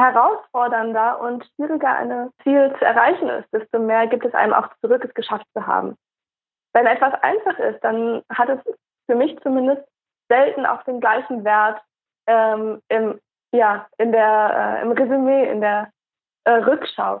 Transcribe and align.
herausfordernder 0.00 1.20
und 1.20 1.44
schwieriger 1.54 1.96
ein 1.96 2.30
Ziel 2.42 2.74
zu 2.78 2.84
erreichen 2.84 3.28
ist, 3.28 3.52
desto 3.52 3.78
mehr 3.78 4.06
gibt 4.06 4.24
es 4.24 4.34
einem 4.34 4.52
auch 4.52 4.68
zurück, 4.80 5.04
es 5.04 5.14
geschafft 5.14 5.46
zu 5.54 5.66
haben. 5.66 5.96
Wenn 6.72 6.86
etwas 6.86 7.14
einfach 7.22 7.58
ist, 7.58 7.80
dann 7.82 8.22
hat 8.32 8.48
es 8.48 8.60
für 9.06 9.14
mich 9.14 9.38
zumindest 9.40 9.82
selten 10.28 10.66
auch 10.66 10.82
den 10.84 11.00
gleichen 11.00 11.44
Wert 11.44 11.80
ähm, 12.26 12.80
im, 12.88 13.20
ja, 13.52 13.88
in 13.98 14.12
der, 14.12 14.78
äh, 14.78 14.82
im 14.82 14.92
Resümee, 14.92 15.50
in 15.50 15.60
der 15.60 15.90
äh, 16.44 16.52
Rückschau. 16.52 17.20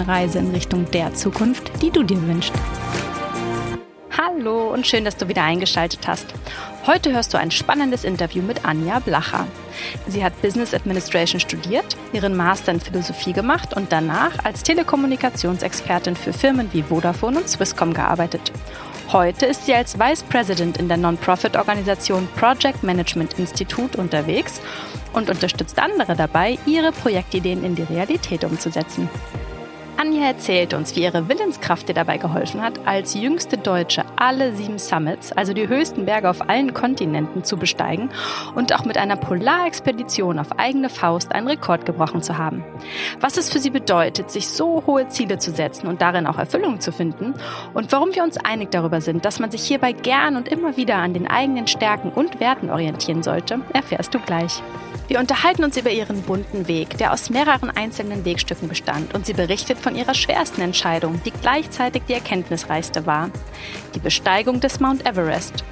Reise 0.07 0.39
in 0.39 0.51
Richtung 0.51 0.89
der 0.91 1.13
Zukunft, 1.13 1.71
die 1.81 1.91
du 1.91 2.03
dir 2.03 2.21
wünschst. 2.27 2.53
Hallo 4.17 4.71
und 4.73 4.85
schön, 4.85 5.05
dass 5.05 5.17
du 5.17 5.27
wieder 5.27 5.43
eingeschaltet 5.43 6.07
hast. 6.07 6.27
Heute 6.85 7.11
hörst 7.11 7.33
du 7.33 7.37
ein 7.37 7.51
spannendes 7.51 8.03
Interview 8.03 8.41
mit 8.41 8.65
Anja 8.65 8.99
Blacher. 8.99 9.47
Sie 10.07 10.23
hat 10.23 10.41
Business 10.41 10.73
Administration 10.73 11.39
studiert, 11.39 11.97
ihren 12.11 12.35
Master 12.35 12.71
in 12.71 12.79
Philosophie 12.79 13.33
gemacht 13.33 13.75
und 13.75 13.91
danach 13.91 14.43
als 14.43 14.63
Telekommunikationsexpertin 14.63 16.15
für 16.15 16.33
Firmen 16.33 16.69
wie 16.73 16.83
Vodafone 16.83 17.39
und 17.39 17.49
Swisscom 17.49 17.93
gearbeitet. 17.93 18.51
Heute 19.11 19.45
ist 19.45 19.65
sie 19.65 19.73
als 19.73 19.99
Vice 19.99 20.23
President 20.23 20.77
in 20.77 20.87
der 20.87 20.97
Non-Profit-Organisation 20.97 22.27
Project 22.35 22.81
Management 22.81 23.37
Institute 23.37 23.99
unterwegs 23.99 24.61
und 25.13 25.29
unterstützt 25.29 25.77
andere 25.79 26.15
dabei, 26.15 26.57
ihre 26.65 26.91
Projektideen 26.91 27.63
in 27.63 27.75
die 27.75 27.83
Realität 27.83 28.43
umzusetzen. 28.43 29.09
Anja 30.01 30.25
erzählt 30.25 30.73
uns, 30.73 30.95
wie 30.95 31.03
ihre 31.03 31.29
Willenskraft 31.29 31.87
ihr 31.87 31.93
dabei 31.93 32.17
geholfen 32.17 32.63
hat, 32.63 32.87
als 32.87 33.13
jüngste 33.13 33.59
Deutsche 33.59 34.03
alle 34.15 34.55
sieben 34.55 34.79
Summits, 34.79 35.31
also 35.31 35.53
die 35.53 35.67
höchsten 35.67 36.07
Berge 36.07 36.27
auf 36.27 36.49
allen 36.49 36.73
Kontinenten, 36.73 37.43
zu 37.43 37.55
besteigen 37.55 38.09
und 38.55 38.73
auch 38.73 38.83
mit 38.83 38.97
einer 38.97 39.15
Polarexpedition 39.15 40.39
auf 40.39 40.57
eigene 40.57 40.89
Faust 40.89 41.31
einen 41.33 41.47
Rekord 41.47 41.85
gebrochen 41.85 42.23
zu 42.23 42.39
haben. 42.39 42.63
Was 43.19 43.37
es 43.37 43.51
für 43.51 43.59
sie 43.59 43.69
bedeutet, 43.69 44.31
sich 44.31 44.47
so 44.47 44.81
hohe 44.87 45.07
Ziele 45.07 45.37
zu 45.37 45.51
setzen 45.51 45.85
und 45.85 46.01
darin 46.01 46.25
auch 46.25 46.39
Erfüllung 46.39 46.79
zu 46.79 46.91
finden 46.91 47.35
und 47.75 47.91
warum 47.91 48.15
wir 48.15 48.23
uns 48.23 48.37
einig 48.37 48.71
darüber 48.71 49.01
sind, 49.01 49.23
dass 49.23 49.37
man 49.37 49.51
sich 49.51 49.61
hierbei 49.61 49.91
gern 49.91 50.35
und 50.35 50.47
immer 50.47 50.77
wieder 50.77 50.95
an 50.95 51.13
den 51.13 51.27
eigenen 51.27 51.67
Stärken 51.67 52.09
und 52.09 52.39
Werten 52.39 52.71
orientieren 52.71 53.21
sollte, 53.21 53.61
erfährst 53.71 54.15
du 54.15 54.19
gleich. 54.19 54.63
Wir 55.11 55.19
unterhalten 55.19 55.65
uns 55.65 55.75
über 55.75 55.89
ihren 55.89 56.21
bunten 56.21 56.69
Weg, 56.69 56.97
der 56.97 57.11
aus 57.11 57.29
mehreren 57.29 57.69
einzelnen 57.69 58.23
Wegstücken 58.23 58.69
bestand 58.69 59.13
und 59.13 59.25
sie 59.25 59.33
berichtet 59.33 59.77
von 59.77 59.93
ihrer 59.93 60.13
schwersten 60.13 60.61
Entscheidung, 60.61 61.19
die 61.25 61.31
gleichzeitig 61.31 62.03
die 62.07 62.13
erkenntnisreichste 62.13 63.05
war. 63.05 63.29
Die 63.93 63.99
Besteigung 63.99 64.61
des 64.61 64.79
Mount 64.79 65.05
Everest. 65.05 65.65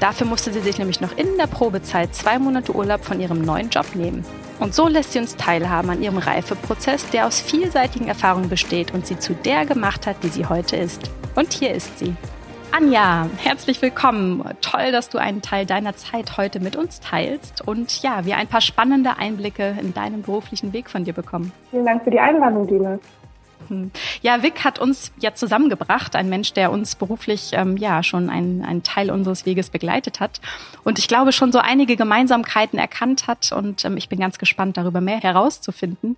Dafür 0.00 0.26
musste 0.26 0.50
sie 0.50 0.60
sich 0.60 0.78
nämlich 0.78 1.02
noch 1.02 1.14
in 1.18 1.36
der 1.36 1.46
Probezeit 1.46 2.14
zwei 2.14 2.38
Monate 2.38 2.74
Urlaub 2.74 3.04
von 3.04 3.20
ihrem 3.20 3.42
neuen 3.42 3.68
Job 3.68 3.94
nehmen. 3.94 4.24
Und 4.60 4.74
so 4.74 4.88
lässt 4.88 5.12
sie 5.12 5.18
uns 5.18 5.36
teilhaben 5.36 5.90
an 5.90 6.02
ihrem 6.02 6.16
Reifeprozess, 6.16 7.10
der 7.10 7.26
aus 7.26 7.38
vielseitigen 7.38 8.08
Erfahrungen 8.08 8.48
besteht 8.48 8.94
und 8.94 9.06
sie 9.06 9.18
zu 9.18 9.34
der 9.34 9.66
gemacht 9.66 10.06
hat, 10.06 10.16
die 10.22 10.28
sie 10.28 10.46
heute 10.46 10.76
ist. 10.76 11.10
Und 11.34 11.52
hier 11.52 11.74
ist 11.74 11.98
sie. 11.98 12.16
Anja, 12.72 13.28
herzlich 13.38 13.82
willkommen. 13.82 14.44
Toll, 14.60 14.92
dass 14.92 15.08
du 15.08 15.18
einen 15.18 15.42
Teil 15.42 15.66
deiner 15.66 15.96
Zeit 15.96 16.36
heute 16.36 16.60
mit 16.60 16.76
uns 16.76 17.00
teilst 17.00 17.66
und 17.66 18.02
ja, 18.02 18.24
wir 18.24 18.36
ein 18.36 18.46
paar 18.46 18.60
spannende 18.60 19.18
Einblicke 19.18 19.76
in 19.80 19.92
deinen 19.92 20.22
beruflichen 20.22 20.72
Weg 20.72 20.88
von 20.88 21.04
dir 21.04 21.12
bekommen. 21.12 21.52
Vielen 21.70 21.84
Dank 21.84 22.04
für 22.04 22.10
die 22.10 22.20
Einladung, 22.20 22.68
Dina. 22.68 22.98
Hm. 23.68 23.90
Ja, 24.22 24.42
Vic 24.42 24.64
hat 24.64 24.78
uns 24.78 25.12
ja 25.18 25.34
zusammengebracht, 25.34 26.14
ein 26.14 26.28
Mensch, 26.28 26.52
der 26.52 26.70
uns 26.70 26.94
beruflich 26.94 27.50
ähm, 27.54 27.76
ja 27.76 28.04
schon 28.04 28.30
einen, 28.30 28.64
einen 28.64 28.84
Teil 28.84 29.10
unseres 29.10 29.46
Weges 29.46 29.70
begleitet 29.70 30.20
hat 30.20 30.40
und 30.84 30.98
ich 30.98 31.08
glaube 31.08 31.32
schon 31.32 31.50
so 31.50 31.58
einige 31.58 31.96
Gemeinsamkeiten 31.96 32.78
erkannt 32.78 33.26
hat 33.26 33.50
und 33.50 33.84
ähm, 33.84 33.96
ich 33.96 34.08
bin 34.08 34.20
ganz 34.20 34.38
gespannt 34.38 34.76
darüber 34.76 35.00
mehr 35.00 35.18
herauszufinden. 35.18 36.16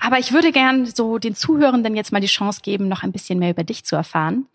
Aber 0.00 0.18
ich 0.18 0.32
würde 0.32 0.50
gern 0.50 0.86
so 0.86 1.18
den 1.18 1.34
Zuhörenden 1.34 1.94
jetzt 1.94 2.10
mal 2.10 2.20
die 2.20 2.26
Chance 2.26 2.60
geben, 2.62 2.88
noch 2.88 3.02
ein 3.02 3.12
bisschen 3.12 3.38
mehr 3.38 3.50
über 3.50 3.64
dich 3.64 3.84
zu 3.84 3.96
erfahren. 3.96 4.46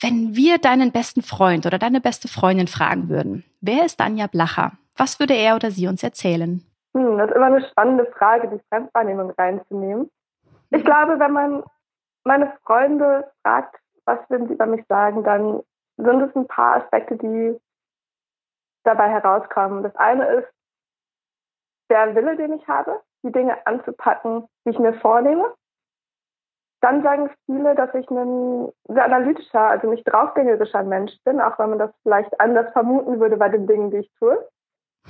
Wenn 0.00 0.34
wir 0.34 0.58
deinen 0.58 0.92
besten 0.92 1.22
Freund 1.22 1.66
oder 1.66 1.78
deine 1.78 2.00
beste 2.00 2.28
Freundin 2.28 2.66
fragen 2.66 3.08
würden, 3.08 3.44
wer 3.60 3.84
ist 3.84 4.00
Anja 4.00 4.26
Blacher? 4.26 4.72
Was 4.96 5.18
würde 5.18 5.34
er 5.34 5.56
oder 5.56 5.70
sie 5.70 5.86
uns 5.86 6.02
erzählen? 6.02 6.62
Hm, 6.94 7.18
das 7.18 7.30
ist 7.30 7.36
immer 7.36 7.46
eine 7.46 7.66
spannende 7.68 8.06
Frage, 8.06 8.48
die 8.48 8.60
Fremdwahrnehmung 8.68 9.30
reinzunehmen. 9.30 10.10
Ich 10.70 10.84
glaube, 10.84 11.18
wenn 11.18 11.32
man 11.32 11.62
meine 12.24 12.52
Freunde 12.64 13.30
fragt, 13.42 13.76
was 14.04 14.18
würden 14.28 14.48
sie 14.48 14.54
über 14.54 14.66
mich 14.66 14.84
sagen, 14.88 15.24
dann 15.24 15.62
sind 15.96 16.22
es 16.22 16.34
ein 16.36 16.46
paar 16.46 16.82
Aspekte, 16.82 17.16
die 17.16 17.58
dabei 18.84 19.08
herauskommen. 19.08 19.82
Das 19.82 19.94
eine 19.96 20.26
ist 20.26 20.48
der 21.90 22.14
Wille, 22.14 22.36
den 22.36 22.54
ich 22.54 22.66
habe, 22.68 23.00
die 23.22 23.32
Dinge 23.32 23.66
anzupacken, 23.66 24.46
die 24.64 24.70
ich 24.70 24.78
mir 24.78 24.94
vornehme. 24.94 25.54
Dann 26.84 27.02
sagen 27.02 27.30
viele, 27.46 27.74
dass 27.74 27.94
ich 27.94 28.10
ein 28.10 28.68
sehr 28.88 29.06
analytischer, 29.06 29.68
also 29.70 29.88
nicht 29.88 30.04
draufgängerischer 30.04 30.82
Mensch 30.82 31.12
bin, 31.24 31.40
auch 31.40 31.58
wenn 31.58 31.70
man 31.70 31.78
das 31.78 31.90
vielleicht 32.02 32.38
anders 32.38 32.70
vermuten 32.74 33.20
würde 33.20 33.38
bei 33.38 33.48
den 33.48 33.66
Dingen, 33.66 33.90
die 33.90 34.00
ich 34.00 34.12
tue. 34.18 34.46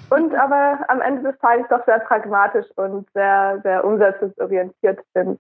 Und 0.09 0.37
aber 0.37 0.85
am 0.87 1.01
Ende 1.01 1.33
des 1.33 1.39
Tages 1.41 1.67
doch 1.71 1.85
sehr 1.85 1.99
pragmatisch 1.99 2.67
und 2.77 3.11
sehr, 3.13 3.59
sehr 3.65 3.85
umsetzungsorientiert 3.85 5.01
bin. 5.15 5.37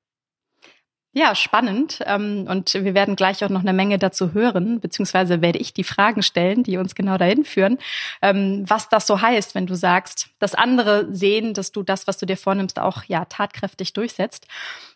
Ja, 1.16 1.36
spannend. 1.36 2.02
Ähm, 2.06 2.46
und 2.50 2.74
wir 2.74 2.92
werden 2.92 3.14
gleich 3.14 3.44
auch 3.44 3.48
noch 3.48 3.60
eine 3.60 3.72
Menge 3.72 3.98
dazu 3.98 4.34
hören, 4.34 4.80
beziehungsweise 4.80 5.40
werde 5.40 5.60
ich 5.60 5.72
die 5.72 5.84
Fragen 5.84 6.22
stellen, 6.22 6.64
die 6.64 6.76
uns 6.76 6.96
genau 6.96 7.16
dahin 7.18 7.44
führen, 7.44 7.78
ähm, 8.20 8.64
was 8.66 8.88
das 8.88 9.06
so 9.06 9.22
heißt, 9.22 9.54
wenn 9.54 9.66
du 9.66 9.76
sagst, 9.76 10.30
dass 10.40 10.56
andere 10.56 11.06
sehen, 11.14 11.54
dass 11.54 11.70
du 11.70 11.84
das, 11.84 12.08
was 12.08 12.18
du 12.18 12.26
dir 12.26 12.36
vornimmst, 12.36 12.80
auch 12.80 13.04
ja 13.04 13.26
tatkräftig 13.26 13.92
durchsetzt. 13.92 14.48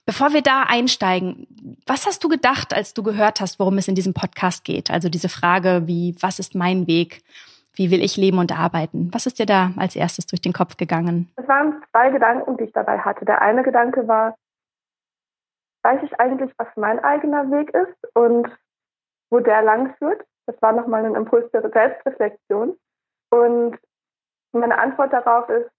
Bevor 0.06 0.32
wir 0.32 0.42
da 0.42 0.64
einsteigen, 0.64 1.46
was 1.86 2.04
hast 2.04 2.24
du 2.24 2.28
gedacht, 2.28 2.74
als 2.74 2.94
du 2.94 3.04
gehört 3.04 3.40
hast, 3.40 3.60
worum 3.60 3.78
es 3.78 3.86
in 3.86 3.94
diesem 3.94 4.12
Podcast 4.12 4.64
geht? 4.64 4.90
Also 4.90 5.08
diese 5.08 5.28
Frage, 5.28 5.82
wie, 5.86 6.16
was 6.20 6.40
ist 6.40 6.56
mein 6.56 6.88
Weg? 6.88 7.22
Wie 7.74 7.92
will 7.92 8.02
ich 8.02 8.16
leben 8.16 8.38
und 8.38 8.58
arbeiten? 8.58 9.08
Was 9.12 9.26
ist 9.26 9.38
dir 9.38 9.46
da 9.46 9.70
als 9.76 9.94
erstes 9.94 10.26
durch 10.26 10.40
den 10.40 10.52
Kopf 10.52 10.76
gegangen? 10.76 11.30
Es 11.36 11.46
waren 11.46 11.74
zwei 11.92 12.10
Gedanken, 12.10 12.56
die 12.56 12.64
ich 12.64 12.72
dabei 12.72 12.98
hatte. 12.98 13.24
Der 13.24 13.40
eine 13.40 13.62
Gedanke 13.62 14.08
war, 14.08 14.34
weiß 15.82 16.02
ich 16.02 16.18
eigentlich, 16.20 16.52
was 16.58 16.68
mein 16.76 16.98
eigener 17.00 17.50
Weg 17.50 17.72
ist 17.74 18.16
und 18.16 18.48
wo 19.30 19.40
der 19.40 19.62
lang 19.62 19.94
führt. 19.96 20.24
Das 20.46 20.60
war 20.62 20.72
nochmal 20.72 21.04
ein 21.04 21.14
Impuls 21.14 21.50
der 21.52 21.68
Selbstreflexion. 21.70 22.78
Und 23.30 23.78
meine 24.52 24.78
Antwort 24.78 25.12
darauf 25.12 25.48
ist 25.48 25.70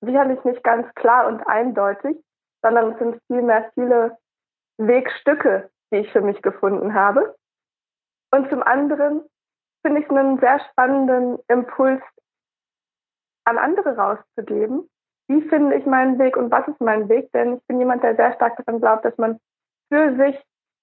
sicherlich 0.00 0.42
nicht 0.44 0.62
ganz 0.64 0.92
klar 0.94 1.26
und 1.26 1.46
eindeutig, 1.46 2.16
sondern 2.62 2.92
es 2.92 2.98
sind 2.98 3.20
vielmehr 3.28 3.70
viele 3.74 4.18
Wegstücke, 4.78 5.70
die 5.92 5.98
ich 5.98 6.12
für 6.12 6.20
mich 6.20 6.42
gefunden 6.42 6.94
habe. 6.94 7.36
Und 8.32 8.48
zum 8.50 8.62
anderen 8.62 9.22
finde 9.86 10.00
ich 10.00 10.10
einen 10.10 10.40
sehr 10.40 10.60
spannenden 10.70 11.38
Impuls, 11.48 12.02
an 13.46 13.58
andere 13.58 13.96
rauszugeben, 13.96 14.88
wie 15.28 15.42
finde 15.48 15.76
ich 15.76 15.86
meinen 15.86 16.18
Weg 16.18 16.36
und 16.36 16.50
was 16.50 16.66
ist 16.68 16.80
mein 16.80 17.08
Weg? 17.08 17.32
Denn 17.32 17.56
ich 17.56 17.66
bin 17.66 17.78
jemand, 17.78 18.02
der 18.02 18.16
sehr 18.16 18.34
stark 18.34 18.56
daran 18.56 18.80
glaubt, 18.80 19.04
dass 19.04 19.16
man 19.16 19.38
für 19.90 20.16
sich 20.16 20.40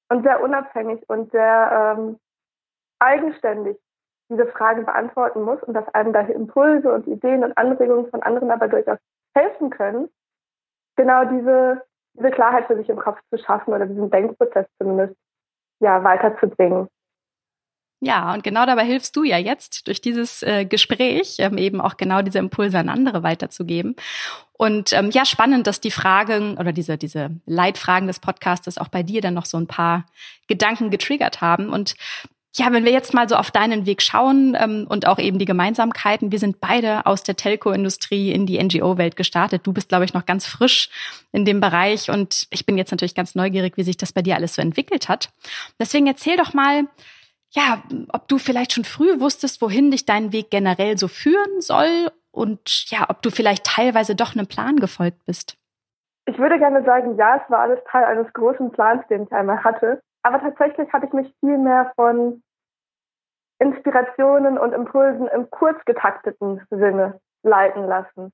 und 0.10 0.24
sehr 0.24 0.42
unabhängig 0.44 1.04
und 1.08 1.32
sehr 1.32 1.96
ähm, 1.98 2.20
eigenständig 3.00 3.78
diese 4.30 4.48
Fragen 4.48 4.86
beantworten 4.86 5.44
muss 5.44 5.62
und 5.64 5.74
dass 5.74 5.88
einem 5.94 6.14
daher 6.14 6.36
Impulse 6.36 6.92
und 6.92 7.08
Ideen 7.08 7.44
und 7.44 7.58
Anregungen 7.58 8.10
von 8.10 8.24
anderen 8.24 8.52
aber 8.52 8.68
durchaus 8.68 8.98
helfen 9.36 9.70
können, 9.70 10.10
genau 10.96 11.26
diese, 11.26 11.84
diese 12.14 12.32
Klarheit 12.32 12.68
für 12.68 12.78
sich 12.78 12.90
im 12.90 12.98
Kopf 12.98 13.20
zu 13.30 13.38
schaffen 13.38 13.74
oder 13.74 13.86
diesen 13.86 14.10
Denkprozess 14.10 14.68
zumindest 14.78 15.16
ja, 15.80 16.04
weiterzubringen. 16.04 16.88
Ja, 18.04 18.34
und 18.34 18.44
genau 18.44 18.66
dabei 18.66 18.84
hilfst 18.84 19.16
du 19.16 19.24
ja 19.24 19.38
jetzt 19.38 19.88
durch 19.88 20.02
dieses 20.02 20.42
äh, 20.42 20.66
Gespräch 20.66 21.36
ähm, 21.38 21.60
eben 21.60 21.80
auch 21.80 21.98
genau 21.98 22.24
diese 22.24 22.40
Impulse 22.40 22.80
an 22.80 22.90
andere 22.90 23.22
weiterzugeben. 23.22 23.96
Und 24.54 24.92
ähm, 24.94 25.12
ja, 25.12 25.24
spannend, 25.24 25.68
dass 25.68 25.82
die 25.82 25.92
Fragen 25.92 26.58
oder 26.58 26.74
diese, 26.74 26.98
diese 26.98 27.30
Leitfragen 27.46 28.08
des 28.08 28.20
Podcastes 28.20 28.80
auch 28.80 28.88
bei 28.88 29.04
dir 29.04 29.22
dann 29.22 29.36
noch 29.36 29.46
so 29.46 29.58
ein 29.58 29.68
paar 29.68 30.08
Gedanken 30.48 30.90
getriggert 30.90 31.42
haben. 31.42 31.70
Und 31.70 31.96
Ja, 32.58 32.74
wenn 32.74 32.84
wir 32.84 32.92
jetzt 32.92 33.14
mal 33.14 33.30
so 33.30 33.36
auf 33.36 33.50
deinen 33.50 33.86
Weg 33.86 34.02
schauen 34.02 34.58
ähm, 34.60 34.86
und 34.90 35.08
auch 35.08 35.20
eben 35.20 35.40
die 35.40 35.46
Gemeinsamkeiten, 35.46 36.32
wir 36.34 36.40
sind 36.40 36.60
beide 36.60 37.06
aus 37.06 37.24
der 37.24 37.36
Telco-Industrie 37.38 38.32
in 38.32 38.46
die 38.46 38.62
NGO-Welt 38.62 39.16
gestartet. 39.16 39.62
Du 39.66 39.72
bist, 39.72 39.90
glaube 39.90 40.04
ich, 40.06 40.14
noch 40.14 40.26
ganz 40.26 40.46
frisch 40.48 40.90
in 41.32 41.46
dem 41.46 41.62
Bereich 41.62 42.10
und 42.10 42.48
ich 42.50 42.66
bin 42.66 42.78
jetzt 42.78 42.92
natürlich 42.92 43.16
ganz 43.16 43.36
neugierig, 43.36 43.78
wie 43.78 43.84
sich 43.84 43.96
das 43.96 44.12
bei 44.12 44.22
dir 44.22 44.36
alles 44.36 44.56
so 44.56 44.62
entwickelt 44.62 45.08
hat. 45.08 45.30
Deswegen 45.80 46.08
erzähl 46.08 46.36
doch 46.36 46.54
mal, 46.54 46.88
ja, 47.52 47.82
ob 48.14 48.28
du 48.28 48.38
vielleicht 48.38 48.74
schon 48.74 48.86
früh 48.86 49.20
wusstest, 49.20 49.62
wohin 49.62 49.92
dich 49.92 50.06
dein 50.06 50.32
Weg 50.32 50.50
generell 50.52 50.98
so 50.98 51.08
führen 51.08 51.60
soll 51.60 52.12
und 52.32 52.90
ja, 52.90 53.10
ob 53.10 53.22
du 53.22 53.30
vielleicht 53.30 53.66
teilweise 53.66 54.16
doch 54.16 54.36
einem 54.36 54.48
Plan 54.48 54.78
gefolgt 54.78 55.26
bist. 55.26 55.58
Ich 56.26 56.38
würde 56.38 56.60
gerne 56.60 56.84
sagen, 56.86 57.18
ja, 57.18 57.42
es 57.44 57.52
war 57.52 57.60
alles 57.60 57.80
Teil 57.90 58.06
eines 58.06 58.32
großen 58.34 58.72
Plans, 58.72 59.06
den 59.10 59.24
ich 59.24 59.32
einmal 59.32 59.64
hatte. 59.64 60.02
Aber 60.24 60.40
tatsächlich 60.40 60.92
habe 60.94 61.08
ich 61.08 61.14
mich 61.14 61.34
viel 61.40 61.58
mehr 61.58 61.92
von 61.96 62.42
Inspirationen 63.60 64.58
und 64.58 64.74
Impulsen 64.74 65.28
im 65.28 65.50
kurz 65.50 65.84
getakteten 65.86 66.62
Sinne 66.70 67.20
leiten 67.44 67.86
lassen. 67.86 68.32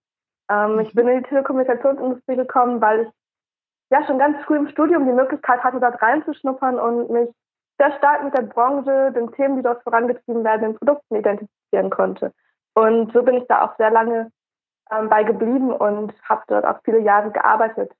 Ähm, 0.50 0.80
Ich 0.80 0.94
mhm. 0.94 0.96
bin 0.96 1.08
in 1.08 1.24
die 1.24 1.30
Telekommunikationsindustrie 1.30 2.36
gekommen, 2.36 2.81
weil 2.81 3.04
ich 3.04 3.10
ja 3.90 4.06
schon 4.06 4.19
ganz 4.19 4.38
früh 4.46 4.58
im 4.58 4.68
Studium 4.68 5.06
die 5.06 5.14
Möglichkeit 5.14 5.64
hatte, 5.64 5.80
dort 5.80 6.02
reinzuschnuppern 6.02 6.80
und 6.80 7.10
mich 7.10 7.30
sehr 7.77 7.91
stark 7.97 8.24
mit 8.24 8.38
der 8.38 8.44
Branche, 8.44 9.12
den 9.12 9.31
Themen, 9.33 9.57
die 9.57 9.63
dort 9.63 9.83
vorangetrieben 9.83 10.44
werden, 10.44 10.62
den 10.62 10.75
Produkten 10.75 11.15
identifizieren 11.15 11.89
konnte. 11.89 12.33
Und 12.74 13.12
so 13.13 13.24
bin 13.24 13.35
ich 13.35 13.47
da 13.47 13.65
auch 13.65 13.75
sehr 13.77 13.91
lange 13.91 14.31
ähm, 14.91 15.09
bei 15.09 15.24
geblieben 15.24 15.71
und 15.71 16.13
habe 16.24 16.44
dort 16.47 16.65
auch 16.65 16.79
viele 16.83 17.00
Jahre 17.00 17.31
gearbeitet. 17.31 17.91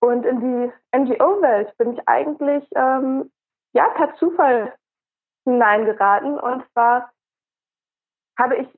Und 0.00 0.26
in 0.26 0.40
die 0.40 0.72
NGO-Welt 0.96 1.76
bin 1.78 1.92
ich 1.94 2.08
eigentlich 2.08 2.68
ähm, 2.74 3.30
ja 3.72 3.88
per 3.90 4.14
Zufall 4.16 4.72
hineingeraten. 5.44 6.38
Und 6.38 6.64
zwar 6.72 7.10
habe 8.38 8.56
ich 8.56 8.68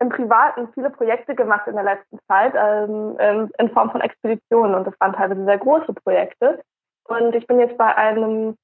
im 0.00 0.08
Privaten 0.08 0.72
viele 0.72 0.90
Projekte 0.90 1.34
gemacht 1.34 1.66
in 1.66 1.74
der 1.74 1.84
letzten 1.84 2.18
Zeit 2.26 2.54
ähm, 2.56 3.50
in 3.58 3.70
Form 3.70 3.90
von 3.90 4.00
Expeditionen 4.00 4.74
und 4.74 4.86
das 4.86 4.98
waren 4.98 5.12
teilweise 5.12 5.44
sehr 5.44 5.58
große 5.58 5.92
Projekte. 5.92 6.62
Und 7.04 7.34
ich 7.34 7.46
bin 7.46 7.60
jetzt 7.60 7.76
bei 7.76 7.94
einem 7.94 8.56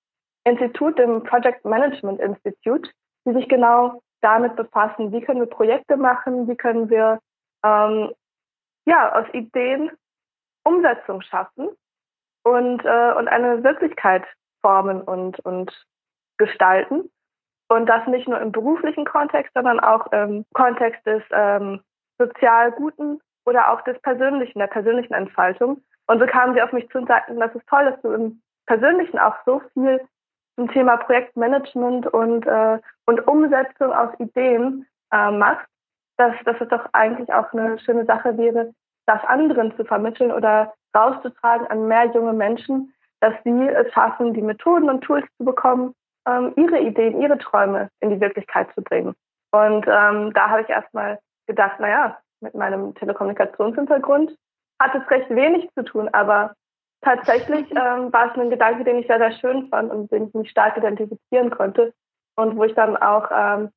Institut, 0.47 0.99
dem 0.99 1.25
Project 1.25 1.65
Management 1.65 2.21
Institute, 2.21 2.89
die 3.27 3.33
sich 3.33 3.49
genau 3.49 4.01
damit 4.21 4.55
befassen, 4.57 5.13
wie 5.13 5.21
können 5.21 5.41
wir 5.41 5.47
Projekte 5.47 5.97
machen, 5.97 6.49
wie 6.49 6.57
können 6.57 6.89
wir 6.89 7.19
ähm, 7.65 8.13
ja 8.87 9.13
aus 9.15 9.27
Ideen 9.35 9.91
Umsetzung 10.65 11.21
schaffen 11.23 11.69
und, 12.45 12.85
äh, 12.85 13.13
und 13.13 13.29
eine 13.29 13.63
Wirklichkeit 13.65 14.25
formen 14.63 15.03
und, 15.03 15.39
und 15.41 15.73
gestalten. 16.39 17.11
Und 17.69 17.87
das 17.87 18.07
nicht 18.07 18.29
nur 18.29 18.41
im 18.41 18.53
beruflichen 18.53 19.05
Kontext, 19.05 19.53
sondern 19.55 19.81
auch 19.81 20.11
im 20.13 20.45
Kontext 20.55 21.05
des 21.07 21.23
ähm, 21.33 21.81
sozial 22.19 22.71
Guten 22.73 23.21
oder 23.45 23.73
auch 23.73 23.83
des 23.83 24.01
Persönlichen, 24.03 24.61
der 24.61 24.69
persönlichen 24.69 25.15
Entfaltung. 25.15 25.83
Und 26.07 26.21
so 26.21 26.27
kamen 26.27 26.55
sie 26.55 26.63
auf 26.63 26.73
mich 26.73 26.89
zu 26.91 26.99
und 26.99 27.09
sagten, 27.09 27.41
das 27.41 27.55
ist 27.55 27.67
toll, 27.67 27.85
dass 27.85 28.01
du 28.03 28.13
im 28.13 28.43
Persönlichen 28.67 29.19
auch 29.19 29.35
so 29.45 29.61
viel 29.75 30.01
zum 30.57 30.71
Thema 30.71 30.97
Projektmanagement 30.97 32.07
und, 32.09 32.47
äh, 32.47 32.79
und 33.07 33.27
Umsetzung 33.29 33.93
aus 33.93 34.11
Ideen 34.19 34.87
äh, 35.13 35.31
machst, 35.31 35.67
dass, 36.17 36.35
dass 36.45 36.61
es 36.61 36.69
doch 36.69 36.87
eigentlich 36.93 37.33
auch 37.33 37.53
eine 37.53 37.79
schöne 37.79 38.07
Sache 38.07 38.37
wäre, 38.37 38.73
das 39.07 39.23
anderen 39.25 39.77
zu 39.77 39.85
vermitteln 39.85 40.33
oder 40.33 40.75
rauszutragen 40.97 41.67
an 41.69 41.87
mehr 41.87 42.07
junge 42.07 42.33
Menschen, 42.33 42.93
dass 43.21 43.35
sie 43.45 43.69
es 43.69 43.93
schaffen, 43.93 44.35
die 44.35 44.43
Methoden 44.43 44.89
und 44.89 45.03
Tools 45.03 45.27
zu 45.37 45.45
bekommen, 45.45 45.95
ähm, 46.27 46.53
ihre 46.57 46.81
Ideen, 46.81 47.21
ihre 47.21 47.39
Träume 47.39 47.89
in 48.01 48.11
die 48.11 48.21
Wirklichkeit 48.21 48.69
zu 48.75 48.83
bringen. 48.83 49.15
Und 49.53 49.87
ähm, 49.87 50.33
da 50.33 50.51
habe 50.51 50.63
ich 50.63 50.69
erstmal 50.69 51.19
gedacht, 51.47 51.79
naja, 51.81 52.19
mit 52.41 52.55
meinem 52.55 52.95
Telekommunikationshintergrund 52.95 54.37
hat 54.81 54.95
es 54.95 55.11
recht 55.11 55.31
wenig 55.31 55.71
zu 55.75 55.85
tun, 55.85 56.09
aber 56.13 56.55
tatsächlich 57.07 57.71
ähm, 57.71 58.13
war 58.13 58.31
es 58.31 58.39
ein 58.39 58.51
Gedanke, 58.51 58.83
den 58.83 58.99
ich 58.99 59.07
sehr, 59.07 59.19
sehr 59.19 59.39
schön 59.39 59.69
fand 59.69 59.93
und 59.93 60.11
den 60.11 60.27
ich 60.27 60.35
mich 60.35 60.51
stark 60.51 60.77
identifizieren 60.77 61.51
konnte 61.51 61.95
und 62.35 62.57
wo 62.57 62.65
ich 62.65 62.75
dann 62.75 62.97
auch 62.97 63.31
ähm, 63.33 63.71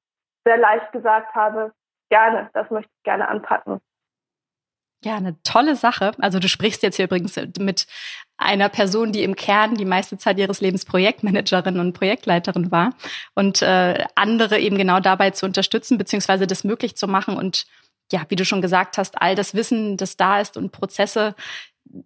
sehr 0.45 0.57
leicht 0.57 0.91
gesagt 0.91 1.35
habe, 1.35 1.71
gerne, 2.09 2.49
das 2.53 2.71
möchte 2.71 2.89
ich 2.91 3.03
gerne 3.03 3.27
anpacken. 3.27 3.79
Ja, 5.05 5.15
eine 5.15 5.41
tolle 5.43 5.77
Sache. 5.77 6.11
Also 6.19 6.39
du 6.39 6.49
sprichst 6.49 6.83
jetzt 6.83 6.97
hier 6.97 7.05
übrigens 7.05 7.37
mit 7.57 7.87
einer 8.35 8.67
Person, 8.67 9.13
die 9.13 9.23
im 9.23 9.35
Kern 9.35 9.75
die 9.75 9.85
meiste 9.85 10.17
Zeit 10.17 10.37
ihres 10.39 10.59
Lebens 10.59 10.83
Projektmanagerin 10.83 11.79
und 11.79 11.93
Projektleiterin 11.93 12.71
war 12.71 12.93
und 13.33 13.61
äh, 13.61 14.03
andere 14.15 14.59
eben 14.59 14.77
genau 14.77 14.99
dabei 14.99 15.29
zu 15.29 15.45
unterstützen 15.45 15.97
beziehungsweise 15.97 16.47
das 16.47 16.65
möglich 16.65 16.97
zu 16.97 17.07
machen 17.07 17.37
und 17.37 17.65
ja, 18.11 18.25
wie 18.29 18.35
du 18.35 18.43
schon 18.43 18.61
gesagt 18.61 18.97
hast, 18.97 19.21
all 19.21 19.35
das 19.35 19.53
Wissen, 19.53 19.95
das 19.95 20.17
da 20.17 20.41
ist 20.41 20.57
und 20.57 20.71
Prozesse 20.71 21.35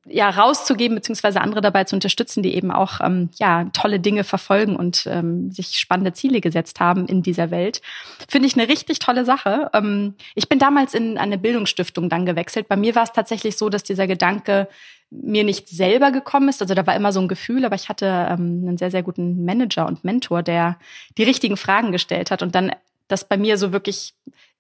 ja 0.06 0.30
rauszugeben 0.30 0.96
beziehungsweise 0.96 1.42
andere 1.42 1.62
dabei 1.62 1.84
zu 1.84 1.96
unterstützen, 1.96 2.44
die 2.44 2.56
eben 2.56 2.72
auch 2.72 3.02
ähm, 3.02 3.30
ja 3.38 3.66
tolle 3.74 4.00
Dinge 4.00 4.24
verfolgen 4.24 4.76
und 4.76 5.06
ähm, 5.08 5.52
sich 5.52 5.78
spannende 5.78 6.14
Ziele 6.14 6.42
gesetzt 6.42 6.80
haben 6.80 7.06
in 7.08 7.22
dieser 7.22 7.52
Welt, 7.52 7.82
finde 8.30 8.48
ich 8.48 8.58
eine 8.58 8.68
richtig 8.68 9.00
tolle 9.00 9.26
Sache. 9.26 9.70
Ähm, 9.74 10.16
ich 10.36 10.48
bin 10.48 10.60
damals 10.60 10.94
in 10.94 11.18
eine 11.18 11.38
Bildungsstiftung 11.38 12.10
dann 12.10 12.26
gewechselt. 12.26 12.68
Bei 12.68 12.78
mir 12.78 12.96
war 12.96 13.04
es 13.04 13.12
tatsächlich 13.12 13.58
so, 13.58 13.70
dass 13.70 13.84
dieser 13.84 14.08
Gedanke 14.08 14.68
mir 15.10 15.44
nicht 15.44 15.68
selber 15.68 16.12
gekommen 16.12 16.50
ist. 16.50 16.62
Also 16.62 16.74
da 16.74 16.88
war 16.88 16.96
immer 16.96 17.12
so 17.12 17.20
ein 17.20 17.28
Gefühl, 17.28 17.66
aber 17.66 17.76
ich 17.76 17.90
hatte 17.90 18.06
ähm, 18.06 18.64
einen 18.66 18.78
sehr 18.78 18.92
sehr 18.92 19.04
guten 19.04 19.44
Manager 19.44 19.86
und 19.86 20.04
Mentor, 20.04 20.44
der 20.44 20.78
die 21.18 21.24
richtigen 21.24 21.58
Fragen 21.58 21.92
gestellt 21.92 22.32
hat 22.32 22.42
und 22.42 22.56
dann 22.56 22.72
das 23.10 23.28
bei 23.28 23.38
mir 23.38 23.58
so 23.58 23.74
wirklich 23.74 24.14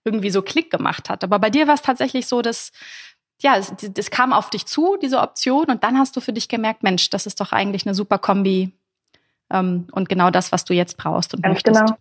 irgendwie 0.06 0.30
so 0.30 0.42
Klick 0.42 0.70
gemacht 0.70 1.10
hat. 1.10 1.24
Aber 1.24 1.40
bei 1.40 1.50
dir 1.50 1.68
war 1.68 1.76
es 1.76 1.82
tatsächlich 1.82 2.28
so, 2.28 2.42
dass 2.42 2.72
ja, 3.44 3.58
es, 3.58 3.74
es 3.98 4.10
kam 4.10 4.34
auf 4.34 4.50
dich 4.50 4.66
zu, 4.66 4.98
diese 5.02 5.20
Option, 5.20 5.66
und 5.66 5.84
dann 5.84 5.98
hast 5.98 6.16
du 6.16 6.22
für 6.22 6.34
dich 6.34 6.48
gemerkt, 6.48 6.82
Mensch, 6.82 7.10
das 7.10 7.26
ist 7.26 7.40
doch 7.42 7.52
eigentlich 7.52 7.86
eine 7.86 7.94
super 7.94 8.18
Kombi 8.18 8.72
ähm, 9.52 9.88
und 9.92 10.10
genau 10.10 10.32
das, 10.32 10.52
was 10.52 10.66
du 10.66 10.74
jetzt 10.74 10.98
brauchst 10.98 11.34
und 11.34 11.44
Ganz 11.44 11.56
möchtest. 11.56 11.80
Genau. 11.82 11.98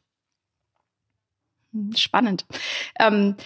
Hm, 1.72 1.92
spannend. 1.96 2.44
Ähm, 2.98 3.36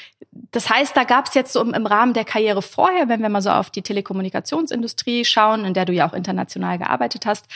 das 0.51 0.69
heißt, 0.69 0.97
da 0.97 1.05
gab 1.05 1.27
es 1.27 1.35
jetzt 1.35 1.53
so 1.53 1.61
im, 1.63 1.73
im, 1.73 1.87
Rahmen 1.87 2.13
der 2.13 2.25
Karriere 2.25 2.61
vorher, 2.61 3.09
wenn 3.09 3.23
wir 3.23 3.29
mal 3.29 3.41
so 3.41 3.51
auf 3.51 3.71
die 3.71 3.83
Telekommunikationsindustrie 3.83 5.25
schauen, 5.25 5.65
in 5.65 5.75
der 5.75 5.87
du 5.87 5.93
ja 5.93 6.09
auch 6.09 6.13
international 6.13 6.79
gearbeitet 6.79 7.25
hast, 7.25 7.47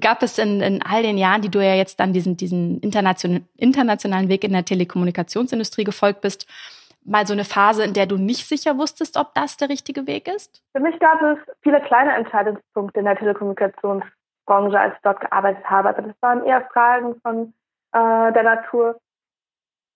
gab 0.00 0.22
es 0.22 0.38
in, 0.38 0.60
in 0.60 0.82
all 0.82 1.02
den 1.02 1.18
Jahren, 1.18 1.42
die 1.42 1.50
du 1.50 1.62
ja 1.62 1.74
jetzt 1.74 2.00
dann 2.00 2.12
diesen, 2.12 2.36
diesen 2.36 2.80
internation, 2.80 3.46
internationalen 3.56 4.28
Weg 4.28 4.44
in 4.44 4.52
der 4.52 4.64
Telekommunikationsindustrie 4.64 5.84
gefolgt 5.84 6.22
bist, 6.22 6.46
mal 7.04 7.26
so 7.26 7.32
eine 7.32 7.44
Phase, 7.44 7.84
in 7.84 7.94
der 7.94 8.06
du 8.06 8.16
nicht 8.16 8.46
sicher 8.46 8.78
wusstest, 8.78 9.16
ob 9.16 9.34
das 9.34 9.56
der 9.56 9.68
richtige 9.68 10.06
Weg 10.06 10.28
ist? 10.28 10.62
Für 10.72 10.82
mich 10.82 10.98
gab 10.98 11.20
es 11.22 11.38
viele 11.62 11.80
kleine 11.80 12.14
Entscheidungspunkte 12.14 13.00
in 13.00 13.06
der 13.06 13.16
Telekommunikationsbranche, 13.16 14.78
als 14.78 14.94
ich 14.94 15.00
dort 15.02 15.20
gearbeitet 15.20 15.64
habe. 15.64 15.88
Also 15.88 16.02
das 16.02 16.16
waren 16.20 16.44
eher 16.44 16.66
Fragen 16.72 17.20
von 17.22 17.54
äh, 17.92 18.32
der 18.32 18.42
Natur. 18.42 18.98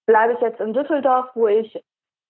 Bleibe 0.07 0.35
ich 0.35 0.41
jetzt 0.41 0.61
in 0.61 0.73
Düsseldorf, 0.73 1.31
wo 1.35 1.49
ich 1.49 1.83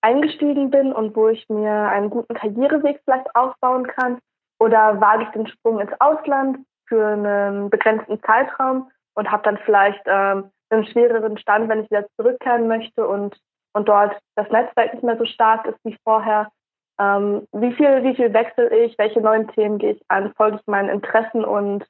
eingestiegen 0.02 0.70
bin 0.70 0.92
und 0.92 1.16
wo 1.16 1.28
ich 1.28 1.48
mir 1.48 1.72
einen 1.72 2.10
guten 2.10 2.34
Karriereweg 2.34 3.00
vielleicht 3.04 3.34
aufbauen 3.34 3.86
kann? 3.86 4.18
Oder 4.58 5.00
wage 5.00 5.24
ich 5.24 5.30
den 5.30 5.46
Sprung 5.46 5.80
ins 5.80 5.92
Ausland 6.00 6.58
für 6.86 7.06
einen 7.06 7.68
begrenzten 7.68 8.22
Zeitraum 8.22 8.90
und 9.14 9.30
habe 9.30 9.42
dann 9.42 9.58
vielleicht 9.64 10.02
ähm, 10.06 10.50
einen 10.70 10.86
schwereren 10.86 11.38
Stand, 11.38 11.68
wenn 11.68 11.82
ich 11.82 11.90
wieder 11.90 12.06
zurückkehren 12.16 12.68
möchte 12.68 13.06
und 13.06 13.36
und 13.76 13.90
dort 13.90 14.18
das 14.36 14.48
Netzwerk 14.50 14.94
nicht 14.94 15.04
mehr 15.04 15.18
so 15.18 15.26
stark 15.26 15.66
ist 15.66 15.78
wie 15.84 15.98
vorher. 16.02 16.50
Ähm, 16.98 17.46
wie 17.52 17.74
viel, 17.74 18.02
wie 18.04 18.16
viel 18.16 18.32
wechsle 18.32 18.74
ich? 18.74 18.96
Welche 18.96 19.20
neuen 19.20 19.48
Themen 19.48 19.76
gehe 19.76 19.92
ich 19.92 20.02
an? 20.08 20.32
Folge 20.34 20.56
ich 20.58 20.66
meinen 20.66 20.88
Interessen 20.88 21.44
und 21.44 21.84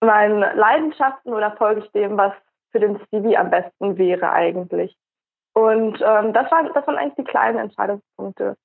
meinen 0.00 0.40
Leidenschaften 0.40 1.32
oder 1.32 1.56
folge 1.56 1.80
ich 1.80 1.90
dem, 1.92 2.18
was 2.18 2.34
für 2.72 2.80
den 2.80 3.00
CV 3.06 3.38
am 3.38 3.48
besten 3.48 3.96
wäre 3.96 4.32
eigentlich? 4.32 4.94
Und 5.54 5.98
ähm, 6.04 6.34
das, 6.34 6.50
waren, 6.50 6.70
das 6.74 6.86
waren 6.86 6.98
eigentlich 6.98 7.24
die 7.26 7.30
kleinen 7.30 7.58
Entscheidungspunkte. 7.58 8.56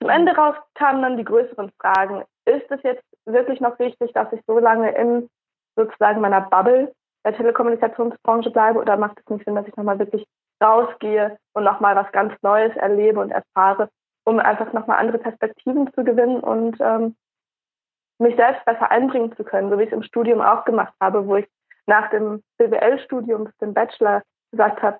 Zum 0.00 0.10
Ende 0.10 0.32
raus 0.32 0.56
kamen 0.74 1.02
dann 1.02 1.18
die 1.18 1.24
größeren 1.24 1.70
Fragen. 1.80 2.24
Ist 2.46 2.68
es 2.68 2.82
jetzt 2.82 3.04
wirklich 3.26 3.60
noch 3.60 3.78
wichtig, 3.78 4.12
dass 4.12 4.32
ich 4.32 4.40
so 4.48 4.58
lange 4.58 4.90
in 4.96 5.28
sozusagen 5.76 6.20
meiner 6.20 6.40
Bubble 6.40 6.92
der 7.24 7.36
Telekommunikationsbranche 7.36 8.50
bleibe 8.50 8.80
oder 8.80 8.96
macht 8.96 9.20
es 9.20 9.30
nicht 9.30 9.44
Sinn, 9.44 9.54
dass 9.54 9.68
ich 9.68 9.76
nochmal 9.76 10.00
wirklich 10.00 10.26
rausgehe 10.62 11.38
und 11.54 11.64
nochmal 11.64 11.96
was 11.96 12.10
ganz 12.12 12.32
Neues 12.42 12.74
erlebe 12.76 13.20
und 13.20 13.30
erfahre, 13.30 13.88
um 14.24 14.38
einfach 14.38 14.72
nochmal 14.72 14.98
andere 14.98 15.18
Perspektiven 15.18 15.92
zu 15.94 16.04
gewinnen 16.04 16.40
und 16.40 16.76
ähm, 16.80 17.16
mich 18.18 18.36
selbst 18.36 18.64
besser 18.64 18.90
einbringen 18.90 19.34
zu 19.36 19.44
können, 19.44 19.70
so 19.70 19.78
wie 19.78 19.84
ich 19.84 19.88
es 19.88 19.94
im 19.94 20.02
Studium 20.02 20.40
auch 20.40 20.64
gemacht 20.64 20.92
habe, 21.00 21.26
wo 21.26 21.36
ich 21.36 21.48
nach 21.86 22.10
dem 22.10 22.42
BWL-Studium, 22.58 23.48
dem 23.60 23.74
Bachelor, 23.74 24.22
gesagt 24.52 24.82
habe, 24.82 24.98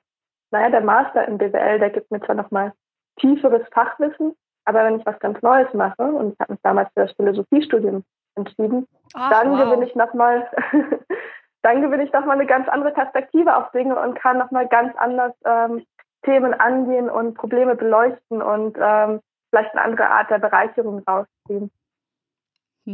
naja, 0.51 0.71
der 0.71 0.81
Master 0.81 1.27
im 1.29 1.39
BWL, 1.39 1.79
der 1.79 1.91
gibt 1.91 2.11
mir 2.11 2.21
zwar 2.21 2.35
nochmal 2.35 2.73
tieferes 3.21 3.67
Fachwissen, 3.73 4.35
aber 4.65 4.85
wenn 4.85 4.99
ich 4.99 5.07
was 5.07 5.19
ganz 5.19 5.41
Neues 5.43 5.73
mache, 5.75 6.03
und 6.03 6.33
ich 6.33 6.41
habe 6.41 6.53
mich 6.53 6.63
damals 6.63 6.89
für 6.95 7.07
das 7.07 7.13
Philosophiestudium 7.13 8.05
entschieden, 8.37 8.87
Ach, 9.15 9.31
dann 9.31 9.53
wow. 9.53 9.65
gewinne 9.65 9.87
ich 9.87 9.95
nochmal 9.95 10.49
dann 11.63 11.83
gewinne 11.83 12.05
ich 12.05 12.13
nochmal 12.13 12.37
eine 12.37 12.47
ganz 12.47 12.69
andere 12.69 12.93
Perspektive 12.93 13.57
auf 13.57 13.71
Dinge 13.73 13.99
und 14.01 14.15
kann 14.15 14.39
nochmal 14.39 14.67
ganz 14.69 14.97
anders 14.97 15.35
ähm, 15.45 15.85
Themen 16.25 16.55
angehen 16.55 17.09
und 17.09 17.35
Probleme 17.35 17.77
beleuchten 17.77 18.43
und 18.43 18.77
ähm, 18.81 19.21
vielleicht 19.51 19.73
eine 19.75 19.83
andere 19.83 20.09
Art 20.09 20.31
der 20.31 20.39
Bereicherung 20.39 21.03
rausziehen. 21.07 21.71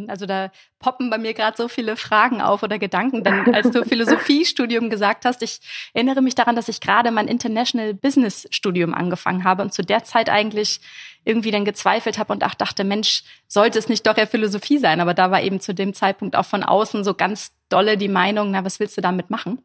Also 0.09 0.27
da 0.27 0.51
poppen 0.79 1.11
bei 1.11 1.19
mir 1.19 1.35
gerade 1.35 1.57
so 1.57 1.69
viele 1.69 1.97
Fragen 1.97 2.41
auf 2.41 2.63
oder 2.63 2.79
Gedanken, 2.79 3.25
denn 3.25 3.55
als 3.55 3.71
du 3.71 3.85
Philosophiestudium 3.89 4.91
gesagt 4.91 5.25
hast, 5.25 5.43
ich 5.43 5.61
erinnere 5.95 6.23
mich 6.23 6.35
daran, 6.35 6.57
dass 6.57 6.69
ich 6.69 6.81
gerade 6.81 7.11
mein 7.11 7.29
International 7.29 7.95
Business 7.95 8.47
Studium 8.51 8.95
angefangen 8.95 9.45
habe 9.45 9.63
und 9.63 9.73
zu 9.73 9.83
der 9.83 10.05
Zeit 10.05 10.29
eigentlich 10.29 10.81
irgendwie 11.25 11.51
dann 11.51 11.65
gezweifelt 11.65 12.19
habe 12.19 12.33
und 12.33 12.45
auch 12.45 12.55
dachte, 12.55 12.85
Mensch, 12.85 13.25
sollte 13.49 13.79
es 13.79 13.89
nicht 13.89 14.07
doch 14.07 14.17
eher 14.17 14.29
Philosophie 14.29 14.79
sein? 14.79 15.01
Aber 15.01 15.13
da 15.13 15.31
war 15.31 15.43
eben 15.43 15.61
zu 15.61 15.75
dem 15.75 15.93
Zeitpunkt 15.93 16.37
auch 16.37 16.47
von 16.47 16.63
außen 16.63 17.03
so 17.03 17.15
ganz 17.15 17.53
dolle 17.69 17.97
die 17.97 18.09
Meinung, 18.09 18.53
na, 18.53 18.65
was 18.65 18.79
willst 18.79 18.97
du 18.97 19.01
damit 19.01 19.29
machen? 19.29 19.59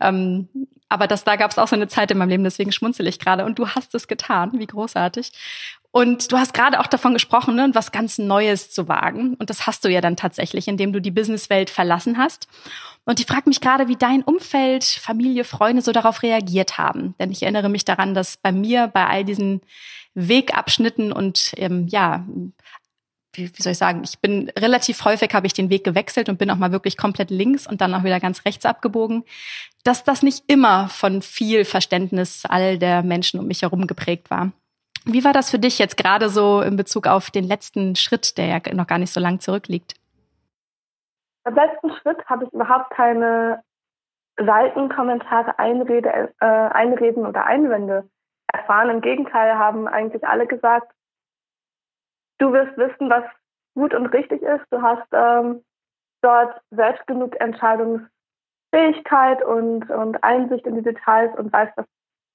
Ähm, 0.00 0.48
aber 0.88 1.06
das, 1.06 1.24
da 1.24 1.36
gab 1.36 1.50
es 1.50 1.58
auch 1.58 1.68
so 1.68 1.76
eine 1.76 1.88
Zeit 1.88 2.10
in 2.10 2.18
meinem 2.18 2.30
Leben, 2.30 2.44
deswegen 2.44 2.72
schmunzel 2.72 3.06
ich 3.06 3.18
gerade. 3.18 3.44
Und 3.44 3.58
du 3.58 3.68
hast 3.68 3.94
es 3.94 4.08
getan, 4.08 4.52
wie 4.54 4.66
großartig. 4.66 5.32
Und 5.92 6.32
du 6.32 6.38
hast 6.38 6.54
gerade 6.54 6.80
auch 6.80 6.86
davon 6.86 7.12
gesprochen, 7.12 7.54
ne, 7.54 7.70
was 7.74 7.92
ganz 7.92 8.18
Neues 8.18 8.70
zu 8.70 8.88
wagen. 8.88 9.34
Und 9.34 9.50
das 9.50 9.66
hast 9.66 9.84
du 9.84 9.90
ja 9.90 10.00
dann 10.00 10.16
tatsächlich, 10.16 10.66
indem 10.66 10.92
du 10.92 11.00
die 11.00 11.10
Businesswelt 11.10 11.68
verlassen 11.68 12.16
hast. 12.16 12.48
Und 13.04 13.20
ich 13.20 13.26
frage 13.26 13.48
mich 13.48 13.60
gerade, 13.60 13.88
wie 13.88 13.96
dein 13.96 14.22
Umfeld, 14.22 14.84
Familie, 14.84 15.44
Freunde 15.44 15.82
so 15.82 15.92
darauf 15.92 16.22
reagiert 16.22 16.78
haben. 16.78 17.14
Denn 17.20 17.30
ich 17.30 17.42
erinnere 17.42 17.68
mich 17.68 17.84
daran, 17.84 18.14
dass 18.14 18.38
bei 18.38 18.52
mir 18.52 18.86
bei 18.86 19.06
all 19.06 19.24
diesen 19.24 19.60
Wegabschnitten 20.14 21.12
und 21.12 21.52
ähm, 21.56 21.86
ja, 21.88 22.26
wie, 23.34 23.50
wie 23.54 23.62
soll 23.62 23.72
ich 23.72 23.78
sagen, 23.78 24.02
ich 24.04 24.18
bin 24.18 24.50
relativ 24.58 25.04
häufig 25.04 25.32
habe 25.32 25.46
ich 25.46 25.54
den 25.54 25.70
Weg 25.70 25.84
gewechselt 25.84 26.28
und 26.28 26.38
bin 26.38 26.50
auch 26.50 26.56
mal 26.56 26.72
wirklich 26.72 26.96
komplett 26.96 27.30
links 27.30 27.66
und 27.66 27.80
dann 27.80 27.94
auch 27.94 28.04
wieder 28.04 28.20
ganz 28.20 28.44
rechts 28.44 28.66
abgebogen, 28.66 29.24
dass 29.84 30.04
das 30.04 30.22
nicht 30.22 30.44
immer 30.48 30.88
von 30.88 31.22
viel 31.22 31.64
Verständnis 31.64 32.44
all 32.46 32.78
der 32.78 33.02
Menschen 33.02 33.40
um 33.40 33.46
mich 33.46 33.62
herum 33.62 33.86
geprägt 33.86 34.30
war. 34.30 34.52
Wie 35.04 35.24
war 35.24 35.32
das 35.32 35.50
für 35.50 35.58
dich 35.58 35.78
jetzt 35.78 35.96
gerade 35.96 36.28
so 36.28 36.60
in 36.60 36.76
Bezug 36.76 37.06
auf 37.06 37.30
den 37.30 37.44
letzten 37.44 37.96
Schritt, 37.96 38.38
der 38.38 38.46
ja 38.46 38.74
noch 38.74 38.86
gar 38.86 38.98
nicht 38.98 39.12
so 39.12 39.20
lang 39.20 39.40
zurückliegt? 39.40 39.94
Beim 41.44 41.54
letzten 41.54 41.90
Schritt 41.96 42.24
habe 42.26 42.44
ich 42.44 42.52
überhaupt 42.52 42.90
keine 42.90 43.62
Seitenkommentare, 44.36 45.58
Einrede, 45.58 46.32
äh, 46.40 46.46
Einreden 46.46 47.26
oder 47.26 47.44
Einwände 47.44 48.08
erfahren. 48.52 48.90
Im 48.90 49.00
Gegenteil 49.00 49.58
haben 49.58 49.88
eigentlich 49.88 50.24
alle 50.26 50.46
gesagt, 50.46 50.92
du 52.38 52.52
wirst 52.52 52.76
wissen, 52.78 53.10
was 53.10 53.24
gut 53.74 53.94
und 53.94 54.06
richtig 54.06 54.42
ist. 54.42 54.64
Du 54.70 54.82
hast 54.82 55.06
ähm, 55.12 55.64
dort 56.22 56.60
selbst 56.70 57.06
genug 57.06 57.40
Entscheidungsfähigkeit 57.40 59.42
und, 59.42 59.90
und 59.90 60.22
Einsicht 60.22 60.66
in 60.66 60.76
die 60.76 60.82
Details 60.82 61.36
und 61.38 61.52
weißt, 61.52 61.72
was, 61.76 61.86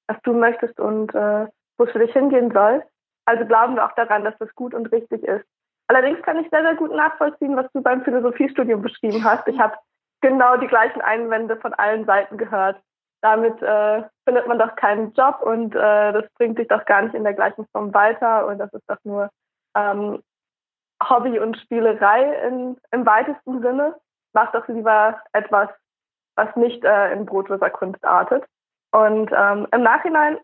was 0.08 0.18
du 0.24 0.34
möchtest 0.34 0.80
und 0.80 1.16
äh, 1.16 1.48
wo 1.78 1.86
es 1.86 1.92
für 1.92 2.00
dich 2.00 2.14
hingehen 2.14 2.52
soll. 2.52 2.84
Also 3.26 3.46
glauben 3.46 3.76
wir 3.76 3.86
auch 3.86 3.94
daran, 3.94 4.24
dass 4.24 4.38
das 4.40 4.54
gut 4.56 4.74
und 4.74 4.92
richtig 4.92 5.24
ist. 5.24 5.46
Allerdings 5.88 6.22
kann 6.24 6.38
ich 6.38 6.50
sehr, 6.50 6.62
sehr 6.62 6.76
gut 6.76 6.94
nachvollziehen, 6.94 7.56
was 7.56 7.72
du 7.74 7.82
beim 7.82 8.04
Philosophiestudium 8.04 8.82
beschrieben 8.82 9.24
hast. 9.24 9.48
Ich 9.48 9.60
habe 9.60 9.76
genau 10.22 10.58
die 10.58 10.68
gleichen 10.68 11.02
Einwände 11.02 11.58
von 11.58 11.74
allen 11.74 12.06
Seiten 12.06 12.38
gehört. 12.38 12.80
Damit 13.22 13.62
äh, 13.62 14.04
findet 14.26 14.48
man 14.48 14.60
doch 14.60 14.76
keinen 14.76 15.14
Job 15.14 15.42
und 15.42 15.74
äh, 15.76 16.14
das 16.14 16.26
bringt 16.38 16.60
dich 16.60 16.68
doch 16.68 16.86
gar 16.86 17.02
nicht 17.02 17.16
in 17.16 17.24
der 17.24 17.34
gleichen 17.34 17.66
Form 17.72 17.94
weiter 17.94 18.46
und 18.48 18.60
das 18.60 18.72
ist 18.74 18.88
doch 18.88 19.00
nur 19.04 19.30
ähm, 19.76 20.22
Hobby 21.04 21.40
und 21.40 21.58
Spielerei 21.58 22.48
in, 22.48 22.78
im 22.92 23.06
weitesten 23.06 23.62
Sinne. 23.62 23.96
Mach 24.34 24.52
doch 24.52 24.68
lieber 24.68 25.20
etwas, 25.34 25.70
was 26.36 26.56
nicht 26.56 26.84
äh, 26.84 27.12
in 27.14 27.26
brotloser 27.26 27.70
Kunst 27.70 28.04
artet. 28.04 28.44
Und 28.92 29.32
ähm, 29.36 29.68
im 29.72 29.84
Nachhinein 29.84 30.38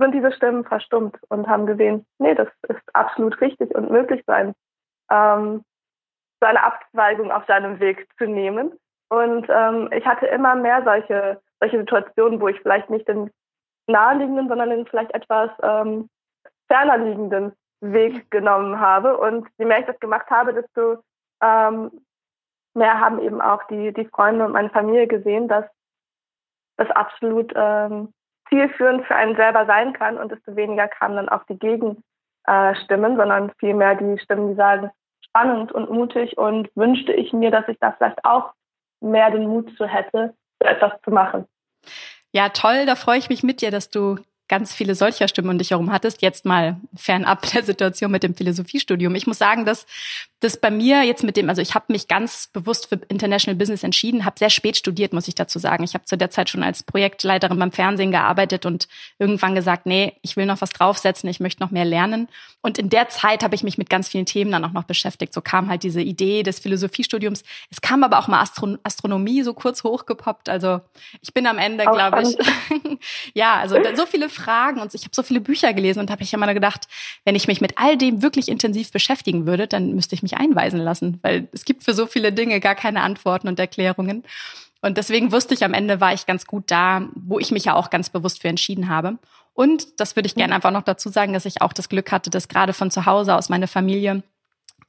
sind 0.00 0.14
diese 0.14 0.32
Stimmen 0.32 0.64
verstummt 0.64 1.16
und 1.28 1.48
haben 1.48 1.66
gesehen, 1.66 2.06
nee, 2.18 2.34
das 2.34 2.48
ist 2.68 2.82
absolut 2.94 3.40
richtig 3.40 3.74
und 3.74 3.90
möglich 3.90 4.22
sein, 4.26 4.54
ähm, 5.10 5.62
so 6.40 6.46
eine 6.46 6.62
Abzweigung 6.62 7.30
auf 7.30 7.44
seinem 7.46 7.80
Weg 7.80 8.08
zu 8.18 8.24
nehmen. 8.24 8.72
Und 9.10 9.46
ähm, 9.48 9.88
ich 9.92 10.06
hatte 10.06 10.26
immer 10.26 10.54
mehr 10.54 10.82
solche, 10.84 11.40
solche 11.60 11.78
Situationen, 11.78 12.40
wo 12.40 12.48
ich 12.48 12.60
vielleicht 12.60 12.90
nicht 12.90 13.08
den 13.08 13.30
naheliegenden, 13.86 14.48
sondern 14.48 14.70
den 14.70 14.86
vielleicht 14.86 15.12
etwas 15.12 15.50
ähm, 15.62 16.08
ferner 16.68 16.98
liegenden 16.98 17.52
Weg 17.80 18.30
genommen 18.30 18.78
habe. 18.78 19.18
Und 19.18 19.48
je 19.58 19.64
mehr 19.64 19.80
ich 19.80 19.86
das 19.86 19.98
gemacht 20.00 20.30
habe, 20.30 20.54
desto 20.54 21.02
ähm, 21.42 21.90
mehr 22.74 23.00
haben 23.00 23.20
eben 23.20 23.40
auch 23.40 23.64
die, 23.64 23.92
die 23.92 24.06
Freunde 24.06 24.44
und 24.44 24.52
meine 24.52 24.70
Familie 24.70 25.06
gesehen, 25.06 25.48
dass 25.48 25.64
das 26.76 26.90
absolut 26.92 27.52
ähm, 27.54 28.12
zielführend 28.50 29.06
für 29.06 29.16
einen 29.16 29.36
selber 29.36 29.64
sein 29.64 29.94
kann 29.94 30.18
und 30.18 30.30
desto 30.30 30.54
weniger 30.56 30.88
kamen 30.88 31.16
dann 31.16 31.28
auch 31.28 31.44
die 31.44 31.58
Gegenstimmen, 31.58 33.16
sondern 33.16 33.52
vielmehr 33.58 33.94
die 33.94 34.18
Stimmen, 34.18 34.50
die 34.50 34.56
sagen, 34.56 34.90
spannend 35.24 35.72
und 35.72 35.90
mutig 35.90 36.36
und 36.36 36.68
wünschte 36.74 37.12
ich 37.12 37.32
mir, 37.32 37.50
dass 37.50 37.66
ich 37.68 37.78
da 37.80 37.92
vielleicht 37.92 38.24
auch 38.24 38.52
mehr 39.00 39.30
den 39.30 39.46
Mut 39.46 39.74
zu 39.76 39.86
hätte, 39.86 40.34
so 40.60 40.68
etwas 40.68 40.92
zu 41.02 41.10
machen. 41.10 41.46
Ja, 42.32 42.50
toll, 42.50 42.84
da 42.86 42.96
freue 42.96 43.18
ich 43.18 43.30
mich 43.30 43.42
mit 43.42 43.60
dir, 43.60 43.70
dass 43.70 43.90
du 43.90 44.18
ganz 44.50 44.74
viele 44.74 44.96
solcher 44.96 45.28
Stimmen 45.28 45.48
um 45.48 45.58
dich 45.58 45.70
herum 45.70 45.92
hattest, 45.92 46.22
jetzt 46.22 46.44
mal 46.44 46.76
fernab 46.96 47.50
der 47.54 47.62
Situation 47.62 48.10
mit 48.10 48.24
dem 48.24 48.34
Philosophiestudium. 48.34 49.14
Ich 49.14 49.26
muss 49.26 49.38
sagen, 49.38 49.64
dass 49.64 49.86
das 50.40 50.56
bei 50.56 50.70
mir 50.70 51.04
jetzt 51.04 51.22
mit 51.22 51.36
dem, 51.36 51.48
also 51.48 51.62
ich 51.62 51.74
habe 51.74 51.86
mich 51.88 52.08
ganz 52.08 52.48
bewusst 52.52 52.88
für 52.88 52.98
International 53.08 53.56
Business 53.56 53.84
entschieden, 53.84 54.24
habe 54.24 54.38
sehr 54.38 54.50
spät 54.50 54.76
studiert, 54.76 55.12
muss 55.12 55.28
ich 55.28 55.34
dazu 55.34 55.58
sagen. 55.58 55.84
Ich 55.84 55.94
habe 55.94 56.04
zu 56.04 56.16
der 56.16 56.30
Zeit 56.30 56.48
schon 56.50 56.62
als 56.62 56.82
Projektleiterin 56.82 57.58
beim 57.58 57.70
Fernsehen 57.70 58.10
gearbeitet 58.10 58.66
und 58.66 58.88
irgendwann 59.18 59.54
gesagt, 59.54 59.86
nee, 59.86 60.14
ich 60.22 60.36
will 60.36 60.46
noch 60.46 60.60
was 60.60 60.70
draufsetzen, 60.70 61.30
ich 61.30 61.40
möchte 61.40 61.62
noch 61.62 61.70
mehr 61.70 61.84
lernen. 61.84 62.28
Und 62.62 62.78
in 62.78 62.90
der 62.90 63.08
Zeit 63.08 63.42
habe 63.42 63.54
ich 63.54 63.62
mich 63.62 63.78
mit 63.78 63.88
ganz 63.88 64.08
vielen 64.08 64.26
Themen 64.26 64.50
dann 64.50 64.64
auch 64.64 64.72
noch 64.72 64.84
beschäftigt. 64.84 65.32
So 65.32 65.40
kam 65.40 65.70
halt 65.70 65.82
diese 65.82 66.02
Idee 66.02 66.42
des 66.42 66.58
Philosophiestudiums. 66.58 67.42
Es 67.70 67.80
kam 67.80 68.02
aber 68.02 68.18
auch 68.18 68.28
mal 68.28 68.40
Astro 68.40 68.76
Astronomie 68.82 69.42
so 69.42 69.54
kurz 69.54 69.84
hochgepoppt. 69.84 70.48
Also 70.48 70.80
ich 71.22 71.32
bin 71.32 71.46
am 71.46 71.58
Ende, 71.58 71.84
glaube 71.84 72.22
ich, 72.22 72.36
ja, 73.34 73.54
also 73.54 73.76
so 73.94 74.06
viele 74.06 74.28
Fragen 74.40 74.80
und 74.80 74.94
ich 74.94 75.02
habe 75.02 75.14
so 75.14 75.22
viele 75.22 75.40
Bücher 75.40 75.72
gelesen 75.72 76.00
und 76.00 76.10
habe 76.10 76.22
ich 76.22 76.32
immer 76.32 76.52
gedacht, 76.54 76.88
wenn 77.24 77.34
ich 77.34 77.48
mich 77.48 77.60
mit 77.60 77.78
all 77.78 77.96
dem 77.96 78.22
wirklich 78.22 78.48
intensiv 78.48 78.92
beschäftigen 78.92 79.46
würde, 79.46 79.66
dann 79.66 79.94
müsste 79.94 80.14
ich 80.14 80.22
mich 80.22 80.36
einweisen 80.36 80.80
lassen, 80.80 81.18
weil 81.22 81.48
es 81.52 81.64
gibt 81.64 81.84
für 81.84 81.94
so 81.94 82.06
viele 82.06 82.32
Dinge 82.32 82.60
gar 82.60 82.74
keine 82.74 83.02
Antworten 83.02 83.48
und 83.48 83.58
Erklärungen. 83.58 84.24
Und 84.82 84.96
deswegen 84.96 85.30
wusste 85.30 85.54
ich 85.54 85.64
am 85.64 85.74
Ende 85.74 86.00
war 86.00 86.14
ich 86.14 86.26
ganz 86.26 86.46
gut 86.46 86.64
da, 86.68 87.08
wo 87.14 87.38
ich 87.38 87.50
mich 87.50 87.66
ja 87.66 87.74
auch 87.74 87.90
ganz 87.90 88.08
bewusst 88.08 88.40
für 88.40 88.48
entschieden 88.48 88.88
habe. 88.88 89.18
Und 89.52 90.00
das 90.00 90.16
würde 90.16 90.26
ich 90.26 90.34
gerne 90.34 90.54
einfach 90.54 90.70
noch 90.70 90.82
dazu 90.82 91.10
sagen, 91.10 91.32
dass 91.32 91.44
ich 91.44 91.60
auch 91.60 91.72
das 91.72 91.88
Glück 91.88 92.12
hatte, 92.12 92.30
dass 92.30 92.48
gerade 92.48 92.72
von 92.72 92.90
zu 92.90 93.04
Hause 93.04 93.34
aus 93.34 93.50
meine 93.50 93.66
Familie 93.66 94.22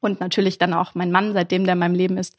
und 0.02 0.20
natürlich 0.20 0.58
dann 0.58 0.74
auch 0.74 0.96
mein 0.96 1.12
Mann, 1.12 1.34
seitdem 1.34 1.64
der 1.64 1.74
in 1.74 1.80
meinem 1.80 1.96
Leben 1.96 2.18
ist, 2.18 2.36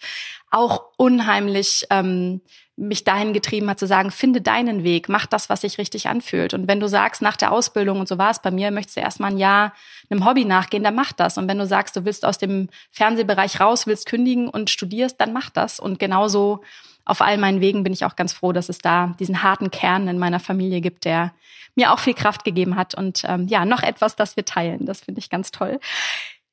auch 0.51 0.83
unheimlich 0.97 1.87
ähm, 1.91 2.43
mich 2.77 3.05
dahin 3.05 3.33
getrieben 3.33 3.69
hat 3.69 3.79
zu 3.79 3.87
sagen, 3.87 4.11
finde 4.11 4.41
deinen 4.41 4.83
Weg, 4.83 5.09
mach 5.09 5.27
das, 5.27 5.49
was 5.49 5.61
sich 5.61 5.79
richtig 5.79 6.09
anfühlt. 6.09 6.55
Und 6.55 6.69
wenn 6.69 6.81
du 6.81 6.89
sagst, 6.89 7.23
nach 7.23 7.37
der 7.37 7.53
Ausbildung, 7.53 8.01
und 8.01 8.09
so 8.09 8.19
war 8.19 8.31
es 8.31 8.41
bei 8.41 8.51
mir, 8.51 8.71
möchtest 8.71 8.97
du 8.97 9.01
erstmal 9.01 9.31
ein 9.31 9.39
Jahr 9.39 9.73
einem 10.11 10.25
Hobby 10.25 10.45
nachgehen, 10.45 10.83
dann 10.83 10.95
mach 10.95 11.13
das. 11.13 11.39
Und 11.39 11.49
wenn 11.49 11.59
du 11.59 11.67
sagst, 11.67 11.97
du 11.97 12.05
willst 12.05 12.25
aus 12.25 12.39
dem 12.39 12.69
Fernsehbereich 12.91 13.61
raus, 13.61 13.87
willst 13.87 14.07
kündigen 14.07 14.49
und 14.49 14.71
studierst, 14.71 15.21
dann 15.21 15.33
mach 15.33 15.51
das. 15.51 15.81
Und 15.81 15.99
genauso 15.99 16.63
auf 17.05 17.21
all 17.21 17.37
meinen 17.37 17.61
Wegen 17.61 17.83
bin 17.83 17.93
ich 17.93 18.05
auch 18.05 18.17
ganz 18.17 18.33
froh, 18.33 18.53
dass 18.53 18.69
es 18.69 18.79
da 18.79 19.15
diesen 19.19 19.43
harten 19.43 19.71
Kern 19.71 20.09
in 20.09 20.19
meiner 20.19 20.41
Familie 20.41 20.81
gibt, 20.81 21.05
der 21.05 21.33
mir 21.75 21.93
auch 21.93 21.99
viel 21.99 22.15
Kraft 22.15 22.45
gegeben 22.45 22.77
hat. 22.77 22.95
Und 22.95 23.23
ähm, 23.27 23.49
ja, 23.49 23.65
noch 23.65 23.83
etwas, 23.83 24.17
das 24.17 24.37
wir 24.37 24.45
teilen. 24.45 24.87
Das 24.87 25.01
finde 25.01 25.19
ich 25.19 25.31
ganz 25.31 25.51
toll. 25.51 25.81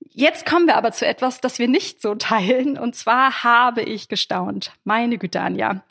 Jetzt 0.02 0.46
kommen 0.46 0.66
wir 0.66 0.76
aber 0.76 0.92
zu 0.92 1.06
etwas, 1.06 1.42
das 1.42 1.60
wir 1.60 1.68
nicht 1.68 2.02
so 2.02 2.16
teilen. 2.16 2.78
Und 2.78 2.96
zwar 2.96 3.44
habe 3.44 3.82
ich 3.82 4.08
gestaunt. 4.08 4.74
Meine 4.84 5.18
Güte, 5.18 5.42
Anja. 5.42 5.84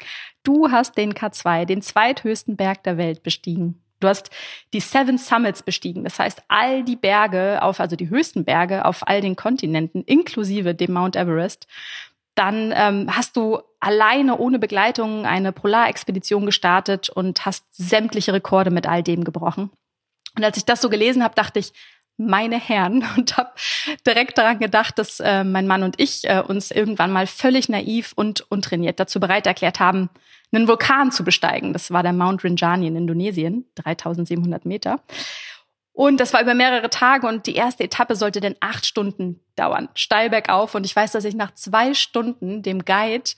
Du 0.43 0.71
hast 0.71 0.97
den 0.97 1.15
K2, 1.15 1.65
den 1.65 1.83
zweithöchsten 1.83 2.57
Berg 2.57 2.83
der 2.85 2.97
Welt, 2.97 3.23
bestiegen. 3.23 3.83
Du 4.01 4.09
hast 4.09 4.31
die 4.73 4.81
Seven 4.81 5.19
Summits 5.19 5.63
bestiegen. 5.63 6.05
Das 6.05 6.19
heißt, 6.19 6.43
all 6.49 6.85
die 6.85 6.97
Berge 6.97 7.63
auf, 7.63 7.81
also 7.81 7.97
die 7.97 8.11
höchsten 8.11 8.45
Berge 8.45 8.85
auf 8.85 9.07
all 9.07 9.21
den 9.21 9.37
Kontinenten, 9.37 10.05
inklusive 10.05 10.75
dem 10.75 10.93
Mount 10.93 11.17
Everest. 11.17 11.67
Dann 12.35 12.73
ähm, 12.77 13.17
hast 13.17 13.37
du 13.37 13.61
alleine 13.81 14.39
ohne 14.39 14.59
Begleitung 14.59 15.27
eine 15.27 15.53
Polarexpedition 15.53 16.47
gestartet 16.47 17.09
und 17.09 17.45
hast 17.45 17.65
sämtliche 17.73 18.33
Rekorde 18.33 18.71
mit 18.71 18.87
all 18.87 19.03
dem 19.03 19.25
gebrochen. 19.25 19.71
Und 20.37 20.45
als 20.45 20.57
ich 20.57 20.65
das 20.65 20.81
so 20.81 20.89
gelesen 20.89 21.25
habe, 21.25 21.35
dachte 21.35 21.59
ich, 21.59 21.73
meine 22.19 22.61
Herren 22.61 23.05
und 23.17 23.37
habe 23.37 23.51
direkt 24.07 24.37
daran 24.37 24.59
gedacht, 24.59 24.99
dass 24.99 25.21
äh, 25.21 25.45
mein 25.45 25.67
Mann 25.67 25.83
und 25.83 25.99
ich 25.99 26.25
äh, 26.25 26.43
uns 26.47 26.71
irgendwann 26.71 27.13
mal 27.13 27.27
völlig 27.27 27.69
naiv 27.69 28.13
und 28.15 28.51
untrainiert 28.51 29.01
dazu 29.01 29.21
bereit 29.21 29.47
erklärt 29.47 29.81
haben, 29.81 30.11
einen 30.53 30.69
Vulkan 30.69 31.13
zu 31.13 31.25
besteigen. 31.25 31.73
Das 31.73 31.91
war 31.91 32.03
der 32.03 32.13
Mount 32.13 32.45
Rinjani 32.45 32.87
in 32.87 32.97
Indonesien, 32.97 33.67
3700 33.77 34.65
Meter. 34.65 35.01
Und 35.93 36.21
das 36.21 36.33
war 36.33 36.41
über 36.41 36.55
mehrere 36.55 36.91
Tage 36.91 37.27
und 37.27 37.47
die 37.47 37.57
erste 37.57 37.83
Etappe 37.83 38.15
sollte 38.15 38.41
dann 38.41 38.55
acht 38.61 38.87
Stunden 38.87 39.41
dauern, 39.57 39.89
steil 39.95 40.31
bergauf. 40.31 40.77
Und 40.77 40.87
ich 40.87 40.95
weiß, 40.95 41.11
dass 41.11 41.25
ich 41.25 41.35
nach 41.35 41.55
zwei 41.55 41.93
Stunden 41.93 42.63
dem 42.63 42.85
Guide 42.85 43.31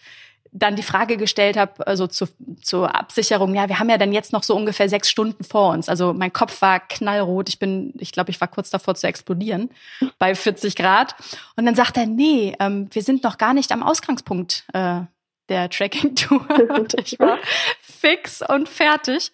dann 0.52 0.76
die 0.76 0.82
Frage 0.82 1.16
gestellt 1.16 1.56
habe, 1.56 1.86
also 1.86 2.06
zu, 2.06 2.26
zur 2.62 2.94
Absicherung, 2.94 3.54
ja, 3.54 3.68
wir 3.68 3.78
haben 3.78 3.88
ja 3.88 3.98
dann 3.98 4.12
jetzt 4.12 4.32
noch 4.32 4.42
so 4.42 4.56
ungefähr 4.56 4.88
sechs 4.88 5.08
Stunden 5.08 5.44
vor 5.44 5.72
uns. 5.72 5.88
Also 5.88 6.12
mein 6.12 6.32
Kopf 6.32 6.60
war 6.62 6.80
knallrot. 6.80 7.48
Ich 7.48 7.58
bin, 7.58 7.94
ich 7.98 8.12
glaube, 8.12 8.30
ich 8.30 8.40
war 8.40 8.48
kurz 8.48 8.70
davor 8.70 8.94
zu 8.94 9.06
explodieren 9.06 9.70
bei 10.18 10.34
40 10.34 10.74
Grad. 10.74 11.14
Und 11.56 11.66
dann 11.66 11.74
sagt 11.74 11.96
er, 11.96 12.06
nee, 12.06 12.56
ähm, 12.58 12.88
wir 12.90 13.02
sind 13.02 13.22
noch 13.22 13.38
gar 13.38 13.54
nicht 13.54 13.70
am 13.72 13.82
Ausgangspunkt 13.82 14.64
äh, 14.72 15.00
der 15.48 15.70
Tracking-Tour. 15.70 16.46
Und 16.76 16.94
ich 16.94 17.18
war 17.18 17.38
fix 17.80 18.42
und 18.46 18.68
fertig. 18.68 19.32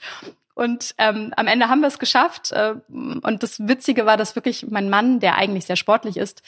Und 0.57 0.95
ähm, 0.97 1.35
am 1.37 1.49
Ende 1.49 1.69
haben 1.69 1.83
wir 1.83 1.89
es 1.89 1.99
geschafft. 1.99 2.51
Äh, 2.51 2.77
und 2.89 3.43
das 3.43 3.69
Witzige 3.69 4.07
war, 4.07 4.17
dass 4.17 4.37
wirklich 4.37 4.67
mein 4.71 4.89
Mann, 4.89 5.21
der 5.21 5.37
eigentlich 5.37 5.67
sehr 5.67 5.77
sportlich 5.77 6.17
ist, 6.17 6.43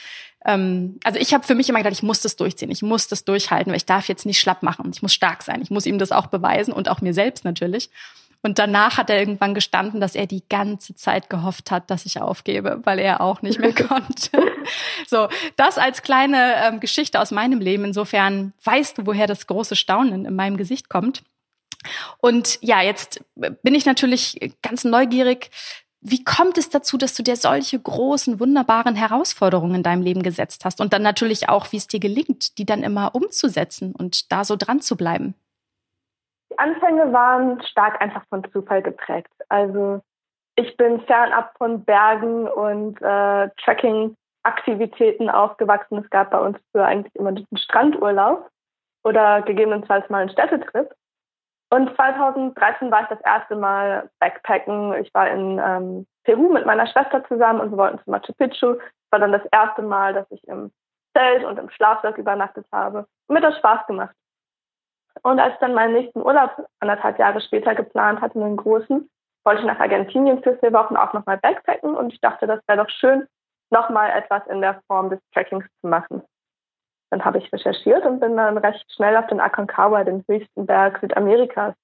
ähm, 0.47 0.99
also 1.05 1.21
ich 1.21 1.35
habe 1.35 1.47
für 1.47 1.55
mich 1.55 1.69
immer 1.69 1.81
gedacht, 1.81 1.93
ich 1.93 2.03
muss 2.03 2.23
das 2.23 2.35
durchziehen, 2.37 2.71
ich 2.71 2.81
muss 2.81 3.09
das 3.09 3.27
durchhalten, 3.27 3.71
weil 3.71 3.77
ich 3.77 3.85
darf 3.85 4.09
jetzt 4.09 4.25
nicht 4.25 4.41
schlapp 4.41 4.63
machen, 4.63 4.91
ich 4.95 5.03
muss 5.03 5.13
stark 5.13 5.43
sein, 5.43 5.61
ich 5.61 5.71
muss 5.71 5.85
ihm 5.85 5.99
das 5.99 6.11
auch 6.11 6.29
beweisen 6.29 6.73
und 6.73 6.89
auch 6.89 7.03
mir 7.03 7.13
selbst 7.13 7.45
natürlich. 7.45 7.91
Und 8.41 8.59
danach 8.59 8.97
hat 8.97 9.11
er 9.11 9.19
irgendwann 9.19 9.53
gestanden, 9.53 10.01
dass 10.01 10.15
er 10.15 10.27
die 10.27 10.43
ganze 10.49 10.95
Zeit 10.95 11.29
gehofft 11.29 11.71
hat, 11.71 11.91
dass 11.91 12.07
ich 12.07 12.23
aufgebe, 12.23 12.81
weil 12.85 12.99
er 12.99 13.21
auch 13.21 13.43
nicht 13.43 13.59
mehr 13.59 13.75
konnte. 13.89 14.53
so, 15.07 15.29
das 15.57 15.77
als 15.77 16.01
kleine 16.03 16.55
ähm, 16.65 16.81
Geschichte 16.81 17.21
aus 17.21 17.31
meinem 17.31 17.61
Leben. 17.61 17.85
Insofern 17.85 18.55
weißt 18.65 18.97
du, 18.99 19.07
woher 19.07 19.27
das 19.27 19.49
große 19.49 19.77
Staunen 19.77 20.25
in 20.25 20.35
meinem 20.35 20.57
Gesicht 20.57 20.89
kommt. 20.89 21.23
Und 22.19 22.59
ja, 22.63 22.83
jetzt 22.83 23.25
bin 23.35 23.75
ich 23.75 23.87
natürlich 23.87 24.55
ganz 24.63 24.85
neugierig. 24.85 25.51
Wie 26.01 26.23
kommt 26.23 26.59
es 26.59 26.71
dazu, 26.71 26.97
dass 26.97 27.15
du 27.15 27.23
dir 27.23 27.37
solche 27.37 27.79
großen, 27.79 28.39
wunderbaren 28.39 28.95
Herausforderungen 28.95 29.77
in 29.77 29.83
deinem 29.83 30.03
Leben 30.03 30.23
gesetzt 30.23 30.65
hast? 30.65 30.81
Und 30.81 30.93
dann 30.93 31.03
natürlich 31.03 31.49
auch, 31.49 31.73
wie 31.73 31.77
es 31.77 31.89
dir 31.89 31.99
gelingt, 31.99 32.59
die 32.59 32.65
dann 32.65 32.85
immer 32.85 33.15
umzusetzen 33.15 33.95
und 33.97 34.31
da 34.31 34.45
so 34.45 34.57
dran 34.57 34.81
zu 34.81 34.97
bleiben? 34.97 35.35
Die 36.53 36.59
Anfänge 36.59 37.13
waren 37.13 37.61
stark 37.65 38.01
einfach 38.01 38.23
von 38.29 38.47
Zufall 38.53 38.83
geprägt. 38.83 39.33
Also 39.49 40.01
ich 40.55 40.77
bin 40.77 41.01
fernab 41.03 41.53
von 41.59 41.85
Bergen 41.85 42.49
und 42.49 43.01
äh, 43.03 43.49
Trekking-Aktivitäten 43.65 45.31
aufgewachsen. 45.31 45.99
Es 45.99 46.11
gab 46.11 46.31
bei 46.31 46.39
uns 46.39 46.59
früher 46.71 46.87
eigentlich 46.87 47.15
immer 47.17 47.29
einen 47.29 47.47
Strandurlaub 47.57 48.49
oder 49.05 49.43
gegebenenfalls 49.43 50.09
mal 50.11 50.23
einen 50.23 50.31
Städtetrip. 50.31 50.93
Und 51.71 51.95
2013 51.97 52.91
war 52.91 53.03
ich 53.03 53.09
das 53.09 53.21
erste 53.21 53.57
Mal 53.57 54.09
Backpacken. 54.21 54.95
Ich 54.95 55.13
war 55.13 55.29
in 55.29 55.61
ähm, 55.63 56.07
Peru 56.25 56.51
mit 56.51 56.65
meiner 56.65 56.87
Schwester 56.87 57.23
zusammen 57.29 57.61
und 57.61 57.71
wir 57.71 57.79
wollten 57.79 57.99
zu 57.99 58.11
Machu 58.11 58.33
Picchu. 58.33 58.73
Es 58.73 59.13
war 59.13 59.19
dann 59.19 59.33
das 59.33 59.45
erste 59.53 59.83
Mal, 59.83 60.15
dass 60.15 60.27
ich 60.31 60.47
im 60.49 60.73
Zelt 61.17 61.45
und 61.45 61.59
im 61.59 61.69
Schlafsack 61.71 62.17
übernachtet 62.17 62.67
habe. 62.73 63.07
Und 63.27 63.35
mir 63.35 63.43
hat 63.43 63.53
das 63.53 63.59
Spaß 63.59 63.87
gemacht. 63.87 64.15
Und 65.23 65.41
als 65.41 65.55
ich 65.55 65.61
dann 65.61 65.75
meinen 65.75 65.95
nächsten 65.95 66.23
Urlaub 66.23 66.51
anderthalb 66.81 67.19
Jahre 67.19 67.41
später 67.41 67.75
geplant 67.75 68.21
hatte, 68.21 68.39
einen 68.41 68.57
großen, 68.57 69.11
wollte 69.45 69.61
ich 69.61 69.67
nach 69.67 69.81
Argentinien 69.81 70.43
für 70.43 70.57
vier 70.59 70.73
Wochen 70.73 70.97
auch 70.97 71.13
nochmal 71.13 71.39
backpacken 71.39 71.97
und 71.97 72.13
ich 72.13 72.21
dachte, 72.21 72.47
das 72.47 72.61
wäre 72.67 72.85
doch 72.85 72.91
schön, 72.91 73.27
nochmal 73.71 74.11
etwas 74.11 74.47
in 74.47 74.61
der 74.61 74.81
Form 74.87 75.11
des 75.11 75.21
Trackings 75.33 75.67
zu 75.81 75.89
machen. 75.89 76.23
Dann 77.11 77.25
habe 77.25 77.39
ich 77.39 77.53
recherchiert 77.53 78.05
und 78.05 78.21
bin 78.21 78.37
dann 78.37 78.59
recht 78.59 78.85
schnell 78.93 79.17
auf 79.17 79.27
den 79.29 79.41
Aconcagua, 79.41 80.05
den 80.05 80.25
höchsten 80.29 80.67
Berg 80.67 80.99
Südamerikas, 81.01 81.75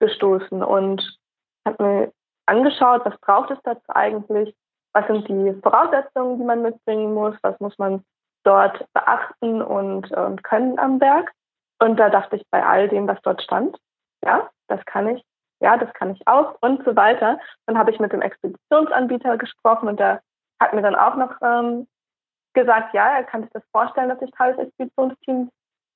gestoßen 0.00 0.62
und 0.62 1.18
habe 1.66 1.82
mir 1.82 2.12
angeschaut, 2.46 3.04
was 3.04 3.18
braucht 3.20 3.50
es 3.50 3.58
dazu 3.62 3.84
eigentlich, 3.88 4.54
was 4.92 5.06
sind 5.06 5.28
die 5.28 5.52
Voraussetzungen, 5.62 6.38
die 6.38 6.44
man 6.44 6.62
mitbringen 6.62 7.14
muss, 7.14 7.36
was 7.42 7.58
muss 7.60 7.78
man 7.78 8.02
dort 8.42 8.84
beachten 8.92 9.62
und, 9.62 10.10
und 10.10 10.42
können 10.42 10.78
am 10.78 10.98
Berg. 10.98 11.30
Und 11.78 11.96
da 11.98 12.10
dachte 12.10 12.36
ich 12.36 12.44
bei 12.50 12.64
all 12.64 12.88
dem, 12.88 13.06
was 13.06 13.20
dort 13.22 13.42
stand, 13.42 13.76
ja, 14.24 14.50
das 14.68 14.84
kann 14.86 15.08
ich, 15.08 15.24
ja, 15.60 15.76
das 15.76 15.92
kann 15.94 16.10
ich 16.10 16.26
auch 16.26 16.56
und 16.60 16.84
so 16.84 16.96
weiter. 16.96 17.38
Dann 17.66 17.78
habe 17.78 17.90
ich 17.90 18.00
mit 18.00 18.12
dem 18.12 18.22
Expeditionsanbieter 18.22 19.38
gesprochen 19.38 19.88
und 19.88 20.00
der 20.00 20.22
hat 20.60 20.74
mir 20.74 20.82
dann 20.82 20.96
auch 20.96 21.16
noch 21.16 21.36
ähm, 21.42 21.86
gesagt, 22.54 22.94
ja, 22.94 23.16
er 23.16 23.24
kann 23.24 23.42
sich 23.42 23.50
das 23.52 23.62
vorstellen, 23.72 24.08
dass 24.08 24.22
ich 24.22 24.30
Teil 24.32 24.54
des 24.54 24.66
Expeditionsteams 24.66 25.50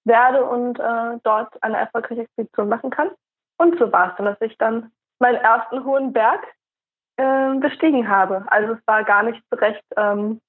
werde 0.04 0.44
und 0.44 0.78
äh, 0.78 1.18
dort 1.22 1.62
eine 1.62 1.78
erfolgreiche 1.78 2.22
Expedition 2.22 2.68
machen 2.68 2.90
kann. 2.90 3.10
Und 3.58 3.78
so 3.78 3.90
war 3.92 4.10
es 4.10 4.16
dann, 4.16 4.26
dass 4.26 4.40
ich 4.40 4.56
dann 4.58 4.90
meinen 5.18 5.36
ersten 5.36 5.84
hohen 5.84 6.12
Berg 6.12 6.46
äh, 7.16 7.54
bestiegen 7.54 8.08
habe. 8.08 8.44
Also 8.48 8.74
es 8.74 8.86
war 8.86 9.04
gar 9.04 9.22
nicht 9.22 9.42
so 9.50 9.56
recht, 9.56 9.82
ähm, 9.96 10.40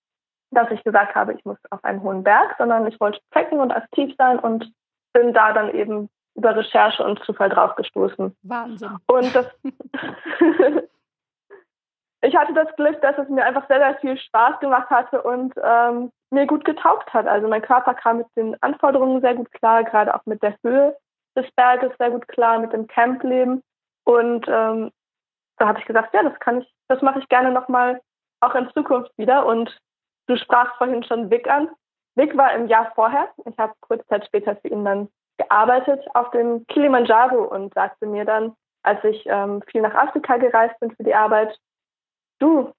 dass 0.51 0.69
ich 0.71 0.84
gesagt 0.84 1.15
habe, 1.15 1.34
ich 1.34 1.45
muss 1.45 1.58
auf 1.69 1.84
einen 1.84 2.01
hohen 2.01 2.23
Berg, 2.23 2.56
sondern 2.58 2.88
ich 2.88 2.99
wollte 2.99 3.19
checken 3.34 3.60
und 3.60 3.71
aktiv 3.71 4.13
sein 4.17 4.39
und 4.39 4.71
bin 5.13 5.34
da 5.34 5.53
dann 5.53 5.73
eben 5.73 6.10
über 6.36 6.56
Recherche 6.56 7.03
und 7.03 7.23
Zufall 7.23 7.49
draufgestoßen. 7.49 8.36
Wahnsinn. 8.43 8.97
Und 9.08 9.34
das 9.34 9.47
ich 12.25 12.35
hatte 12.35 12.53
das 12.53 12.75
Glück, 12.75 13.01
dass 13.01 13.17
es 13.17 13.29
mir 13.29 13.45
einfach 13.45 13.67
sehr, 13.67 13.79
sehr 13.79 13.95
viel 13.99 14.17
Spaß 14.17 14.59
gemacht 14.59 14.89
hatte 14.89 15.21
und 15.21 15.53
ähm, 15.63 16.11
mir 16.31 16.47
gut 16.47 16.65
getaugt 16.65 17.13
hat. 17.13 17.27
Also 17.27 17.47
mein 17.47 17.61
Körper 17.61 17.93
kam 17.93 18.17
mit 18.17 18.27
den 18.35 18.61
Anforderungen 18.61 19.21
sehr 19.21 19.35
gut 19.35 19.51
klar, 19.51 19.83
gerade 19.83 20.13
auch 20.13 20.25
mit 20.25 20.41
der 20.41 20.55
Höhe 20.63 20.97
des 21.38 21.45
Berges 21.55 21.91
sehr 21.99 22.11
gut 22.11 22.27
klar, 22.27 22.59
mit 22.59 22.73
dem 22.73 22.88
Campleben. 22.88 23.61
Und 24.05 24.47
ähm, 24.47 24.91
da 25.57 25.67
habe 25.67 25.79
ich 25.79 25.85
gesagt, 25.85 26.13
ja, 26.13 26.23
das 26.23 26.39
kann 26.39 26.61
ich, 26.61 26.73
das 26.88 27.01
mache 27.01 27.19
ich 27.19 27.29
gerne 27.29 27.51
nochmal 27.51 28.01
auch 28.41 28.55
in 28.55 28.69
Zukunft 28.73 29.11
wieder. 29.17 29.45
Und 29.45 29.77
du 30.27 30.35
sprachst 30.35 30.75
vorhin 30.77 31.03
schon 31.03 31.29
Vic 31.29 31.47
an. 31.47 31.69
Vic 32.15 32.35
war 32.38 32.53
im 32.53 32.67
Jahr 32.67 32.91
vorher. 32.95 33.29
Ich 33.45 33.57
habe 33.57 33.73
kurz 33.81 34.05
Zeit 34.07 34.25
später 34.25 34.55
für 34.55 34.69
ihn 34.69 34.85
dann 34.85 35.09
gearbeitet 35.38 36.03
auf 36.13 36.31
dem 36.31 36.65
Kilimanjaro 36.67 37.43
und 37.43 37.73
sagte 37.73 38.07
mir 38.07 38.25
dann, 38.25 38.55
als 38.83 39.03
ich 39.03 39.25
ähm, 39.25 39.61
viel 39.67 39.81
nach 39.81 39.93
Afrika 39.93 40.38
gereist 40.38 40.79
bin 40.79 40.91
für 40.95 41.03
die 41.03 41.15
Arbeit, 41.15 41.57
du, 42.39 42.71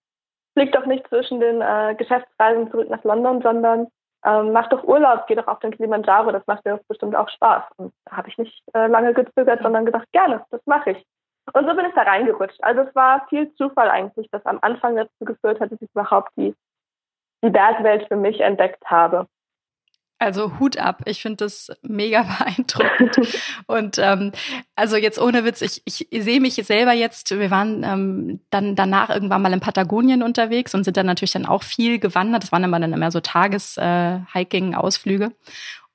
flieg 0.55 0.73
doch 0.73 0.87
nicht 0.87 1.07
zwischen 1.09 1.40
den 1.40 1.61
äh, 1.61 1.95
Geschäftsreisen 1.97 2.71
zurück 2.71 2.88
nach 2.88 3.05
London, 3.05 3.42
sondern 3.42 3.88
ähm, 4.25 4.53
mach 4.53 4.69
doch 4.69 4.85
Urlaub, 4.85 5.27
geh 5.27 5.35
doch 5.35 5.47
auf 5.47 5.61
den 5.61 5.71
Kilimanjaro, 5.71 6.33
das 6.33 6.47
macht 6.47 6.64
dir 6.64 6.81
bestimmt 6.88 7.14
auch 7.14 7.29
Spaß. 7.29 7.64
Und 7.77 7.92
da 8.07 8.16
habe 8.16 8.29
ich 8.29 8.38
nicht 8.38 8.62
äh, 8.75 8.87
lange 8.87 9.14
gezögert, 9.14 9.62
sondern 9.62 9.85
gedacht, 9.85 10.07
gerne, 10.12 10.45
das 10.51 10.61
mache 10.66 10.92
ich. 10.92 11.07
Und 11.53 11.69
so 11.69 11.77
bin 11.77 11.87
ich 11.87 11.95
da 11.95 12.03
reingerutscht. 12.03 12.62
Also 12.62 12.81
es 12.83 12.95
war 12.95 13.27
viel 13.29 13.55
Zufall 13.55 13.88
eigentlich, 13.88 14.29
dass 14.31 14.45
am 14.47 14.59
Anfang 14.62 14.97
dazu 14.97 15.25
geführt 15.25 15.61
hat, 15.61 15.71
dass 15.71 15.81
ich 15.81 15.90
überhaupt 15.90 16.33
die, 16.37 16.55
die 17.45 17.51
Bergwelt 17.51 18.09
für 18.09 18.16
mich 18.16 18.40
entdeckt 18.40 18.85
habe. 18.87 19.27
Also 20.18 20.59
Hut 20.59 20.79
ab, 20.79 21.02
ich 21.05 21.20
finde 21.20 21.44
das 21.44 21.70
mega 21.83 22.22
beeindruckend. 22.38 23.18
und 23.66 23.98
ähm, 23.98 24.33
also 24.74 24.96
jetzt 24.96 25.20
ohne 25.20 25.44
Witz, 25.44 25.61
ich, 25.61 25.83
ich 25.85 26.07
sehe 26.11 26.40
mich 26.40 26.55
selber 26.55 26.92
jetzt, 26.92 27.31
wir 27.31 27.50
waren 27.50 27.85
ähm, 27.85 28.40
dann 28.48 28.76
danach 28.76 29.11
irgendwann 29.11 29.42
mal 29.42 29.52
in 29.52 29.61
Patagonien 29.61 30.22
unterwegs 30.22 30.74
und 30.74 30.85
sind 30.85 30.96
dann 30.96 31.05
natürlich 31.05 31.33
dann 31.33 31.44
auch 31.44 31.62
viel 31.62 31.98
gewandert. 31.98 32.44
Das 32.44 32.52
waren 32.52 32.64
immer 32.64 32.81
dann 32.81 32.94
immer 32.94 33.11
so 33.11 33.20
Tages-Hiking-Ausflüge. 33.20 35.24
Äh, 35.24 35.31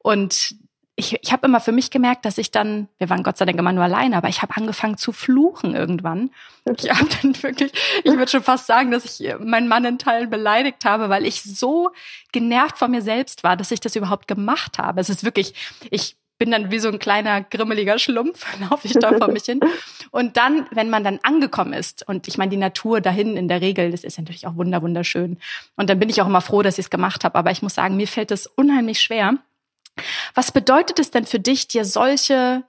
und 0.03 0.55
ich, 1.01 1.17
ich 1.23 1.31
habe 1.33 1.47
immer 1.47 1.59
für 1.59 1.71
mich 1.71 1.89
gemerkt, 1.89 2.25
dass 2.25 2.37
ich 2.37 2.51
dann, 2.51 2.87
wir 2.99 3.09
waren 3.09 3.23
Gott 3.23 3.37
sei 3.37 3.45
Dank 3.45 3.57
immer 3.57 3.73
nur 3.73 3.83
alleine, 3.83 4.15
aber 4.15 4.29
ich 4.29 4.43
habe 4.43 4.55
angefangen 4.55 4.97
zu 4.97 5.11
fluchen 5.11 5.73
irgendwann. 5.73 6.29
Ich 6.77 6.91
habe 6.91 7.09
dann 7.21 7.41
wirklich, 7.41 7.71
ich 8.03 8.11
würde 8.11 8.27
schon 8.27 8.43
fast 8.43 8.67
sagen, 8.67 8.91
dass 8.91 9.19
ich 9.19 9.33
meinen 9.39 9.67
Mann 9.67 9.83
in 9.83 9.97
Teilen 9.97 10.29
beleidigt 10.29 10.85
habe, 10.85 11.09
weil 11.09 11.25
ich 11.25 11.41
so 11.41 11.89
genervt 12.31 12.77
von 12.77 12.91
mir 12.91 13.01
selbst 13.01 13.43
war, 13.43 13.57
dass 13.57 13.71
ich 13.71 13.79
das 13.79 13.95
überhaupt 13.95 14.27
gemacht 14.27 14.77
habe. 14.77 15.01
Es 15.01 15.09
ist 15.09 15.23
wirklich, 15.23 15.55
ich 15.89 16.17
bin 16.37 16.51
dann 16.51 16.69
wie 16.69 16.77
so 16.77 16.89
ein 16.89 16.99
kleiner 16.99 17.41
grimmeliger 17.41 17.97
Schlumpf, 17.97 18.45
laufe 18.69 18.87
ich 18.87 18.93
da 18.93 19.17
vor 19.17 19.29
mich 19.29 19.45
hin. 19.45 19.59
Und 20.11 20.37
dann, 20.37 20.67
wenn 20.69 20.91
man 20.91 21.03
dann 21.03 21.19
angekommen 21.23 21.73
ist, 21.73 22.07
und 22.07 22.27
ich 22.27 22.37
meine, 22.37 22.51
die 22.51 22.57
Natur 22.57 23.01
dahin 23.01 23.37
in 23.37 23.47
der 23.47 23.61
Regel, 23.61 23.89
das 23.89 24.03
ist 24.03 24.19
natürlich 24.19 24.45
auch 24.45 24.55
wunderschön. 24.55 25.39
Und 25.77 25.89
dann 25.89 25.97
bin 25.97 26.09
ich 26.09 26.21
auch 26.21 26.27
immer 26.27 26.41
froh, 26.41 26.61
dass 26.61 26.77
ich 26.77 26.85
es 26.85 26.89
gemacht 26.91 27.23
habe. 27.23 27.39
Aber 27.39 27.49
ich 27.49 27.63
muss 27.63 27.73
sagen, 27.73 27.97
mir 27.97 28.07
fällt 28.07 28.29
es 28.29 28.45
unheimlich 28.45 29.01
schwer, 29.01 29.37
was 30.33 30.51
bedeutet 30.51 30.99
es 30.99 31.11
denn 31.11 31.25
für 31.25 31.39
dich, 31.39 31.67
dir 31.67 31.85
solche 31.85 32.63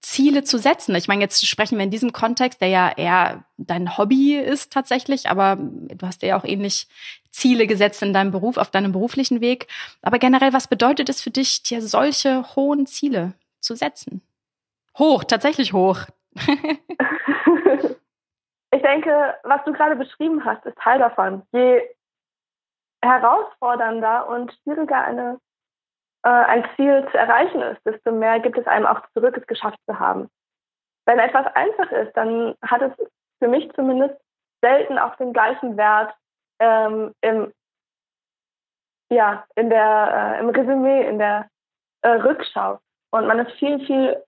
Ziele 0.00 0.44
zu 0.44 0.58
setzen? 0.58 0.94
Ich 0.94 1.08
meine, 1.08 1.22
jetzt 1.22 1.46
sprechen 1.46 1.78
wir 1.78 1.84
in 1.84 1.90
diesem 1.90 2.12
Kontext, 2.12 2.60
der 2.60 2.68
ja 2.68 2.90
eher 2.90 3.44
dein 3.56 3.96
Hobby 3.96 4.36
ist 4.36 4.72
tatsächlich, 4.72 5.28
aber 5.28 5.56
du 5.56 6.06
hast 6.06 6.22
ja 6.22 6.36
auch 6.36 6.44
ähnlich 6.44 6.88
Ziele 7.30 7.66
gesetzt 7.66 8.02
in 8.02 8.12
deinem 8.12 8.30
Beruf, 8.30 8.56
auf 8.56 8.70
deinem 8.70 8.92
beruflichen 8.92 9.40
Weg. 9.40 9.66
Aber 10.02 10.18
generell, 10.18 10.52
was 10.52 10.68
bedeutet 10.68 11.08
es 11.08 11.22
für 11.22 11.30
dich, 11.30 11.62
dir 11.62 11.80
solche 11.80 12.54
hohen 12.54 12.86
Ziele 12.86 13.32
zu 13.60 13.74
setzen? 13.74 14.22
Hoch, 14.98 15.24
tatsächlich 15.24 15.72
hoch. 15.72 16.00
ich 18.70 18.82
denke, 18.82 19.34
was 19.44 19.64
du 19.64 19.72
gerade 19.72 19.96
beschrieben 19.96 20.44
hast, 20.44 20.64
ist 20.66 20.76
Teil 20.78 20.98
davon. 20.98 21.42
Je 21.52 21.80
herausfordernder 23.02 24.28
und 24.28 24.52
schwieriger 24.62 25.02
eine 25.04 25.40
äh, 26.24 26.28
ein 26.28 26.64
Ziel 26.76 27.06
zu 27.10 27.18
erreichen 27.18 27.60
ist, 27.62 27.84
desto 27.84 28.12
mehr 28.12 28.40
gibt 28.40 28.58
es 28.58 28.66
einem 28.66 28.86
auch 28.86 29.00
zurück, 29.14 29.36
es 29.36 29.46
geschafft 29.46 29.78
zu 29.86 29.98
haben. 29.98 30.28
Wenn 31.06 31.18
etwas 31.18 31.46
einfach 31.54 31.90
ist, 31.90 32.16
dann 32.16 32.54
hat 32.62 32.82
es 32.82 32.92
für 33.38 33.48
mich 33.48 33.70
zumindest 33.72 34.14
selten 34.62 34.98
auch 34.98 35.16
den 35.16 35.32
gleichen 35.32 35.76
Wert 35.76 36.14
ähm, 36.60 37.12
im, 37.20 37.52
ja, 39.10 39.44
in 39.56 39.68
der, 39.68 40.36
äh, 40.36 40.40
im 40.40 40.50
Resümee, 40.50 41.08
in 41.08 41.18
der 41.18 41.48
äh, 42.02 42.08
Rückschau. 42.08 42.78
Und 43.10 43.26
man 43.26 43.40
ist 43.40 43.52
viel, 43.58 43.84
viel 43.84 44.22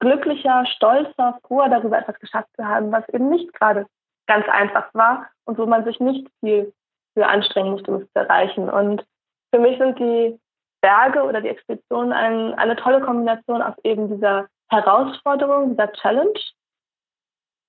glücklicher, 0.00 0.66
stolzer, 0.66 1.38
froher 1.46 1.70
darüber, 1.70 1.98
etwas 1.98 2.18
geschafft 2.20 2.48
zu 2.56 2.64
haben, 2.66 2.92
was 2.92 3.08
eben 3.08 3.30
nicht 3.30 3.52
gerade 3.54 3.86
ganz 4.26 4.46
einfach 4.48 4.92
war 4.92 5.26
und 5.44 5.56
wo 5.56 5.66
man 5.66 5.84
sich 5.84 5.98
nicht 5.98 6.28
viel 6.40 6.74
für 7.14 7.26
anstrengen 7.26 7.72
musste, 7.72 7.90
um 7.90 8.02
es 8.02 8.12
zu 8.12 8.18
erreichen. 8.18 8.68
Und 8.68 9.04
für 9.52 9.60
mich 9.60 9.78
sind 9.78 9.98
die 9.98 10.38
Berge 10.86 11.24
oder 11.24 11.40
die 11.40 11.48
Expeditionen 11.48 12.12
ein, 12.12 12.54
eine 12.54 12.76
tolle 12.76 13.00
Kombination 13.00 13.60
aus 13.60 13.74
eben 13.82 14.08
dieser 14.08 14.46
Herausforderung, 14.70 15.70
dieser 15.70 15.92
Challenge, 15.94 16.38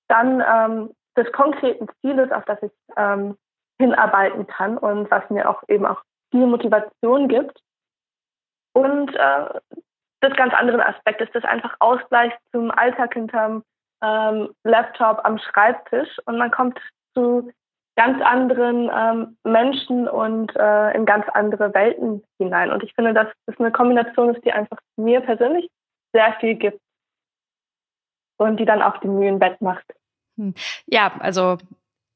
dann 0.08 0.44
ähm, 0.48 0.94
des 1.18 1.32
konkreten 1.32 1.88
Zieles, 2.00 2.32
auf 2.32 2.46
das 2.46 2.62
ich 2.62 2.72
ähm, 2.96 3.36
hinarbeiten 3.80 4.46
kann 4.46 4.78
und 4.78 5.10
was 5.10 5.28
mir 5.32 5.50
auch 5.50 5.64
eben 5.68 5.88
auch 5.88 6.04
viel 6.30 6.46
Motivation 6.46 7.28
gibt. 7.28 7.60
Und 8.74 9.16
äh, 9.16 9.60
das 10.20 10.36
ganz 10.36 10.54
andere 10.54 10.86
Aspekt 10.86 11.20
ist 11.22 11.34
das 11.34 11.44
einfach 11.44 11.76
Ausgleich 11.80 12.34
zum 12.52 12.70
Alltag 12.70 13.16
hinterm 13.16 13.64
ähm, 14.04 14.54
Laptop 14.64 15.26
am 15.26 15.40
Schreibtisch 15.40 16.20
und 16.26 16.38
man 16.38 16.52
kommt 16.52 16.80
zu 17.16 17.52
ganz 17.98 18.22
anderen 18.22 18.90
ähm, 18.96 19.38
Menschen 19.44 20.08
und 20.08 20.56
äh, 20.56 20.96
in 20.96 21.06
ganz 21.06 21.26
andere 21.34 21.74
Welten 21.74 22.24
hinein. 22.38 22.72
Und 22.72 22.84
ich 22.84 22.94
finde, 22.94 23.14
das 23.14 23.28
eine 23.58 23.72
Kombination 23.72 24.34
ist, 24.34 24.46
die 24.46 24.54
einfach 24.54 24.78
mir 24.96 25.20
persönlich 25.22 25.68
sehr 26.14 26.34
viel 26.40 26.56
gibt 26.56 26.80
und 28.38 28.60
die 28.60 28.66
dann 28.66 28.84
auch 28.84 28.98
die 28.98 29.08
Mühen 29.08 29.42
wettmacht. 29.42 29.84
Hm. 30.38 30.54
Ja, 30.86 31.12
also 31.20 31.58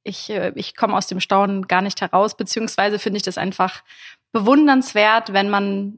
ich, 0.04 0.30
äh, 0.30 0.54
ich 0.56 0.76
komme 0.76 0.96
aus 0.96 1.08
dem 1.08 1.20
Staunen 1.20 1.68
gar 1.68 1.82
nicht 1.82 2.00
heraus, 2.00 2.38
beziehungsweise 2.38 3.00
finde 3.00 3.18
ich 3.18 3.24
das 3.24 3.40
einfach 3.40 3.84
bewundernswert, 4.32 5.34
wenn 5.34 5.50
man 5.50 5.98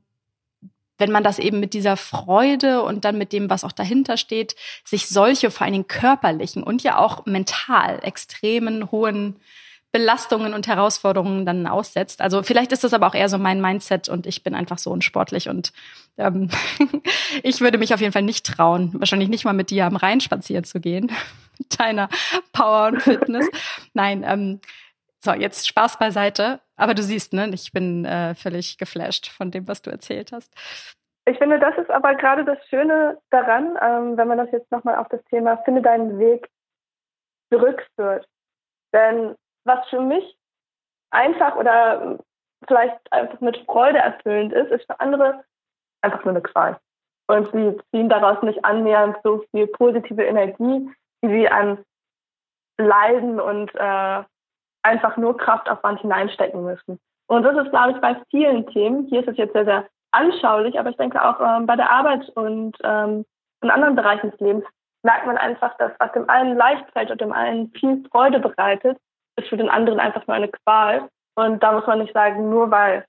wenn 0.99 1.11
man 1.11 1.23
das 1.23 1.39
eben 1.39 1.59
mit 1.59 1.73
dieser 1.73 1.97
Freude 1.97 2.83
und 2.83 3.03
dann 3.03 3.17
mit 3.17 3.33
dem, 3.33 3.49
was 3.49 3.63
auch 3.63 3.71
dahinter 3.71 4.15
steht, 4.15 4.55
sich 4.85 5.09
solche 5.09 5.49
vor 5.49 5.65
allen 5.65 5.73
Dingen 5.73 5.87
körperlichen 5.87 6.61
und 6.61 6.83
ja 6.83 6.99
auch 6.99 7.25
mental 7.25 7.99
extremen 8.03 8.91
hohen 8.91 9.37
Belastungen 9.93 10.55
und 10.55 10.67
Herausforderungen 10.67 11.45
dann 11.45 11.67
aussetzt. 11.67 12.19
Also 12.19 12.41
vielleicht 12.41 12.71
ist 12.71 12.83
das 12.83 12.93
aber 12.93 13.05
auch 13.05 13.13
eher 13.13 13.29
so 13.29 13.37
mein 13.37 13.61
Mindset 13.61 14.09
und 14.09 14.25
ich 14.25 14.43
bin 14.43 14.55
einfach 14.55 14.79
so 14.79 14.91
unsportlich 14.91 15.49
und 15.49 15.71
ähm, 16.17 16.49
ich 17.43 17.61
würde 17.61 17.77
mich 17.77 17.93
auf 17.93 18.01
jeden 18.01 18.11
Fall 18.11 18.23
nicht 18.23 18.45
trauen, 18.45 18.91
wahrscheinlich 18.95 19.29
nicht 19.29 19.45
mal 19.45 19.53
mit 19.53 19.69
dir 19.69 19.85
am 19.85 19.95
Rhein 19.95 20.19
spazieren 20.19 20.63
zu 20.63 20.81
gehen, 20.81 21.11
mit 21.59 21.79
deiner 21.79 22.09
Power 22.51 22.87
und 22.87 23.03
Fitness. 23.03 23.47
Nein, 23.93 24.25
ähm, 24.27 24.59
so, 25.23 25.31
jetzt 25.31 25.67
Spaß 25.67 25.99
beiseite. 25.99 26.59
Aber 26.75 26.95
du 26.95 27.03
siehst, 27.03 27.31
ne, 27.33 27.49
ich 27.53 27.71
bin 27.71 28.03
äh, 28.03 28.33
völlig 28.33 28.79
geflasht 28.79 29.29
von 29.29 29.51
dem, 29.51 29.67
was 29.67 29.83
du 29.83 29.91
erzählt 29.91 30.31
hast. 30.31 30.51
Ich 31.25 31.37
finde, 31.37 31.59
das 31.59 31.77
ist 31.77 31.91
aber 31.91 32.15
gerade 32.15 32.43
das 32.43 32.57
Schöne 32.67 33.19
daran, 33.29 33.77
ähm, 33.79 34.17
wenn 34.17 34.27
man 34.27 34.39
das 34.39 34.51
jetzt 34.51 34.71
nochmal 34.71 34.95
auf 34.95 35.07
das 35.09 35.23
Thema 35.25 35.57
Finde 35.57 35.83
deinen 35.83 36.17
Weg 36.17 36.49
zurückführt. 37.51 38.27
Denn 38.91 39.35
was 39.65 39.87
für 39.89 40.01
mich 40.01 40.37
einfach 41.11 41.55
oder 41.55 42.19
vielleicht 42.67 43.11
einfach 43.11 43.39
mit 43.41 43.57
Freude 43.65 43.99
erfüllend 43.99 44.53
ist, 44.53 44.71
ist 44.71 44.85
für 44.85 44.99
andere 44.99 45.43
einfach 46.01 46.23
nur 46.23 46.33
eine 46.33 46.41
Qual. 46.41 46.79
Und 47.27 47.51
sie 47.51 47.77
ziehen 47.91 48.09
daraus 48.09 48.41
nicht 48.43 48.63
annähernd 48.65 49.17
so 49.23 49.43
viel 49.51 49.67
positive 49.67 50.23
Energie, 50.23 50.89
wie 51.21 51.29
sie 51.29 51.49
an 51.49 51.83
Leiden 52.77 53.39
und 53.39 53.73
äh, 53.75 54.23
einfach 54.83 55.17
nur 55.17 55.37
Kraftaufwand 55.37 56.01
hineinstecken 56.01 56.63
müssen. 56.63 56.99
Und 57.27 57.43
das 57.43 57.55
ist, 57.57 57.69
glaube 57.69 57.91
ich, 57.91 58.01
bei 58.01 58.21
vielen 58.29 58.67
Themen, 58.67 59.07
hier 59.07 59.21
ist 59.21 59.29
es 59.29 59.37
jetzt 59.37 59.53
sehr, 59.53 59.65
sehr 59.65 59.87
anschaulich, 60.11 60.77
aber 60.77 60.89
ich 60.89 60.97
denke 60.97 61.23
auch 61.23 61.39
ähm, 61.39 61.65
bei 61.65 61.75
der 61.75 61.89
Arbeit 61.89 62.27
und 62.29 62.77
ähm, 62.83 63.25
in 63.61 63.71
anderen 63.71 63.95
Bereichen 63.95 64.31
des 64.31 64.39
Lebens 64.39 64.65
merkt 65.03 65.25
man 65.25 65.37
einfach, 65.37 65.75
dass 65.77 65.91
was 65.99 66.11
dem 66.11 66.29
einen 66.29 66.57
leicht 66.57 66.85
fällt 66.91 67.11
und 67.11 67.21
dem 67.21 67.31
einen 67.31 67.71
viel 67.71 68.03
Freude 68.11 68.39
bereitet, 68.39 68.97
ist 69.37 69.49
für 69.49 69.57
den 69.57 69.69
anderen 69.69 69.99
einfach 69.99 70.25
nur 70.27 70.35
eine 70.35 70.49
Qual. 70.49 71.09
Und 71.35 71.61
da 71.63 71.71
muss 71.71 71.87
man 71.87 71.99
nicht 71.99 72.13
sagen, 72.13 72.49
nur 72.49 72.69
weil 72.71 73.05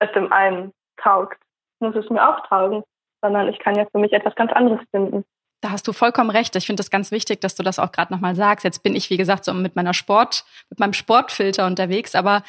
es 0.00 0.10
dem 0.12 0.32
einen 0.32 0.72
taugt, 0.96 1.38
muss 1.80 1.94
es 1.94 2.10
mir 2.10 2.28
auch 2.28 2.46
taugen, 2.48 2.82
sondern 3.22 3.48
ich 3.48 3.58
kann 3.58 3.76
ja 3.76 3.86
für 3.90 3.98
mich 3.98 4.12
etwas 4.12 4.34
ganz 4.34 4.52
anderes 4.52 4.80
finden. 4.90 5.24
Da 5.60 5.70
hast 5.70 5.86
du 5.86 5.92
vollkommen 5.92 6.30
recht. 6.30 6.56
Ich 6.56 6.66
finde 6.66 6.80
das 6.80 6.90
ganz 6.90 7.12
wichtig, 7.12 7.40
dass 7.40 7.54
du 7.54 7.62
das 7.62 7.78
auch 7.78 7.92
gerade 7.92 8.12
nochmal 8.12 8.34
sagst. 8.34 8.64
Jetzt 8.64 8.82
bin 8.82 8.96
ich, 8.96 9.10
wie 9.10 9.16
gesagt, 9.16 9.44
so 9.44 9.54
mit 9.54 9.76
meiner 9.76 9.94
Sport, 9.94 10.44
mit 10.70 10.80
meinem 10.80 10.92
Sportfilter 10.92 11.66
unterwegs, 11.66 12.16
aber 12.16 12.42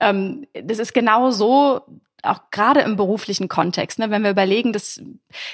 ähm, 0.00 0.46
das 0.52 0.78
ist 0.78 0.92
genau 0.92 1.30
so, 1.30 1.80
auch 2.22 2.50
gerade 2.50 2.80
im 2.80 2.96
beruflichen 2.96 3.48
Kontext, 3.48 3.98
ne, 3.98 4.10
wenn 4.10 4.22
wir 4.22 4.30
überlegen, 4.30 4.72
dass 4.72 5.00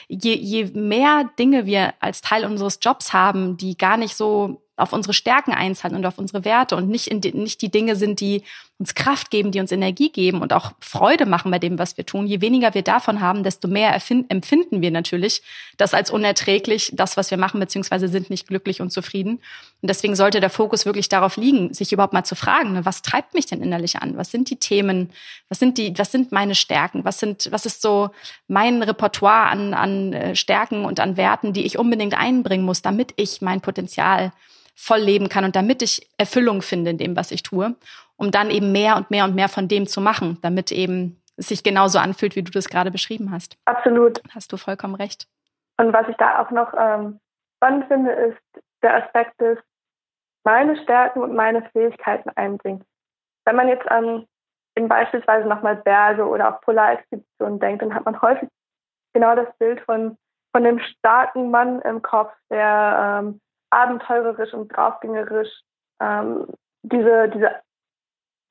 je, 0.08 0.34
je 0.34 0.64
mehr 0.72 1.30
Dinge 1.38 1.66
wir 1.66 1.94
als 2.00 2.20
Teil 2.20 2.44
unseres 2.44 2.78
Jobs 2.80 3.12
haben, 3.12 3.56
die 3.56 3.76
gar 3.76 3.96
nicht 3.96 4.16
so 4.16 4.63
auf 4.76 4.92
unsere 4.92 5.14
Stärken 5.14 5.52
einzahlen 5.52 5.96
und 5.96 6.06
auf 6.06 6.18
unsere 6.18 6.44
Werte 6.44 6.76
und 6.76 6.88
nicht, 6.88 7.06
in 7.08 7.20
die, 7.20 7.32
nicht 7.32 7.62
die 7.62 7.70
Dinge 7.70 7.96
sind, 7.96 8.20
die 8.20 8.42
uns 8.80 8.96
Kraft 8.96 9.30
geben, 9.30 9.52
die 9.52 9.60
uns 9.60 9.70
Energie 9.70 10.10
geben 10.10 10.42
und 10.42 10.52
auch 10.52 10.72
Freude 10.80 11.26
machen 11.26 11.52
bei 11.52 11.60
dem, 11.60 11.78
was 11.78 11.96
wir 11.96 12.04
tun. 12.04 12.26
Je 12.26 12.40
weniger 12.40 12.74
wir 12.74 12.82
davon 12.82 13.20
haben, 13.20 13.44
desto 13.44 13.68
mehr 13.68 13.94
empfinden 14.28 14.82
wir 14.82 14.90
natürlich 14.90 15.42
das 15.76 15.94
als 15.94 16.10
unerträglich, 16.10 16.90
das, 16.92 17.16
was 17.16 17.30
wir 17.30 17.38
machen, 17.38 17.60
beziehungsweise 17.60 18.08
sind 18.08 18.30
nicht 18.30 18.48
glücklich 18.48 18.80
und 18.80 18.90
zufrieden. 18.90 19.40
Und 19.80 19.88
deswegen 19.88 20.16
sollte 20.16 20.40
der 20.40 20.50
Fokus 20.50 20.86
wirklich 20.86 21.08
darauf 21.08 21.36
liegen, 21.36 21.72
sich 21.72 21.92
überhaupt 21.92 22.12
mal 22.12 22.24
zu 22.24 22.34
fragen, 22.34 22.72
ne, 22.72 22.84
was 22.84 23.02
treibt 23.02 23.34
mich 23.34 23.46
denn 23.46 23.62
innerlich 23.62 23.96
an? 23.96 24.16
Was 24.16 24.32
sind 24.32 24.50
die 24.50 24.56
Themen? 24.56 25.10
Was 25.48 25.60
sind 25.60 25.78
die, 25.78 25.96
was 25.96 26.10
sind 26.10 26.32
meine 26.32 26.56
Stärken? 26.56 27.04
Was 27.04 27.20
sind, 27.20 27.52
was 27.52 27.66
ist 27.66 27.80
so 27.80 28.10
mein 28.48 28.82
Repertoire 28.82 29.50
an, 29.50 29.72
an 29.74 30.12
äh, 30.12 30.34
Stärken 30.34 30.84
und 30.84 30.98
an 30.98 31.16
Werten, 31.16 31.52
die 31.52 31.64
ich 31.64 31.78
unbedingt 31.78 32.14
einbringen 32.14 32.64
muss, 32.64 32.82
damit 32.82 33.12
ich 33.16 33.40
mein 33.40 33.60
Potenzial 33.60 34.32
voll 34.74 35.00
leben 35.00 35.28
kann 35.28 35.44
und 35.44 35.54
damit 35.54 35.82
ich 35.82 36.08
Erfüllung 36.18 36.60
finde 36.60 36.90
in 36.90 36.98
dem, 36.98 37.16
was 37.16 37.30
ich 37.30 37.42
tue, 37.42 37.76
um 38.16 38.30
dann 38.30 38.50
eben 38.50 38.72
mehr 38.72 38.96
und 38.96 39.10
mehr 39.10 39.24
und 39.24 39.34
mehr 39.34 39.48
von 39.48 39.68
dem 39.68 39.86
zu 39.86 40.00
machen, 40.00 40.38
damit 40.42 40.72
eben 40.72 41.22
es 41.36 41.48
sich 41.48 41.64
genauso 41.64 41.98
anfühlt, 41.98 42.36
wie 42.36 42.42
du 42.42 42.52
das 42.52 42.68
gerade 42.68 42.90
beschrieben 42.90 43.30
hast. 43.30 43.56
Absolut. 43.64 44.20
Hast 44.34 44.52
du 44.52 44.56
vollkommen 44.56 44.94
recht. 44.94 45.26
Und 45.76 45.92
was 45.92 46.08
ich 46.08 46.16
da 46.16 46.42
auch 46.42 46.50
noch 46.50 46.72
ähm, 46.78 47.20
spannend 47.56 47.86
finde, 47.88 48.12
ist 48.12 48.62
der 48.82 49.04
Aspekt 49.04 49.40
des 49.40 49.58
meine 50.44 50.76
Stärken 50.82 51.20
und 51.22 51.34
meine 51.34 51.62
Fähigkeiten 51.70 52.30
einbringen. 52.36 52.84
Wenn 53.44 53.56
man 53.56 53.68
jetzt 53.68 53.90
an 53.90 54.26
eben 54.76 54.88
beispielsweise 54.88 55.48
nochmal 55.48 55.76
Berge 55.76 56.26
oder 56.26 56.54
auch 56.54 56.60
Polarexpeditionen 56.60 57.60
denkt, 57.60 57.82
dann 57.82 57.94
hat 57.94 58.04
man 58.04 58.20
häufig 58.20 58.48
genau 59.12 59.34
das 59.34 59.48
Bild 59.58 59.80
von, 59.80 60.16
von 60.52 60.64
dem 60.64 60.78
starken 60.80 61.50
Mann 61.50 61.80
im 61.80 62.02
Kopf, 62.02 62.32
der 62.50 63.22
ähm, 63.22 63.40
abenteurerisch 63.70 64.52
und 64.52 64.68
draufgängerisch 64.68 65.50
ähm, 66.00 66.46
diese, 66.82 67.28
diese 67.30 67.50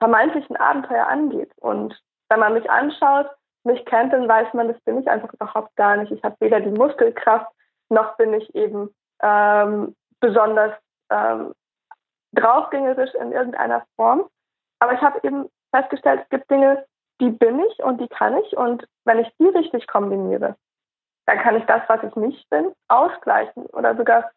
vermeintlichen 0.04 0.58
Abenteuer 0.58 1.08
angeht. 1.08 1.50
Und 1.62 1.98
wenn 2.30 2.42
man 2.42 2.54
mich 2.54 2.70
anschaut, 2.70 3.30
mich 3.64 3.86
kennt, 3.86 4.12
dann 4.12 4.28
weiß 4.28 4.54
man, 4.54 4.68
das 4.68 4.80
bin 4.82 5.00
ich 5.00 5.10
einfach 5.10 5.32
überhaupt 5.32 5.74
gar 5.78 5.96
nicht. 5.96 6.12
Ich 6.12 6.22
habe 6.24 6.36
weder 6.42 6.60
die 6.60 6.72
Muskelkraft, 6.72 7.50
noch 7.88 8.18
bin 8.18 8.34
ich 8.34 8.54
eben 8.54 8.94
ähm, 9.22 9.96
besonders 10.20 10.74
ähm, 11.10 11.54
draufgängerisch 12.34 13.14
in 13.14 13.32
irgendeiner 13.32 13.86
Form. 13.96 14.28
Aber 14.80 14.92
ich 14.92 15.02
habe 15.02 15.22
eben 15.24 15.50
festgestellt, 15.74 16.22
es 16.24 16.30
gibt 16.30 16.52
Dinge, 16.52 16.86
die 17.22 17.30
bin 17.30 17.60
ich 17.60 17.80
und 17.80 18.02
die 18.02 18.10
kann 18.10 18.36
ich. 18.40 18.58
Und 18.58 18.86
wenn 19.06 19.20
ich 19.20 19.32
die 19.40 19.48
richtig 19.48 19.88
kombiniere, 19.88 20.58
dann 21.28 21.40
kann 21.40 21.56
ich 21.56 21.64
das, 21.64 21.82
was 21.88 22.04
ich 22.04 22.14
nicht 22.18 22.50
bin, 22.50 22.74
ausgleichen 22.90 23.68
oder 23.68 23.96
sogar 23.96 24.30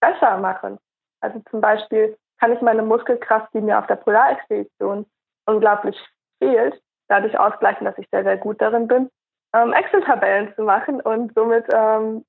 besser 0.00 0.38
machen. 0.38 0.78
Also 1.20 1.40
zum 1.50 1.60
Beispiel 1.60 2.18
kann 2.40 2.52
ich 2.52 2.60
meine 2.60 2.82
Muskelkraft, 2.82 3.52
die 3.54 3.60
mir 3.60 3.78
auf 3.78 3.86
der 3.86 3.96
Polarexpedition 3.96 5.06
unglaublich 5.46 5.96
fehlt, 6.38 6.80
dadurch 7.08 7.38
ausgleichen, 7.38 7.84
dass 7.84 7.98
ich 7.98 8.08
sehr, 8.10 8.22
sehr 8.22 8.36
gut 8.36 8.60
darin 8.60 8.86
bin, 8.86 9.10
ähm, 9.54 9.72
Excel-Tabellen 9.72 10.54
zu 10.54 10.62
machen 10.62 11.00
und 11.00 11.32
somit 11.34 11.66
ähm, 11.72 12.24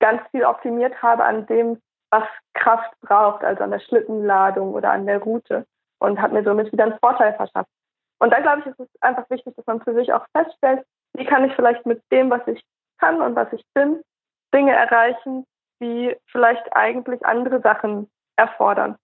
ganz 0.00 0.22
viel 0.30 0.44
optimiert 0.44 1.00
habe 1.02 1.24
an 1.24 1.46
dem, 1.46 1.80
was 2.10 2.24
Kraft 2.54 2.92
braucht, 3.00 3.44
also 3.44 3.64
an 3.64 3.70
der 3.70 3.80
Schlittenladung 3.80 4.72
oder 4.72 4.90
an 4.90 5.06
der 5.06 5.18
Route 5.18 5.66
und 5.98 6.20
habe 6.20 6.34
mir 6.34 6.44
somit 6.44 6.72
wieder 6.72 6.84
einen 6.84 6.98
Vorteil 6.98 7.34
verschafft. 7.34 7.70
Und 8.18 8.32
da 8.32 8.40
glaube 8.40 8.60
ich, 8.60 8.66
ist 8.66 8.80
es 8.80 8.88
einfach 9.02 9.28
wichtig, 9.30 9.54
dass 9.56 9.66
man 9.66 9.80
für 9.82 9.94
sich 9.94 10.12
auch 10.12 10.26
feststellt, 10.36 10.84
wie 11.14 11.24
kann 11.24 11.44
ich 11.44 11.54
vielleicht 11.54 11.86
mit 11.86 12.02
dem, 12.10 12.30
was 12.30 12.46
ich 12.46 12.62
kann 12.98 13.20
und 13.20 13.36
was 13.36 13.52
ich 13.52 13.64
bin, 13.74 14.02
Dinge 14.52 14.72
erreichen, 14.72 15.44
die 15.80 16.16
vielleicht 16.26 16.74
eigentlich 16.74 17.24
andere 17.24 17.60
Sachen 17.60 18.10
erfordern. 18.36 18.96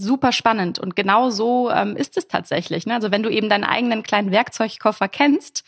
Super 0.00 0.32
spannend 0.32 0.78
und 0.78 0.96
genau 0.96 1.30
so 1.30 1.70
ähm, 1.70 1.96
ist 1.96 2.16
es 2.16 2.26
tatsächlich. 2.26 2.86
Ne? 2.86 2.94
Also 2.94 3.10
wenn 3.10 3.22
du 3.22 3.28
eben 3.28 3.48
deinen 3.48 3.64
eigenen 3.64 4.02
kleinen 4.02 4.30
Werkzeugkoffer 4.30 5.08
kennst, 5.08 5.64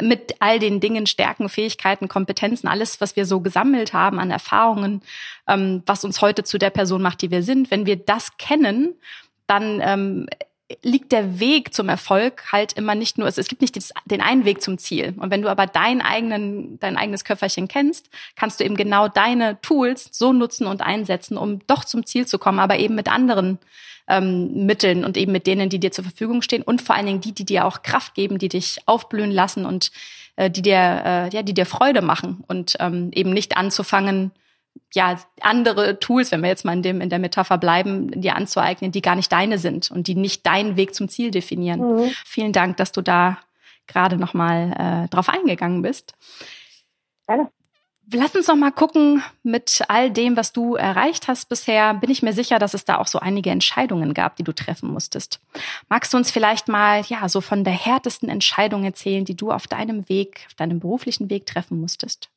mit 0.00 0.34
all 0.40 0.58
den 0.58 0.80
Dingen, 0.80 1.06
Stärken, 1.06 1.48
Fähigkeiten, 1.48 2.08
Kompetenzen, 2.08 2.68
alles, 2.68 3.00
was 3.00 3.16
wir 3.16 3.24
so 3.24 3.40
gesammelt 3.40 3.92
haben 3.92 4.18
an 4.18 4.30
Erfahrungen, 4.30 5.02
ähm, 5.46 5.82
was 5.86 6.04
uns 6.04 6.20
heute 6.20 6.44
zu 6.44 6.58
der 6.58 6.70
Person 6.70 7.02
macht, 7.02 7.22
die 7.22 7.30
wir 7.30 7.42
sind. 7.42 7.70
Wenn 7.70 7.86
wir 7.86 7.96
das 7.96 8.36
kennen, 8.36 8.94
dann 9.46 9.80
ähm, 9.82 10.26
liegt 10.82 11.12
der 11.12 11.38
Weg 11.38 11.72
zum 11.74 11.88
Erfolg 11.88 12.50
halt 12.50 12.72
immer 12.72 12.94
nicht 12.94 13.18
nur, 13.18 13.28
es 13.28 13.48
gibt 13.48 13.62
nicht 13.62 13.78
den 14.06 14.20
einen 14.20 14.44
Weg 14.44 14.62
zum 14.62 14.78
Ziel. 14.78 15.14
Und 15.16 15.30
wenn 15.30 15.42
du 15.42 15.48
aber 15.48 15.66
deinen 15.66 16.00
eigenen, 16.00 16.80
dein 16.80 16.96
eigenes 16.96 17.24
Köfferchen 17.24 17.68
kennst, 17.68 18.10
kannst 18.34 18.58
du 18.58 18.64
eben 18.64 18.76
genau 18.76 19.06
deine 19.06 19.60
Tools 19.60 20.08
so 20.12 20.32
nutzen 20.32 20.66
und 20.66 20.82
einsetzen, 20.82 21.36
um 21.36 21.60
doch 21.66 21.84
zum 21.84 22.04
Ziel 22.04 22.26
zu 22.26 22.38
kommen, 22.38 22.58
aber 22.58 22.78
eben 22.78 22.96
mit 22.96 23.08
anderen 23.08 23.58
ähm, 24.08 24.66
Mitteln 24.66 25.04
und 25.04 25.16
eben 25.16 25.32
mit 25.32 25.46
denen, 25.46 25.68
die 25.68 25.78
dir 25.78 25.92
zur 25.92 26.04
Verfügung 26.04 26.42
stehen 26.42 26.62
und 26.62 26.82
vor 26.82 26.96
allen 26.96 27.06
Dingen 27.06 27.20
die, 27.20 27.32
die 27.32 27.44
dir 27.44 27.64
auch 27.64 27.82
Kraft 27.82 28.14
geben, 28.14 28.38
die 28.38 28.48
dich 28.48 28.78
aufblühen 28.86 29.30
lassen 29.30 29.66
und 29.66 29.92
äh, 30.34 30.50
die 30.50 30.62
dir, 30.62 31.02
äh, 31.04 31.28
ja, 31.30 31.42
die 31.42 31.54
dir 31.54 31.66
Freude 31.66 32.02
machen 32.02 32.42
und 32.48 32.76
ähm, 32.80 33.10
eben 33.12 33.30
nicht 33.30 33.56
anzufangen, 33.56 34.32
ja, 34.92 35.18
andere 35.40 35.98
Tools, 35.98 36.32
wenn 36.32 36.42
wir 36.42 36.48
jetzt 36.48 36.64
mal 36.64 36.72
in 36.72 36.82
dem, 36.82 37.00
in 37.00 37.10
der 37.10 37.18
Metapher 37.18 37.58
bleiben, 37.58 38.10
dir 38.20 38.36
anzueignen, 38.36 38.92
die 38.92 39.02
gar 39.02 39.16
nicht 39.16 39.30
deine 39.32 39.58
sind 39.58 39.90
und 39.90 40.06
die 40.06 40.14
nicht 40.14 40.46
deinen 40.46 40.76
Weg 40.76 40.94
zum 40.94 41.08
Ziel 41.08 41.30
definieren. 41.30 41.80
Mhm. 41.80 42.10
Vielen 42.24 42.52
Dank, 42.52 42.76
dass 42.76 42.92
du 42.92 43.02
da 43.02 43.38
gerade 43.86 44.16
nochmal 44.16 45.04
äh, 45.04 45.08
drauf 45.08 45.28
eingegangen 45.28 45.82
bist. 45.82 46.14
Gerne. 47.26 47.50
Lass 48.12 48.36
uns 48.36 48.46
noch 48.46 48.54
mal 48.54 48.70
gucken, 48.70 49.24
mit 49.42 49.82
all 49.88 50.12
dem, 50.12 50.36
was 50.36 50.52
du 50.52 50.76
erreicht 50.76 51.26
hast 51.26 51.48
bisher, 51.48 51.92
bin 51.94 52.08
ich 52.08 52.22
mir 52.22 52.32
sicher, 52.32 52.60
dass 52.60 52.72
es 52.72 52.84
da 52.84 52.98
auch 52.98 53.08
so 53.08 53.18
einige 53.18 53.50
Entscheidungen 53.50 54.14
gab, 54.14 54.36
die 54.36 54.44
du 54.44 54.52
treffen 54.52 54.92
musstest. 54.92 55.40
Magst 55.88 56.12
du 56.12 56.16
uns 56.16 56.30
vielleicht 56.30 56.68
mal, 56.68 57.02
ja, 57.08 57.28
so 57.28 57.40
von 57.40 57.64
der 57.64 57.72
härtesten 57.72 58.28
Entscheidung 58.28 58.84
erzählen, 58.84 59.24
die 59.24 59.34
du 59.34 59.50
auf 59.50 59.66
deinem 59.66 60.08
Weg, 60.08 60.44
auf 60.46 60.54
deinem 60.54 60.78
beruflichen 60.78 61.30
Weg 61.30 61.46
treffen 61.46 61.80
musstest? 61.80 62.30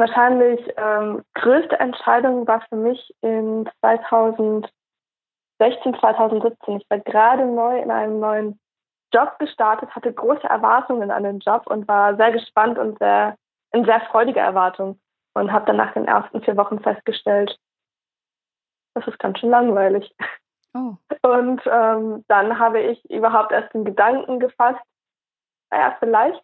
Wahrscheinlich 0.00 0.60
ähm, 0.78 1.22
größte 1.34 1.78
Entscheidung 1.78 2.46
war 2.48 2.62
für 2.70 2.76
mich 2.76 3.14
in 3.20 3.68
2016, 3.80 4.70
2017. 6.00 6.78
Ich 6.78 6.86
war 6.88 7.00
gerade 7.00 7.44
neu 7.44 7.78
in 7.78 7.90
einem 7.90 8.18
neuen 8.18 8.58
Job 9.12 9.38
gestartet, 9.38 9.94
hatte 9.94 10.10
große 10.10 10.48
Erwartungen 10.48 11.10
an 11.10 11.24
den 11.24 11.40
Job 11.40 11.66
und 11.66 11.86
war 11.86 12.16
sehr 12.16 12.32
gespannt 12.32 12.78
und 12.78 12.98
sehr 12.98 13.36
in 13.72 13.84
sehr 13.84 14.00
freudiger 14.10 14.40
Erwartung 14.40 14.98
und 15.34 15.52
habe 15.52 15.66
dann 15.66 15.76
nach 15.76 15.92
den 15.92 16.06
ersten 16.06 16.40
vier 16.40 16.56
Wochen 16.56 16.80
festgestellt, 16.80 17.58
das 18.94 19.06
ist 19.06 19.18
ganz 19.18 19.38
schön 19.38 19.50
langweilig. 19.50 20.16
Oh. 20.72 20.94
Und 21.22 21.60
ähm, 21.66 22.24
dann 22.28 22.58
habe 22.58 22.80
ich 22.80 23.04
überhaupt 23.10 23.52
erst 23.52 23.74
den 23.74 23.84
Gedanken 23.84 24.40
gefasst, 24.40 24.80
naja, 25.70 25.94
vielleicht 25.98 26.42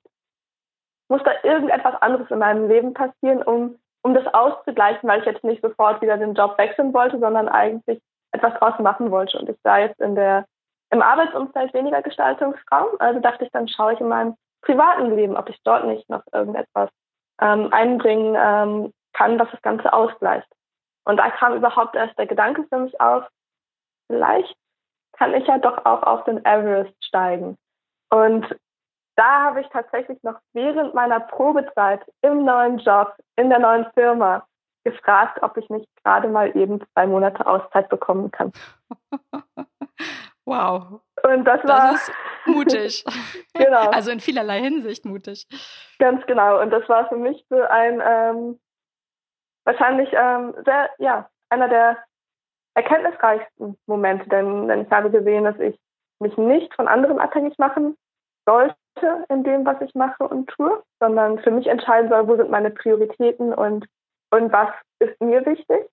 muss 1.09 1.23
da 1.23 1.33
irgendetwas 1.43 2.01
anderes 2.03 2.31
in 2.31 2.39
meinem 2.39 2.69
Leben 2.69 2.95
passieren, 2.95 3.43
um, 3.43 3.79
um 4.03 4.15
das 4.15 4.27
auszugleichen, 4.35 5.09
weil 5.09 5.21
ich 5.21 5.27
jetzt 5.27 5.45
nicht 5.45 5.63
sofort 5.63 6.01
wieder 6.03 6.17
den 6.17 6.35
Job 6.35 6.59
wechseln 6.59 6.93
wollte, 6.93 7.19
sondern 7.19 7.49
eigentlich 7.49 8.01
etwas 8.33 8.55
draus 8.55 8.79
machen 8.79 9.11
wollte. 9.11 9.39
Und 9.39 9.49
ich 9.49 9.57
sah 9.63 9.79
jetzt 9.79 10.01
in 10.01 10.15
der, 10.15 10.47
im 10.91 11.03
Arbeitsumfeld 11.03 11.73
weniger 11.75 12.03
Gestaltungsraum. 12.03 12.89
Also 12.99 13.21
dachte 13.21 13.45
ich, 13.45 13.51
dann 13.53 13.69
schaue 13.69 13.95
ich 13.95 14.01
in 14.01 14.09
meinem 14.09 14.35
privaten 14.63 15.15
Leben, 15.15 15.37
ob 15.37 15.49
ich 15.49 15.61
dort 15.65 15.85
nicht 15.87 16.09
noch 16.09 16.23
irgendetwas 16.33 16.91
ähm, 17.41 17.73
einbringen 17.73 18.37
ähm, 18.39 18.93
kann, 19.13 19.39
was 19.39 19.51
das 19.51 19.63
Ganze 19.63 19.93
ausgleicht. 19.93 20.49
Und 21.05 21.19
da 21.19 21.31
kam 21.31 21.55
überhaupt 21.55 21.95
erst 21.95 22.19
der 22.19 22.27
Gedanke 22.27 22.65
für 22.69 22.79
mich 22.79 23.01
auf, 23.01 23.25
vielleicht 24.09 24.55
kann 25.13 25.35
ich 25.35 25.47
ja 25.47 25.59
doch 25.59 25.85
auch 25.85 26.03
auf 26.03 26.25
den 26.25 26.45
Everest 26.45 26.93
steigen. 27.05 27.57
Und 28.11 28.47
da 29.17 29.45
habe 29.45 29.61
ich 29.61 29.69
tatsächlich 29.69 30.23
noch 30.23 30.39
während 30.53 30.95
meiner 30.95 31.21
Probezeit 31.21 32.01
im 32.23 32.45
neuen 32.45 32.79
Job, 32.79 33.15
in 33.37 33.51
der 33.51 33.59
neuen 33.59 33.87
Firma, 33.95 34.47
gefragt, 34.85 35.43
ob 35.43 35.57
ich 35.57 35.69
nicht 35.69 35.89
gerade 36.05 36.29
mal 36.29 36.57
eben 36.57 36.81
zwei 36.93 37.07
Monate 37.07 37.45
Auszeit 37.47 37.89
bekommen 37.89 38.31
kann. 38.31 38.53
Wow. 40.49 41.01
Und 41.25 41.45
das 41.45 41.61
war. 41.65 41.93
Das 41.93 42.09
ist 42.09 42.13
mutig. 42.47 43.05
genau. 43.55 43.91
Also 43.91 44.13
in 44.13 44.21
vielerlei 44.21 44.61
Hinsicht 44.61 45.05
mutig. 45.05 45.49
Ganz 45.99 46.25
genau. 46.27 46.61
Und 46.61 46.71
das 46.71 46.89
war 46.89 47.09
für 47.09 47.17
mich 47.17 47.45
so 47.51 47.61
ein 47.63 48.01
ähm, 48.01 48.61
wahrscheinlich 49.65 50.09
ähm, 50.13 50.55
sehr, 50.65 50.89
ja, 50.99 51.29
einer 51.51 51.69
der 51.69 51.99
erkenntnisreichsten 52.75 53.77
Momente, 53.87 54.29
denn, 54.29 54.69
denn 54.69 54.83
ich 54.83 54.91
habe 54.91 55.11
gesehen, 55.11 55.45
dass 55.45 55.59
ich 55.59 55.77
mich 56.21 56.37
nicht 56.37 56.73
von 56.75 56.87
anderen 56.87 57.19
abhängig 57.19 57.59
machen 57.59 57.97
sollte 58.47 58.77
in 59.29 59.45
dem, 59.45 59.65
was 59.65 59.81
ich 59.81 59.95
mache 59.95 60.27
und 60.27 60.49
tue, 60.49 60.83
sondern 61.01 61.39
für 61.41 61.51
mich 61.51 61.67
entscheiden 61.67 62.09
soll, 62.09 62.27
wo 62.29 62.37
sind 62.37 62.51
meine 62.51 62.71
Prioritäten 62.71 63.53
und, 63.53 63.87
und 64.31 64.53
was 64.53 64.71
ist 64.99 65.21
mir 65.21 65.45
wichtig. 65.45 65.89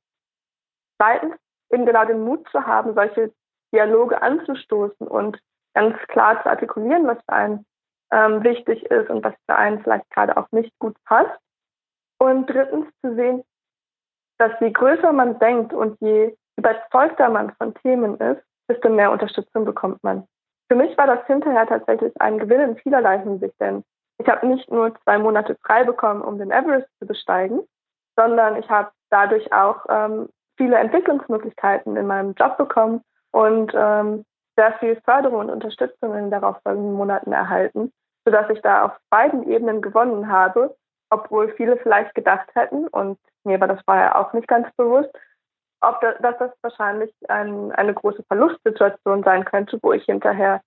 Zweitens, 0.97 1.35
eben 1.71 1.85
genau 1.85 2.05
den 2.05 2.23
Mut 2.23 2.47
zu 2.49 2.65
haben, 2.65 2.93
solche 2.93 3.33
Dialoge 3.73 4.21
anzustoßen 4.21 5.07
und 5.07 5.39
ganz 5.73 5.97
klar 6.07 6.41
zu 6.43 6.49
artikulieren, 6.49 7.07
was 7.07 7.17
für 7.25 7.33
einen 7.33 7.65
ähm, 8.11 8.43
wichtig 8.43 8.83
ist 8.85 9.09
und 9.09 9.23
was 9.23 9.33
für 9.47 9.55
einen 9.55 9.81
vielleicht 9.81 10.09
gerade 10.11 10.37
auch 10.37 10.51
nicht 10.51 10.71
gut 10.79 10.95
passt. 11.05 11.37
Und 12.19 12.45
drittens 12.47 12.85
zu 13.01 13.15
sehen, 13.15 13.43
dass 14.37 14.51
je 14.59 14.71
größer 14.71 15.11
man 15.11 15.39
denkt 15.39 15.73
und 15.73 15.99
je 15.99 16.35
überzeugter 16.57 17.29
man 17.29 17.53
von 17.55 17.73
Themen 17.75 18.19
ist, 18.19 18.41
desto 18.69 18.89
mehr 18.89 19.11
Unterstützung 19.11 19.65
bekommt 19.65 20.03
man. 20.03 20.27
Für 20.73 20.77
mich 20.77 20.97
war 20.97 21.05
das 21.05 21.23
hinterher 21.27 21.67
tatsächlich 21.67 22.19
ein 22.19 22.39
Gewinn 22.39 22.59
in 22.59 22.75
vielerlei 22.77 23.19
Hinsicht, 23.19 23.53
denn 23.61 23.83
ich 24.17 24.27
habe 24.27 24.47
nicht 24.47 24.71
nur 24.71 24.91
zwei 25.03 25.19
Monate 25.19 25.55
frei 25.63 25.83
bekommen, 25.83 26.23
um 26.23 26.39
den 26.39 26.49
Everest 26.49 26.87
zu 26.97 27.05
besteigen, 27.05 27.59
sondern 28.15 28.55
ich 28.55 28.67
habe 28.71 28.89
dadurch 29.11 29.53
auch 29.53 29.85
ähm, 29.87 30.29
viele 30.57 30.77
Entwicklungsmöglichkeiten 30.77 31.95
in 31.95 32.07
meinem 32.07 32.33
Job 32.33 32.57
bekommen 32.57 33.03
und 33.31 33.71
ähm, 33.75 34.25
sehr 34.55 34.73
viel 34.79 34.99
Förderung 35.05 35.41
und 35.41 35.51
Unterstützung 35.51 36.15
in 36.15 36.21
den 36.21 36.31
darauffolgenden 36.31 36.93
Monaten 36.93 37.33
erhalten, 37.33 37.93
sodass 38.25 38.49
ich 38.49 38.61
da 38.63 38.85
auf 38.85 38.93
beiden 39.11 39.47
Ebenen 39.47 39.79
gewonnen 39.79 40.27
habe, 40.27 40.75
obwohl 41.11 41.53
viele 41.53 41.77
vielleicht 41.77 42.15
gedacht 42.15 42.49
hätten, 42.55 42.87
und 42.87 43.19
mir 43.43 43.59
war 43.59 43.67
das 43.67 43.83
vorher 43.85 44.17
auch 44.17 44.33
nicht 44.33 44.47
ganz 44.47 44.67
bewusst, 44.75 45.11
ob 45.83 46.01
das, 46.01 46.15
dass 46.19 46.37
das 46.37 46.51
wahrscheinlich 46.61 47.13
ein, 47.29 47.71
eine 47.73 47.93
große 47.93 48.23
Verlustsituation 48.23 49.23
sein 49.23 49.45
könnte, 49.45 49.79
wo 49.81 49.93
ich 49.93 50.05
hinterher 50.05 50.61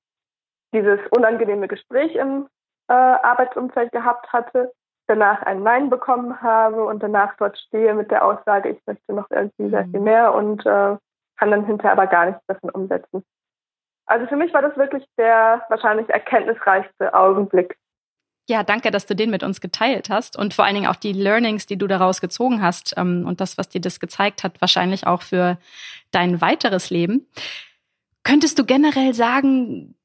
dieses 0.72 1.00
unangenehme 1.11 1.68
Gespräch 1.68 2.14
im 2.14 2.48
äh, 2.88 2.92
Arbeitsumfeld 2.92 3.92
gehabt 3.92 4.33
hatte, 4.33 4.72
danach 5.07 5.42
ein 5.42 5.62
Nein 5.62 5.90
bekommen 5.90 6.42
habe 6.42 6.85
und 6.85 7.02
danach 7.02 7.37
dort 7.37 7.57
stehe 7.59 7.94
mit 7.94 8.11
der 8.11 8.24
Aussage, 8.24 8.70
ich 8.70 8.81
möchte 8.87 9.12
noch 9.12 9.31
irgendwie 9.31 9.70
sehr 9.70 9.85
viel 9.85 10.00
mhm. 10.00 10.05
mehr 10.05 10.35
und 10.35 10.66
äh, 10.66 10.96
kann 11.38 11.50
dann 11.50 11.66
hinterher 11.66 11.92
aber 11.92 12.07
gar 12.07 12.26
nichts 12.26 12.42
davon 12.46 12.70
umsetzen. 12.70 13.24
Also 14.07 14.26
für 14.26 14.37
mich 14.37 14.55
war 14.55 14.62
das 14.62 14.76
wirklich 14.76 15.05
der 15.18 15.64
wahrscheinlich 15.68 16.09
erkenntnisreichste 16.09 17.12
Augenblick 17.12 17.76
ja, 18.48 18.62
danke, 18.62 18.90
dass 18.90 19.06
du 19.06 19.16
den 19.16 19.30
mit 19.30 19.42
uns 19.42 19.61
geteilt 19.61 20.09
hast 20.09 20.38
und 20.38 20.54
vor 20.54 20.64
allen 20.64 20.76
Dingen 20.76 20.87
auch 20.87 20.96
die 20.96 21.12
Learnings, 21.12 21.66
die 21.66 21.76
du 21.76 21.87
daraus 21.87 22.20
gezogen 22.20 22.62
hast 22.62 22.94
ähm, 22.96 23.26
und 23.26 23.40
das, 23.40 23.59
was 23.59 23.68
dir 23.68 23.80
das 23.80 23.98
gezeigt 23.98 24.44
hat, 24.44 24.61
wahrscheinlich 24.61 25.06
auch 25.06 25.22
für 25.22 25.59
dein 26.12 26.40
weiteres 26.40 26.90
Leben. 26.90 27.26
Könntest 28.22 28.59
du 28.59 28.64
generell 28.64 29.14
sagen, 29.14 29.96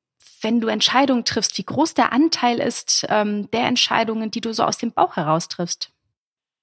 wenn 0.41 0.59
du 0.59 0.67
Entscheidungen 0.67 1.23
triffst, 1.23 1.57
wie 1.59 1.65
groß 1.65 1.93
der 1.93 2.11
Anteil 2.13 2.59
ist 2.59 3.05
ähm, 3.09 3.49
der 3.51 3.65
Entscheidungen, 3.65 4.31
die 4.31 4.41
du 4.41 4.53
so 4.53 4.63
aus 4.63 4.77
dem 4.77 4.91
Bauch 4.91 5.15
heraus 5.17 5.47
triffst? 5.47 5.91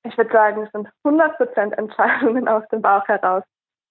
Ich 0.02 0.16
würde 0.16 0.32
sagen, 0.32 0.62
es 0.62 0.72
sind 0.72 0.88
100 1.04 1.36
Prozent 1.36 1.78
Entscheidungen 1.78 2.48
aus 2.48 2.64
dem 2.72 2.82
Bauch 2.82 3.06
heraus. 3.06 3.44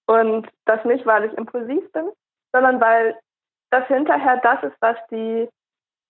Und 0.06 0.48
das 0.66 0.84
nicht, 0.84 1.06
weil 1.06 1.24
ich 1.24 1.32
impulsiv 1.34 1.90
bin, 1.92 2.10
sondern 2.52 2.80
weil 2.80 3.18
das 3.70 3.86
hinterher 3.88 4.38
das 4.38 4.62
ist, 4.62 4.76
was 4.80 4.96
die 5.10 5.48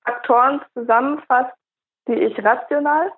Faktoren 0.04 0.60
zusammenfasst, 0.74 1.52
die 2.08 2.14
ich 2.14 2.44
rational 2.44 3.12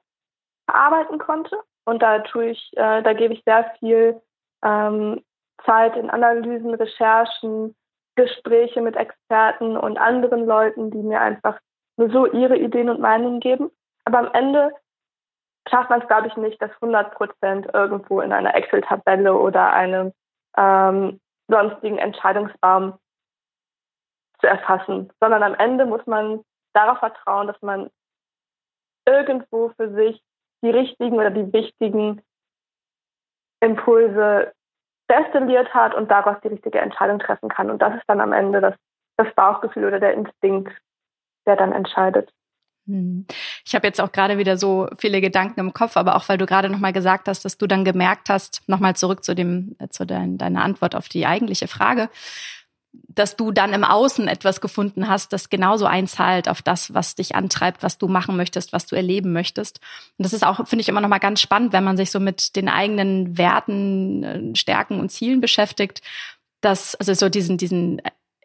verarbeiten 0.68 1.18
konnte. 1.18 1.59
Und 1.87 2.03
da 2.03 2.18
tue 2.20 2.50
ich, 2.50 2.70
äh, 2.76 3.03
da 3.03 3.12
gebe 3.14 3.35
ich 3.35 3.42
sehr 3.44 3.72
viel 3.79 4.20
ähm, 4.62 5.24
Zeit 5.64 5.96
in 5.96 6.11
Analysen, 6.11 6.74
Recherchen, 6.74 7.74
Gespräche 8.16 8.83
mit 8.83 8.96
Experten 8.96 9.76
und 9.76 9.98
anderen 9.98 10.44
Leuten, 10.46 10.90
die 10.90 11.03
mir 11.03 11.20
einfach 11.20 11.59
nur 11.96 12.11
so 12.11 12.26
ihre 12.26 12.57
Ideen 12.57 12.90
und 12.90 13.00
Meinungen 13.00 13.40
geben. 13.40 13.70
Aber 14.05 14.18
am 14.18 14.33
Ende 14.33 14.72
schafft 15.68 15.90
man 15.90 16.00
es, 16.00 16.09
glaube 16.09 16.29
ich, 16.29 16.37
nicht, 16.37 16.61
das 16.61 16.70
100 16.81 17.14
Prozent 17.14 17.68
irgendwo 17.72 18.20
in 18.20 18.33
einer 18.33 18.55
Excel-Tabelle 18.55 19.35
oder 19.35 19.72
einem 19.72 20.12
ähm, 20.57 21.20
sonstigen 21.48 21.98
Entscheidungsbaum 21.98 22.98
zu 24.40 24.46
erfassen, 24.46 25.12
sondern 25.20 25.42
am 25.42 25.55
Ende 25.55 25.87
muss 25.87 26.05
man 26.07 26.42
darauf 26.72 26.98
vertrauen, 26.98 27.46
dass 27.46 27.61
man 27.62 27.90
irgendwo 29.11 29.73
für 29.77 29.92
sich 29.94 30.23
die 30.62 30.70
richtigen 30.70 31.16
oder 31.16 31.31
die 31.31 31.53
wichtigen 31.53 32.23
Impulse 33.61 34.53
destilliert 35.11 35.73
hat 35.75 35.94
und 35.94 36.11
daraus 36.11 36.37
die 36.42 36.49
richtige 36.49 36.79
Entscheidung 36.79 37.18
treffen 37.18 37.49
kann. 37.49 37.70
Und 37.70 37.81
das 37.83 37.94
ist 37.94 38.05
dann 38.07 38.20
am 38.20 38.33
Ende 38.33 38.61
das, 38.61 38.75
das 39.16 39.35
Bauchgefühl 39.35 39.85
oder 39.87 40.01
der 40.01 40.14
Instinkt, 40.14 40.73
der 41.46 41.57
dann 41.57 41.73
entscheidet. 41.73 42.31
Hm. 42.87 43.27
Ich 43.64 43.75
habe 43.75 43.87
jetzt 43.87 44.01
auch 44.01 44.12
gerade 44.12 44.38
wieder 44.38 44.57
so 44.57 44.88
viele 44.99 45.20
Gedanken 45.20 45.61
im 45.61 45.73
Kopf, 45.73 45.96
aber 45.96 46.16
auch 46.16 46.29
weil 46.29 46.38
du 46.38 46.46
gerade 46.46 46.68
nochmal 46.68 46.92
gesagt 46.92 47.29
hast, 47.29 47.44
dass 47.44 47.59
du 47.59 47.66
dann 47.66 47.85
gemerkt 47.85 48.31
hast, 48.31 48.62
nochmal 48.68 48.96
zurück 48.96 49.25
zu 49.25 49.35
dem, 49.35 49.77
zu 49.90 50.07
dein, 50.07 50.38
deiner 50.38 50.62
Antwort 50.62 50.94
auf 50.94 51.09
die 51.09 51.27
eigentliche 51.27 51.68
Frage, 51.68 52.09
dass 52.92 53.37
du 53.37 53.53
dann 53.53 53.72
im 53.72 53.85
Außen 53.85 54.26
etwas 54.29 54.61
gefunden 54.61 55.09
hast, 55.09 55.33
das 55.33 55.48
genauso 55.48 55.87
einzahlt 55.87 56.48
auf 56.48 56.62
das, 56.62 56.94
was 56.94 57.14
dich 57.14 57.35
antreibt, 57.35 57.83
was 57.83 57.98
du 57.98 58.09
machen 58.09 58.37
möchtest, 58.37 58.72
was 58.72 58.87
du 58.87 58.96
erleben 58.96 59.33
möchtest. 59.33 59.81
Und 60.18 60.24
das 60.24 60.33
ist 60.33 60.44
auch, 60.44 60.57
finde 60.66 60.83
ich, 60.83 60.88
immer 60.88 61.00
noch 61.00 61.09
mal 61.09 61.18
ganz 61.18 61.40
spannend, 61.40 61.72
wenn 61.72 61.85
man 61.85 61.96
sich 61.96 62.11
so 62.11 62.18
mit 62.18 62.57
den 62.57 62.68
eigenen 62.68 63.38
Werten, 63.38 64.24
äh, 64.24 64.57
Stärken 64.57 65.00
und 65.00 65.11
Zielen 65.11 65.40
beschäftigt, 65.40 66.03
dass, 66.61 66.94
also 66.96 67.14
so 67.14 67.29
diesen, 67.29 67.59
diesen 67.59 68.03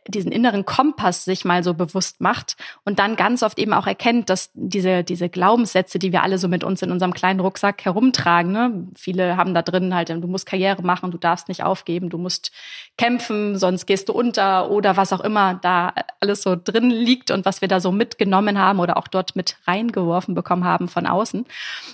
diesen 0.08 0.32
inneren 0.32 0.66
Kompass 0.66 1.26
sich 1.26 1.46
mal 1.46 1.64
so 1.64 1.74
bewusst 1.74 2.22
macht 2.22 2.58
und 2.84 3.00
dann 3.00 3.16
ganz 3.16 3.42
oft 3.42 3.58
eben 3.58 3.74
auch 3.74 3.88
erkennt, 3.88 4.30
dass 4.30 4.52
diese, 4.54 5.04
diese 5.04 5.30
Glaubenssätze, 5.30 5.98
die 5.98 6.12
wir 6.12 6.22
alle 6.22 6.38
so 6.38 6.48
mit 6.48 6.64
uns 6.64 6.82
in 6.82 6.92
unserem 6.92 7.14
kleinen 7.14 7.40
Rucksack 7.40 7.84
herumtragen, 7.86 8.52
ne? 8.52 8.88
viele 8.96 9.38
haben 9.38 9.54
da 9.54 9.64
drin 9.64 9.96
halt, 9.96 10.10
du 10.10 10.28
musst 10.28 10.46
Karriere 10.46 10.84
machen, 10.84 11.12
du 11.12 11.18
darfst 11.18 11.48
nicht 11.48 11.64
aufgeben, 11.64 12.10
du 12.10 12.18
musst 12.18 12.52
kämpfen, 12.98 13.58
sonst 13.58 13.88
gehst 13.88 14.10
du 14.10 14.14
unter 14.14 14.70
oder 14.70 14.96
was 14.96 15.12
auch 15.12 15.22
immer 15.22 15.56
da 15.56 15.94
alles 16.20 16.44
so 16.44 16.56
drin 16.56 16.92
liegt 16.92 17.32
und 17.32 17.46
was 17.46 17.62
wir 17.62 17.68
da 17.68 17.80
so 17.80 17.92
mitgenommen 17.92 18.60
haben 18.60 18.80
oder 18.80 18.98
auch 18.98 19.08
dort 19.08 19.36
mit 19.36 19.58
reingeworfen 19.66 20.36
bekommen 20.36 20.66
haben 20.66 20.88
von 20.88 21.08
außen. 21.08 21.46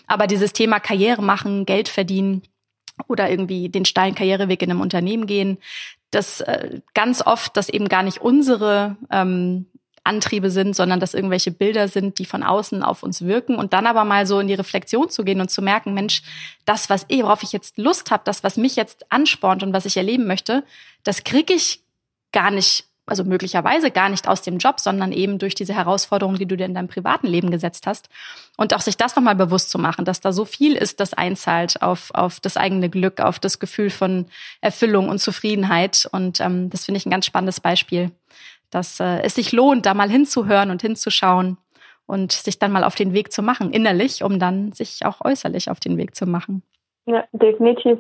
Aber 0.08 0.28
dieses 0.28 0.52
Thema 0.54 0.80
Karriere 0.80 1.22
machen, 1.22 1.66
Geld 1.66 1.88
verdienen, 1.88 2.42
oder 3.08 3.30
irgendwie 3.30 3.70
den 3.70 3.86
steilen 3.86 4.16
Karriereweg 4.16 4.62
in 4.62 4.72
einem 4.72 4.82
Unternehmen 4.82 5.26
gehen, 5.26 5.58
dass 6.12 6.42
äh, 6.42 6.82
ganz 6.94 7.26
oft 7.26 7.58
das 7.58 7.70
eben 7.70 7.88
gar 7.88 8.04
nicht 8.04 8.20
unsere 8.20 8.98
ähm, 9.10 9.66
Antriebe 10.04 10.50
sind, 10.50 10.76
sondern 10.76 11.00
dass 11.00 11.14
irgendwelche 11.14 11.52
Bilder 11.52 11.88
sind, 11.88 12.18
die 12.18 12.26
von 12.26 12.44
außen 12.44 12.84
auf 12.84 13.04
uns 13.04 13.22
wirken 13.22 13.56
und 13.56 13.74
dann 13.74 13.86
aber 13.86 14.04
mal 14.04 14.26
so 14.26 14.40
in 14.40 14.48
die 14.48 14.56
Reflexion 14.56 15.10
zu 15.10 15.24
gehen 15.24 15.42
und 15.42 15.52
zu 15.52 15.62
merken, 15.62 15.94
Mensch, 15.94 16.24
das, 16.66 16.90
was 16.90 17.06
eh, 17.10 17.24
worauf 17.24 17.44
ich 17.44 17.52
jetzt 17.52 17.78
Lust 17.78 18.10
habe, 18.10 18.24
das, 18.26 18.44
was 18.44 18.58
mich 18.58 18.76
jetzt 18.76 19.12
anspornt 19.12 19.62
und 19.62 19.74
was 19.74 19.86
ich 19.86 19.98
erleben 19.98 20.26
möchte, 20.26 20.64
das 21.04 21.24
kriege 21.24 21.54
ich 21.54 21.84
gar 22.32 22.50
nicht 22.50 22.86
also 23.06 23.24
möglicherweise 23.24 23.92
gar 23.92 24.10
nicht 24.10 24.28
aus 24.28 24.42
dem 24.42 24.58
Job, 24.58 24.80
sondern 24.80 25.12
eben 25.12 25.40
durch 25.40 25.56
diese 25.56 25.74
Herausforderungen, 25.74 26.38
die 26.38 26.46
du 26.46 26.56
dir 26.56 26.66
in 26.66 26.74
deinem 26.74 26.88
privaten 26.88 27.28
Leben 27.28 27.52
gesetzt 27.52 27.88
hast. 27.88 28.10
Und 28.58 28.74
auch 28.74 28.80
sich 28.82 28.96
das 28.96 29.16
nochmal 29.16 29.36
bewusst 29.36 29.70
zu 29.70 29.80
machen, 29.80 30.06
dass 30.06 30.22
da 30.22 30.32
so 30.32 30.46
viel 30.46 30.76
ist, 30.76 31.00
das 31.00 31.14
einzahlt 31.14 31.82
auf, 31.82 32.12
auf 32.14 32.40
das 32.40 32.58
eigene 32.58 32.90
Glück, 32.90 33.20
auf 33.20 33.40
das 33.40 33.60
Gefühl 33.60 33.90
von 33.90 34.28
Erfüllung 34.62 35.10
und 35.10 35.20
Zufriedenheit. 35.20 36.08
Und 36.12 36.40
ähm, 36.40 36.70
das 36.70 36.86
finde 36.86 36.98
ich 36.98 37.06
ein 37.06 37.12
ganz 37.12 37.26
spannendes 37.26 37.60
Beispiel, 37.60 38.12
dass 38.70 39.00
äh, 39.00 39.22
es 39.22 39.36
sich 39.36 39.52
lohnt, 39.52 39.86
da 39.86 39.94
mal 39.94 40.10
hinzuhören 40.10 40.70
und 40.70 40.82
hinzuschauen 40.82 41.58
und 42.06 42.32
sich 42.32 42.60
dann 42.60 42.72
mal 42.72 42.84
auf 42.84 42.96
den 42.96 43.14
Weg 43.14 43.32
zu 43.32 43.42
machen, 43.42 43.72
innerlich, 43.74 44.24
um 44.24 44.38
dann 44.38 44.74
sich 44.74 45.06
auch 45.06 45.22
äußerlich 45.24 45.70
auf 45.70 45.80
den 45.80 45.98
Weg 45.98 46.16
zu 46.16 46.26
machen. 46.26 46.62
Ja, 47.06 47.26
definitiv. 47.34 48.00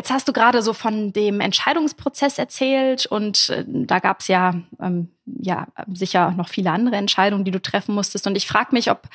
Jetzt 0.00 0.10
hast 0.10 0.26
du 0.28 0.32
gerade 0.32 0.62
so 0.62 0.72
von 0.72 1.12
dem 1.12 1.40
Entscheidungsprozess 1.40 2.38
erzählt 2.38 3.04
und 3.04 3.50
äh, 3.50 3.66
da 3.66 3.98
gab 3.98 4.20
es 4.20 4.28
ja, 4.28 4.54
ähm, 4.80 5.10
ja 5.26 5.66
sicher 5.92 6.30
noch 6.30 6.48
viele 6.48 6.70
andere 6.70 6.96
Entscheidungen, 6.96 7.44
die 7.44 7.50
du 7.50 7.60
treffen 7.60 7.94
musstest. 7.94 8.26
Und 8.26 8.34
ich 8.34 8.46
frage 8.46 8.70
mich, 8.72 8.90
ob 8.90 9.10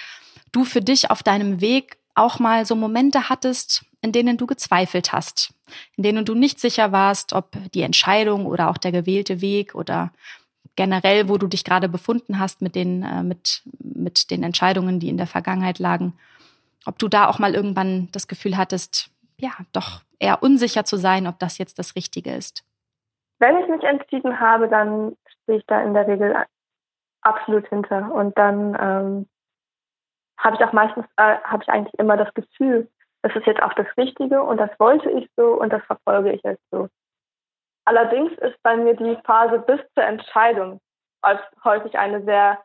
du 0.52 0.64
für 0.64 0.82
dich 0.82 1.10
auf 1.10 1.24
deinem 1.24 1.60
Weg 1.60 1.98
auch 2.14 2.38
mal 2.38 2.68
so 2.68 2.76
Momente 2.76 3.30
hattest, 3.30 3.84
in 4.04 4.12
denen 4.12 4.38
du 4.38 4.46
gezweifelt 4.46 5.12
hast, 5.12 5.56
in 5.98 6.04
denen 6.04 6.24
du 6.24 6.36
nicht 6.36 6.60
sicher 6.60 6.92
warst, 6.92 7.34
ob 7.34 7.58
die 7.74 7.82
Entscheidung 7.82 8.46
oder 8.46 8.70
auch 8.70 8.78
der 8.78 8.92
gewählte 8.92 9.42
Weg 9.42 9.74
oder 9.74 10.12
generell, 10.76 11.30
wo 11.30 11.40
du 11.40 11.48
dich 11.48 11.64
gerade 11.64 11.90
befunden 11.90 12.38
hast 12.38 12.62
mit 12.62 12.76
den, 12.76 13.02
äh, 13.02 13.24
mit, 13.24 13.64
mit 13.80 14.30
den 14.30 14.44
Entscheidungen, 14.44 15.00
die 15.00 15.10
in 15.10 15.18
der 15.18 15.26
Vergangenheit 15.26 15.80
lagen, 15.80 16.14
ob 16.86 17.00
du 17.00 17.08
da 17.08 17.28
auch 17.28 17.40
mal 17.40 17.56
irgendwann 17.56 18.08
das 18.12 18.28
Gefühl 18.28 18.56
hattest, 18.56 19.10
ja, 19.40 19.52
doch 19.74 20.02
eher 20.20 20.42
unsicher 20.42 20.86
zu 20.86 20.98
sein, 20.98 21.28
ob 21.28 21.40
das 21.40 21.58
jetzt 21.58 21.80
das 21.80 21.96
Richtige 21.96 22.34
ist? 22.34 22.66
Wenn 23.40 23.58
ich 23.58 23.68
mich 23.68 23.84
entschieden 23.84 24.40
habe, 24.40 24.68
dann 24.68 25.16
stehe 25.28 25.60
ich 25.60 25.66
da 25.68 25.82
in 25.82 25.94
der 25.94 26.08
Regel 26.08 26.36
absolut 27.22 27.68
hinter. 27.68 28.12
Und 28.14 28.38
dann 28.38 28.78
ähm, 28.80 29.28
habe 30.38 30.56
ich 30.56 30.64
auch 30.64 30.74
meistens, 30.74 31.06
äh, 31.18 31.38
habe 31.44 31.64
ich 31.64 31.70
eigentlich 31.70 31.94
immer 32.00 32.18
das 32.18 32.34
Gefühl, 32.34 32.90
das 33.24 33.36
ist 33.36 33.48
jetzt 33.48 33.62
auch 33.62 33.74
das 33.74 33.88
Richtige 33.98 34.44
und 34.44 34.58
das 34.58 34.70
wollte 34.80 35.10
ich 35.10 35.30
so 35.36 35.60
und 35.60 35.74
das 35.74 35.84
verfolge 35.84 36.32
ich 36.32 36.44
jetzt 36.44 36.64
so. 36.72 36.88
Allerdings 37.86 38.32
ist 38.40 38.62
bei 38.64 38.78
mir 38.78 38.96
die 38.96 39.18
Phase 39.26 39.60
bis 39.60 39.80
zur 39.94 40.04
Entscheidung 40.04 40.80
häufig 41.64 41.98
eine 41.98 42.24
sehr, 42.24 42.60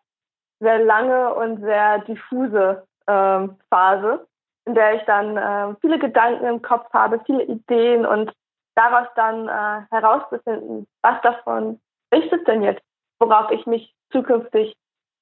sehr 0.61 0.85
lange 0.85 1.35
und 1.35 1.61
sehr 1.61 2.01
diffuse 2.01 2.87
ähm, 3.07 3.59
Phase 3.71 4.27
in 4.71 4.75
der 4.77 4.95
ich 4.95 5.03
dann 5.03 5.37
äh, 5.37 5.75
viele 5.81 5.99
Gedanken 5.99 6.47
im 6.47 6.63
Kopf 6.63 6.87
habe, 6.93 7.21
viele 7.27 7.43
Ideen 7.43 8.07
und 8.07 8.33
daraus 8.77 9.09
dann 9.17 9.49
äh, 9.49 9.83
herauszufinden, 9.91 10.87
was 11.03 11.21
davon 11.23 11.81
ist 12.13 12.33
es 12.33 12.45
denn 12.45 12.63
jetzt, 12.63 12.83
worauf 13.19 13.51
ich 13.51 13.67
mich 13.67 13.93
zukünftig 14.13 14.77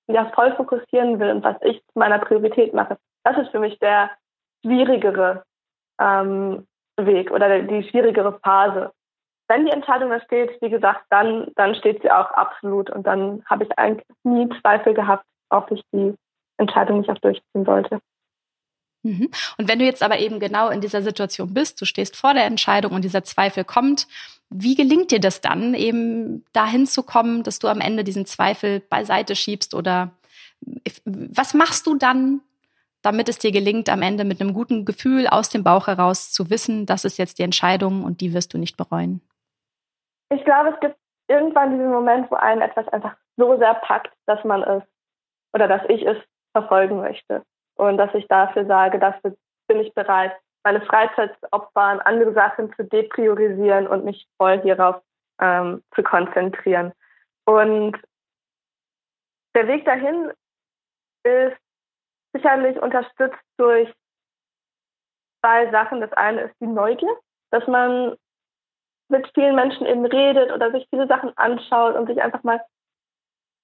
ja 0.06 0.30
voll 0.34 0.54
fokussieren 0.56 1.18
will 1.18 1.30
und 1.30 1.44
was 1.44 1.56
ich 1.62 1.78
zu 1.78 1.98
meiner 1.98 2.18
Priorität 2.18 2.74
mache. 2.74 2.98
Das 3.24 3.38
ist 3.38 3.50
für 3.50 3.58
mich 3.58 3.78
der 3.78 4.10
schwierigere 4.64 5.44
ähm, 5.98 6.66
Weg 6.98 7.30
oder 7.30 7.60
die 7.60 7.88
schwierigere 7.88 8.38
Phase. 8.40 8.92
Wenn 9.48 9.64
die 9.64 9.72
Entscheidung 9.72 10.10
da 10.10 10.20
steht, 10.20 10.60
wie 10.60 10.68
gesagt, 10.68 11.04
dann, 11.08 11.52
dann 11.56 11.74
steht 11.74 12.02
sie 12.02 12.10
auch 12.10 12.30
absolut 12.32 12.90
und 12.90 13.06
dann 13.06 13.42
habe 13.46 13.64
ich 13.64 13.78
eigentlich 13.78 14.06
nie 14.24 14.48
Zweifel 14.60 14.92
gehabt, 14.92 15.24
ob 15.48 15.70
ich 15.70 15.82
die 15.92 16.14
Entscheidung 16.58 16.98
nicht 16.98 17.10
auch 17.10 17.18
durchziehen 17.18 17.64
sollte. 17.64 18.00
Mhm. 19.02 19.30
Und 19.56 19.68
wenn 19.68 19.78
du 19.78 19.84
jetzt 19.84 20.02
aber 20.02 20.18
eben 20.18 20.40
genau 20.40 20.68
in 20.68 20.80
dieser 20.80 21.02
Situation 21.02 21.54
bist, 21.54 21.80
du 21.80 21.84
stehst 21.84 22.16
vor 22.16 22.34
der 22.34 22.44
Entscheidung 22.44 22.92
und 22.92 23.02
dieser 23.02 23.24
Zweifel 23.24 23.64
kommt, 23.64 24.06
wie 24.50 24.74
gelingt 24.74 25.10
dir 25.10 25.20
das 25.20 25.40
dann, 25.40 25.74
eben 25.74 26.44
dahin 26.52 26.86
zu 26.86 27.02
kommen, 27.02 27.42
dass 27.42 27.58
du 27.58 27.68
am 27.68 27.80
Ende 27.80 28.02
diesen 28.02 28.26
Zweifel 28.26 28.80
beiseite 28.80 29.36
schiebst 29.36 29.74
oder 29.74 30.10
was 31.04 31.54
machst 31.54 31.86
du 31.86 31.94
dann, 31.94 32.40
damit 33.02 33.28
es 33.28 33.38
dir 33.38 33.52
gelingt, 33.52 33.88
am 33.88 34.02
Ende 34.02 34.24
mit 34.24 34.40
einem 34.40 34.54
guten 34.54 34.84
Gefühl 34.84 35.28
aus 35.28 35.50
dem 35.50 35.62
Bauch 35.62 35.86
heraus 35.86 36.32
zu 36.32 36.50
wissen, 36.50 36.86
das 36.86 37.04
ist 37.04 37.18
jetzt 37.18 37.38
die 37.38 37.44
Entscheidung 37.44 38.04
und 38.04 38.20
die 38.20 38.34
wirst 38.34 38.54
du 38.54 38.58
nicht 38.58 38.76
bereuen? 38.76 39.20
Ich 40.30 40.44
glaube, 40.44 40.70
es 40.70 40.80
gibt 40.80 40.96
irgendwann 41.28 41.70
diesen 41.70 41.90
Moment, 41.90 42.30
wo 42.30 42.34
einen 42.34 42.60
etwas 42.60 42.88
einfach 42.88 43.14
so 43.36 43.56
sehr 43.58 43.74
packt, 43.74 44.12
dass 44.26 44.42
man 44.44 44.62
es 44.62 44.82
oder 45.54 45.68
dass 45.68 45.82
ich 45.88 46.02
es 46.02 46.16
verfolgen 46.52 47.00
möchte 47.00 47.44
und 47.78 47.96
dass 47.96 48.12
ich 48.14 48.26
dafür 48.28 48.66
sage, 48.66 48.98
dafür 48.98 49.36
bin 49.68 49.80
ich 49.80 49.94
bereit, 49.94 50.32
meine 50.64 50.80
Freizeit 50.82 51.34
zu 51.40 51.52
opfern, 51.52 52.00
andere 52.00 52.32
Sachen 52.32 52.72
zu 52.74 52.84
depriorisieren 52.84 53.86
und 53.86 54.04
mich 54.04 54.26
voll 54.36 54.60
hierauf 54.60 55.00
ähm, 55.40 55.82
zu 55.94 56.02
konzentrieren. 56.02 56.92
Und 57.46 57.96
der 59.54 59.66
Weg 59.68 59.84
dahin 59.84 60.32
ist 61.24 61.56
sicherlich 62.32 62.80
unterstützt 62.82 63.38
durch 63.56 63.92
zwei 65.40 65.70
Sachen. 65.70 66.00
Das 66.00 66.12
eine 66.12 66.42
ist 66.42 66.54
die 66.60 66.66
Neugier, 66.66 67.16
dass 67.50 67.66
man 67.66 68.16
mit 69.08 69.30
vielen 69.34 69.54
Menschen 69.54 69.86
eben 69.86 70.04
redet 70.04 70.52
oder 70.52 70.70
sich 70.70 70.86
viele 70.90 71.06
Sachen 71.06 71.34
anschaut 71.36 71.94
und 71.96 72.06
sich 72.08 72.20
einfach 72.20 72.42
mal 72.42 72.60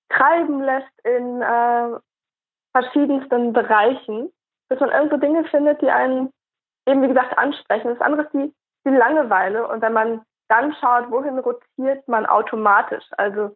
treiben 0.09 0.62
lässt 0.62 1.05
in 1.05 1.42
äh, 1.42 1.98
verschiedensten 2.75 3.53
Bereichen, 3.53 4.31
bis 4.69 4.81
man 4.81 4.91
irgendwo 4.91 5.17
Dinge 5.17 5.45
findet, 5.45 5.81
die 5.81 5.91
einen 5.91 6.31
eben, 6.87 7.03
wie 7.03 7.09
gesagt, 7.09 7.39
ansprechen. 7.39 7.89
Das 7.89 8.01
andere 8.01 8.23
ist 8.23 8.33
die, 8.33 8.53
die 8.87 8.91
Langeweile. 8.91 9.67
Und 9.69 9.81
wenn 9.81 9.93
man 9.93 10.23
dann 10.49 10.75
schaut, 10.75 11.11
wohin 11.11 11.39
rotiert 11.39 12.07
man 12.09 12.27
automatisch. 12.27 13.05
Also 13.17 13.55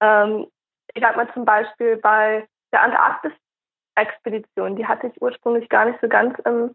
ähm, 0.00 0.46
ich 0.94 1.02
sag 1.02 1.16
mal 1.16 1.32
zum 1.34 1.44
Beispiel 1.44 1.96
bei 1.96 2.46
der 2.72 2.82
Antarktis-Expedition, 2.82 4.76
die 4.76 4.86
hatte 4.86 5.08
ich 5.08 5.20
ursprünglich 5.20 5.68
gar 5.68 5.84
nicht 5.84 6.00
so 6.00 6.08
ganz 6.08 6.38
im 6.44 6.74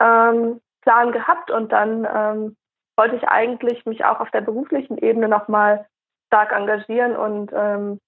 ähm, 0.00 0.60
Plan 0.82 1.12
gehabt. 1.12 1.50
Und 1.50 1.72
dann 1.72 2.06
ähm, 2.12 2.56
wollte 2.96 3.16
ich 3.16 3.28
eigentlich 3.28 3.86
mich 3.86 4.04
auch 4.04 4.20
auf 4.20 4.30
der 4.30 4.40
beruflichen 4.40 4.98
Ebene 4.98 5.28
nochmal 5.28 5.86
stark 6.26 6.52
engagieren 6.52 7.16
und 7.16 7.52
ähm, 7.54 8.00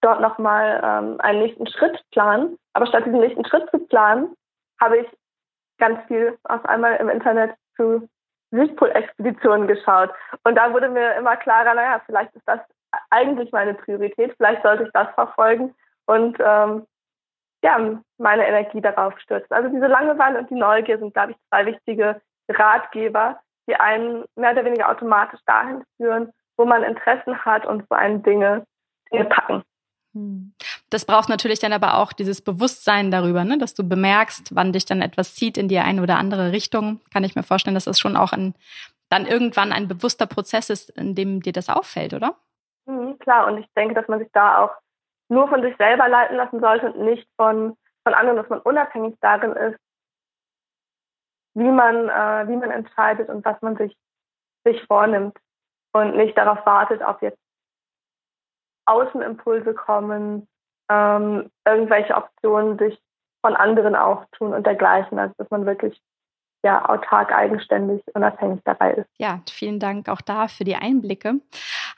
dort 0.00 0.20
nochmal 0.20 0.80
ähm, 0.82 1.20
einen 1.20 1.40
nächsten 1.40 1.66
Schritt 1.66 2.00
planen. 2.12 2.58
Aber 2.72 2.86
statt 2.86 3.06
diesen 3.06 3.20
nächsten 3.20 3.44
Schritt 3.46 3.68
zu 3.70 3.78
planen, 3.78 4.34
habe 4.80 4.98
ich 4.98 5.08
ganz 5.78 6.00
viel 6.06 6.38
auf 6.44 6.64
einmal 6.64 6.96
im 6.96 7.08
Internet 7.08 7.54
zu 7.76 8.08
Südpol-Expeditionen 8.50 9.66
geschaut. 9.66 10.10
Und 10.44 10.54
da 10.56 10.72
wurde 10.72 10.88
mir 10.88 11.14
immer 11.14 11.36
klarer, 11.36 11.74
naja, 11.74 12.00
vielleicht 12.06 12.34
ist 12.34 12.46
das 12.46 12.60
eigentlich 13.10 13.50
meine 13.52 13.74
Priorität, 13.74 14.34
vielleicht 14.36 14.62
sollte 14.62 14.84
ich 14.84 14.90
das 14.92 15.08
verfolgen 15.14 15.74
und 16.06 16.38
ähm, 16.38 16.86
ja, 17.62 17.78
meine 18.18 18.46
Energie 18.46 18.80
darauf 18.80 19.18
stürzen. 19.18 19.50
Also 19.50 19.68
diese 19.70 19.86
Langeweile 19.86 20.38
und 20.38 20.50
die 20.50 20.54
Neugier 20.54 20.98
sind, 20.98 21.14
glaube 21.14 21.32
ich, 21.32 21.38
zwei 21.48 21.66
wichtige 21.66 22.20
Ratgeber, 22.48 23.40
die 23.66 23.74
einen 23.74 24.24
mehr 24.36 24.52
oder 24.52 24.64
weniger 24.64 24.90
automatisch 24.90 25.40
dahin 25.46 25.82
führen, 25.96 26.30
wo 26.56 26.66
man 26.66 26.82
Interessen 26.82 27.44
hat 27.44 27.66
und 27.66 27.84
wo 27.90 27.94
einen 27.94 28.22
Dinge, 28.22 28.66
Dinge 29.10 29.24
packen. 29.24 29.62
Hm. 30.14 30.54
Das 30.90 31.04
braucht 31.04 31.28
natürlich 31.28 31.58
dann 31.58 31.72
aber 31.72 31.98
auch 31.98 32.12
dieses 32.12 32.40
Bewusstsein 32.40 33.10
darüber, 33.10 33.44
ne? 33.44 33.58
dass 33.58 33.74
du 33.74 33.86
bemerkst, 33.86 34.54
wann 34.54 34.72
dich 34.72 34.86
dann 34.86 35.02
etwas 35.02 35.34
zieht 35.34 35.58
in 35.58 35.68
die 35.68 35.78
eine 35.78 36.02
oder 36.02 36.16
andere 36.16 36.52
Richtung. 36.52 37.00
Kann 37.12 37.24
ich 37.24 37.34
mir 37.34 37.42
vorstellen, 37.42 37.74
dass 37.74 37.84
das 37.84 37.98
schon 37.98 38.16
auch 38.16 38.32
in 38.32 38.54
dann 39.10 39.26
irgendwann 39.26 39.72
ein 39.72 39.86
bewusster 39.86 40.26
Prozess 40.26 40.70
ist, 40.70 40.90
in 40.90 41.14
dem 41.14 41.40
dir 41.40 41.52
das 41.52 41.68
auffällt, 41.68 42.14
oder? 42.14 42.34
Mhm, 42.86 43.18
klar, 43.18 43.46
und 43.46 43.58
ich 43.58 43.66
denke, 43.76 43.94
dass 43.94 44.08
man 44.08 44.18
sich 44.18 44.30
da 44.32 44.58
auch 44.64 44.72
nur 45.28 45.48
von 45.48 45.62
sich 45.62 45.76
selber 45.76 46.08
leiten 46.08 46.36
lassen 46.36 46.60
sollte 46.60 46.92
und 46.92 47.04
nicht 47.04 47.28
von, 47.36 47.76
von 48.02 48.14
anderen, 48.14 48.36
dass 48.36 48.48
man 48.48 48.60
unabhängig 48.60 49.14
darin 49.20 49.52
ist, 49.52 49.78
wie 51.54 51.70
man, 51.70 52.08
äh, 52.08 52.48
wie 52.48 52.56
man 52.56 52.70
entscheidet 52.70 53.28
und 53.28 53.44
was 53.44 53.60
man 53.62 53.76
sich, 53.76 53.96
sich 54.64 54.82
vornimmt 54.86 55.38
und 55.92 56.16
nicht 56.16 56.36
darauf 56.36 56.64
wartet, 56.66 57.00
ob 57.02 57.22
jetzt 57.22 57.38
Außenimpulse 58.86 59.74
kommen, 59.74 60.46
ähm, 60.90 61.50
irgendwelche 61.66 62.14
Optionen 62.14 62.78
sich 62.78 62.98
von 63.44 63.56
anderen 63.56 63.94
auftun 63.94 64.52
und 64.54 64.66
dergleichen. 64.66 65.18
Also 65.18 65.34
dass 65.38 65.50
man 65.50 65.66
wirklich 65.66 66.00
ja, 66.64 66.88
autark, 66.88 67.30
eigenständig, 67.30 68.02
unabhängig 68.14 68.60
dabei 68.64 68.92
ist. 68.94 69.06
Ja, 69.18 69.42
vielen 69.50 69.78
Dank 69.78 70.08
auch 70.08 70.22
da 70.22 70.48
für 70.48 70.64
die 70.64 70.76
Einblicke. 70.76 71.34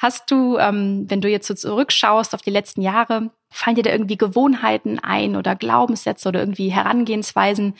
Hast 0.01 0.28
du, 0.30 0.59
ähm, 0.59 1.07
wenn 1.09 1.20
du 1.20 1.28
jetzt 1.28 1.47
so 1.47 1.55
zurückschaust 1.55 2.34
auf 2.34 2.43
die 2.43 2.51
letzten 2.51 2.82
Jahre, 2.82 3.30
fallen 3.49 3.76
dir 3.76 3.84
da 3.84 3.91
irgendwie 3.91 4.18
Gewohnheiten 4.18 4.99
ein 4.99 5.37
oder 5.37 5.55
Glaubenssätze 5.55 6.28
oder 6.28 6.41
irgendwie 6.41 6.70
Herangehensweisen, 6.70 7.76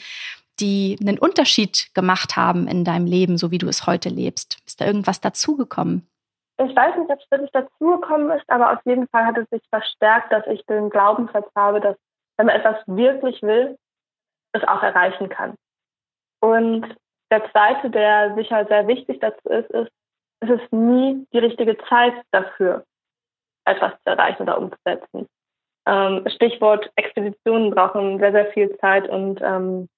die 0.61 0.97
einen 1.01 1.19
Unterschied 1.19 1.93
gemacht 1.93 2.37
haben 2.37 2.67
in 2.67 2.85
deinem 2.85 3.05
Leben, 3.05 3.37
so 3.37 3.51
wie 3.51 3.57
du 3.57 3.67
es 3.67 3.85
heute 3.85 4.07
lebst? 4.07 4.57
Ist 4.65 4.79
da 4.79 4.85
irgendwas 4.85 5.19
dazugekommen? 5.19 6.07
Ich 6.59 6.75
weiß 6.75 6.97
nicht, 6.97 7.11
ob 7.11 7.19
es 7.19 7.31
wirklich 7.31 7.51
dazugekommen 7.51 8.31
ist, 8.31 8.49
aber 8.49 8.73
auf 8.73 8.79
jeden 8.85 9.07
Fall 9.09 9.25
hat 9.25 9.37
es 9.37 9.49
sich 9.49 9.61
verstärkt, 9.69 10.31
dass 10.31 10.45
ich 10.47 10.65
den 10.65 10.89
Glaubenssatz 10.89 11.47
habe, 11.55 11.79
dass 11.79 11.95
wenn 12.37 12.47
man 12.47 12.55
etwas 12.55 12.77
wirklich 12.87 13.41
will, 13.43 13.77
es 14.53 14.63
auch 14.63 14.81
erreichen 14.81 15.29
kann. 15.29 15.55
Und 16.39 16.95
der 17.31 17.49
zweite, 17.51 17.89
der 17.89 18.35
sicher 18.35 18.65
sehr 18.65 18.87
wichtig 18.87 19.19
dazu 19.19 19.49
ist, 19.49 19.69
ist, 19.71 19.91
es 20.39 20.49
ist 20.49 20.71
nie 20.71 21.25
die 21.33 21.39
richtige 21.39 21.77
Zeit 21.89 22.13
dafür, 22.31 22.85
etwas 23.65 23.93
zu 23.93 24.11
erreichen 24.11 24.43
oder 24.43 24.57
umzusetzen. 24.57 25.27
Ähm, 25.87 26.25
Stichwort 26.27 26.91
Expeditionen 26.95 27.71
brauchen 27.71 28.19
sehr, 28.19 28.31
sehr 28.31 28.47
viel 28.47 28.77
Zeit 28.77 29.09
und 29.09 29.41
ähm, 29.41 29.89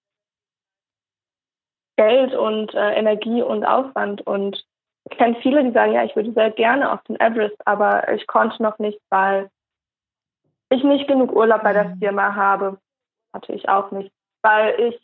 Geld 1.98 2.34
und 2.34 2.74
äh, 2.74 2.94
Energie 2.94 3.42
und 3.42 3.66
Aufwand. 3.66 4.26
Und 4.26 4.64
ich 5.10 5.18
kenne 5.18 5.38
viele, 5.42 5.64
die 5.64 5.72
sagen, 5.72 5.94
ja, 5.94 6.04
ich 6.04 6.16
würde 6.16 6.32
sehr 6.34 6.52
gerne 6.52 6.92
auf 6.92 7.04
den 7.04 7.20
Everest, 7.20 7.56
aber 7.66 8.12
ich 8.14 8.28
konnte 8.28 8.62
noch 8.62 8.78
nicht, 8.80 9.00
weil 9.10 9.50
ich 10.70 10.84
nicht 10.84 11.08
genug 11.08 11.32
Urlaub 11.32 11.64
bei 11.64 11.74
der 11.74 11.86
mhm. 11.86 12.00
Firma 12.00 12.36
habe. 12.36 12.78
Natürlich 13.34 13.68
auch 13.68 13.92
nicht. 13.92 14.12
Weil 14.42 14.80
ich 14.80 15.02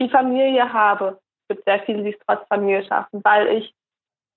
die 0.00 0.08
Familie 0.08 0.72
habe. 0.72 1.18
Es 1.48 1.56
gibt 1.56 1.64
sehr 1.66 1.80
viele, 1.80 2.02
die 2.04 2.10
es 2.10 2.18
trotz 2.26 2.46
Familie 2.48 2.84
schaffen, 2.84 3.20
weil 3.24 3.48
ich 3.48 3.74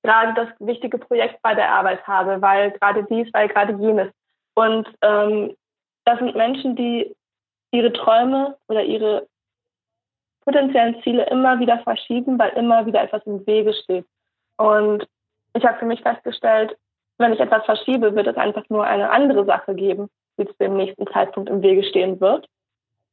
gerade 0.03 0.33
das 0.33 0.49
wichtige 0.59 0.97
Projekt 0.97 1.41
bei 1.41 1.55
der 1.55 1.71
Arbeit 1.71 2.05
habe, 2.07 2.41
weil 2.41 2.71
gerade 2.71 3.03
dies, 3.03 3.31
weil 3.33 3.47
gerade 3.47 3.73
jenes. 3.73 4.11
Und 4.55 4.87
ähm, 5.01 5.55
das 6.05 6.19
sind 6.19 6.35
Menschen, 6.35 6.75
die 6.75 7.15
ihre 7.71 7.93
Träume 7.93 8.57
oder 8.67 8.83
ihre 8.83 9.27
potenziellen 10.41 11.01
Ziele 11.03 11.25
immer 11.27 11.59
wieder 11.59 11.79
verschieben, 11.79 12.37
weil 12.37 12.51
immer 12.51 12.85
wieder 12.85 13.01
etwas 13.01 13.25
im 13.25 13.45
Wege 13.47 13.73
steht. 13.73 14.05
Und 14.57 15.07
ich 15.53 15.65
habe 15.65 15.79
für 15.79 15.85
mich 15.85 16.01
festgestellt, 16.01 16.77
wenn 17.17 17.33
ich 17.33 17.39
etwas 17.39 17.65
verschiebe, 17.65 18.15
wird 18.15 18.27
es 18.27 18.37
einfach 18.37 18.63
nur 18.69 18.85
eine 18.85 19.09
andere 19.09 19.45
Sache 19.45 19.75
geben, 19.75 20.09
die 20.37 20.45
zu 20.45 20.53
dem 20.59 20.77
nächsten 20.77 21.07
Zeitpunkt 21.07 21.49
im 21.49 21.61
Wege 21.61 21.83
stehen 21.83 22.19
wird. 22.19 22.47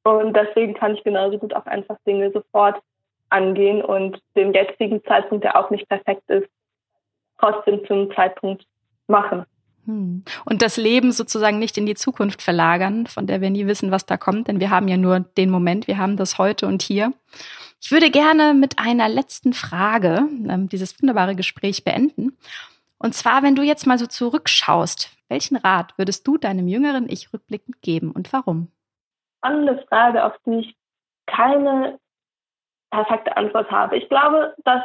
Und 0.05 0.34
deswegen 0.34 0.74
kann 0.74 0.95
ich 0.95 1.05
genauso 1.05 1.38
gut 1.38 1.55
auch 1.55 1.66
einfach 1.66 1.97
Dinge 2.07 2.30
sofort 2.30 2.80
angehen 3.28 3.82
und 3.82 4.20
den 4.34 4.53
jetzigen 4.53 5.05
Zeitpunkt, 5.05 5.45
der 5.45 5.57
auch 5.57 5.70
nicht 5.70 5.88
perfekt 5.88 6.28
ist, 6.28 6.49
trotzdem 7.38 7.84
zum 7.86 8.12
Zeitpunkt 8.14 8.64
machen. 9.07 9.45
Hm. 9.87 10.22
Und 10.45 10.62
das 10.62 10.76
Leben 10.76 11.12
sozusagen 11.12 11.59
nicht 11.59 11.78
in 11.78 11.87
die 11.87 11.95
Zukunft 11.95 12.43
verlagern, 12.43 13.07
von 13.07 13.26
der 13.26 13.41
wir 13.41 13.51
nie 13.51 13.66
wissen, 13.66 13.91
was 13.91 14.07
da 14.07 14.16
kommt, 14.16 14.49
denn 14.49 14.61
wir 14.61 14.70
haben 14.70 14.89
ja 14.89 14.97
nur 14.97 15.20
den 15.20 15.51
Moment, 15.51 15.87
wir 15.87 15.99
haben 15.99 16.16
das 16.16 16.39
heute 16.39 16.66
und 16.66 16.83
hier. 16.83 17.12
Ich 17.81 17.91
würde 17.91 18.11
gerne 18.11 18.55
mit 18.55 18.78
einer 18.78 19.09
letzten 19.09 19.53
Frage 19.53 20.28
ähm, 20.49 20.68
dieses 20.68 21.01
wunderbare 21.01 21.35
Gespräch 21.35 21.85
beenden. 21.85 22.37
Und 22.99 23.14
zwar, 23.14 23.43
wenn 23.43 23.57
du 23.57 23.62
jetzt 23.62 23.87
mal 23.87 23.99
so 23.99 24.07
zurückschaust, 24.07 25.11
welchen 25.28 25.57
Rat 25.57 25.97
würdest 25.97 26.26
du 26.26 26.37
deinem 26.37 26.68
jüngeren 26.68 27.09
Ich 27.09 27.33
rückblickend 27.33 27.81
geben 27.81 28.11
und 28.11 28.33
warum? 28.33 28.68
spannende 29.41 29.83
Frage, 29.89 30.24
auf 30.24 30.35
die 30.47 30.61
ich 30.61 30.76
keine 31.26 31.99
perfekte 32.91 33.37
Antwort 33.37 33.70
habe. 33.70 33.97
Ich 33.97 34.09
glaube, 34.09 34.55
dass 34.64 34.83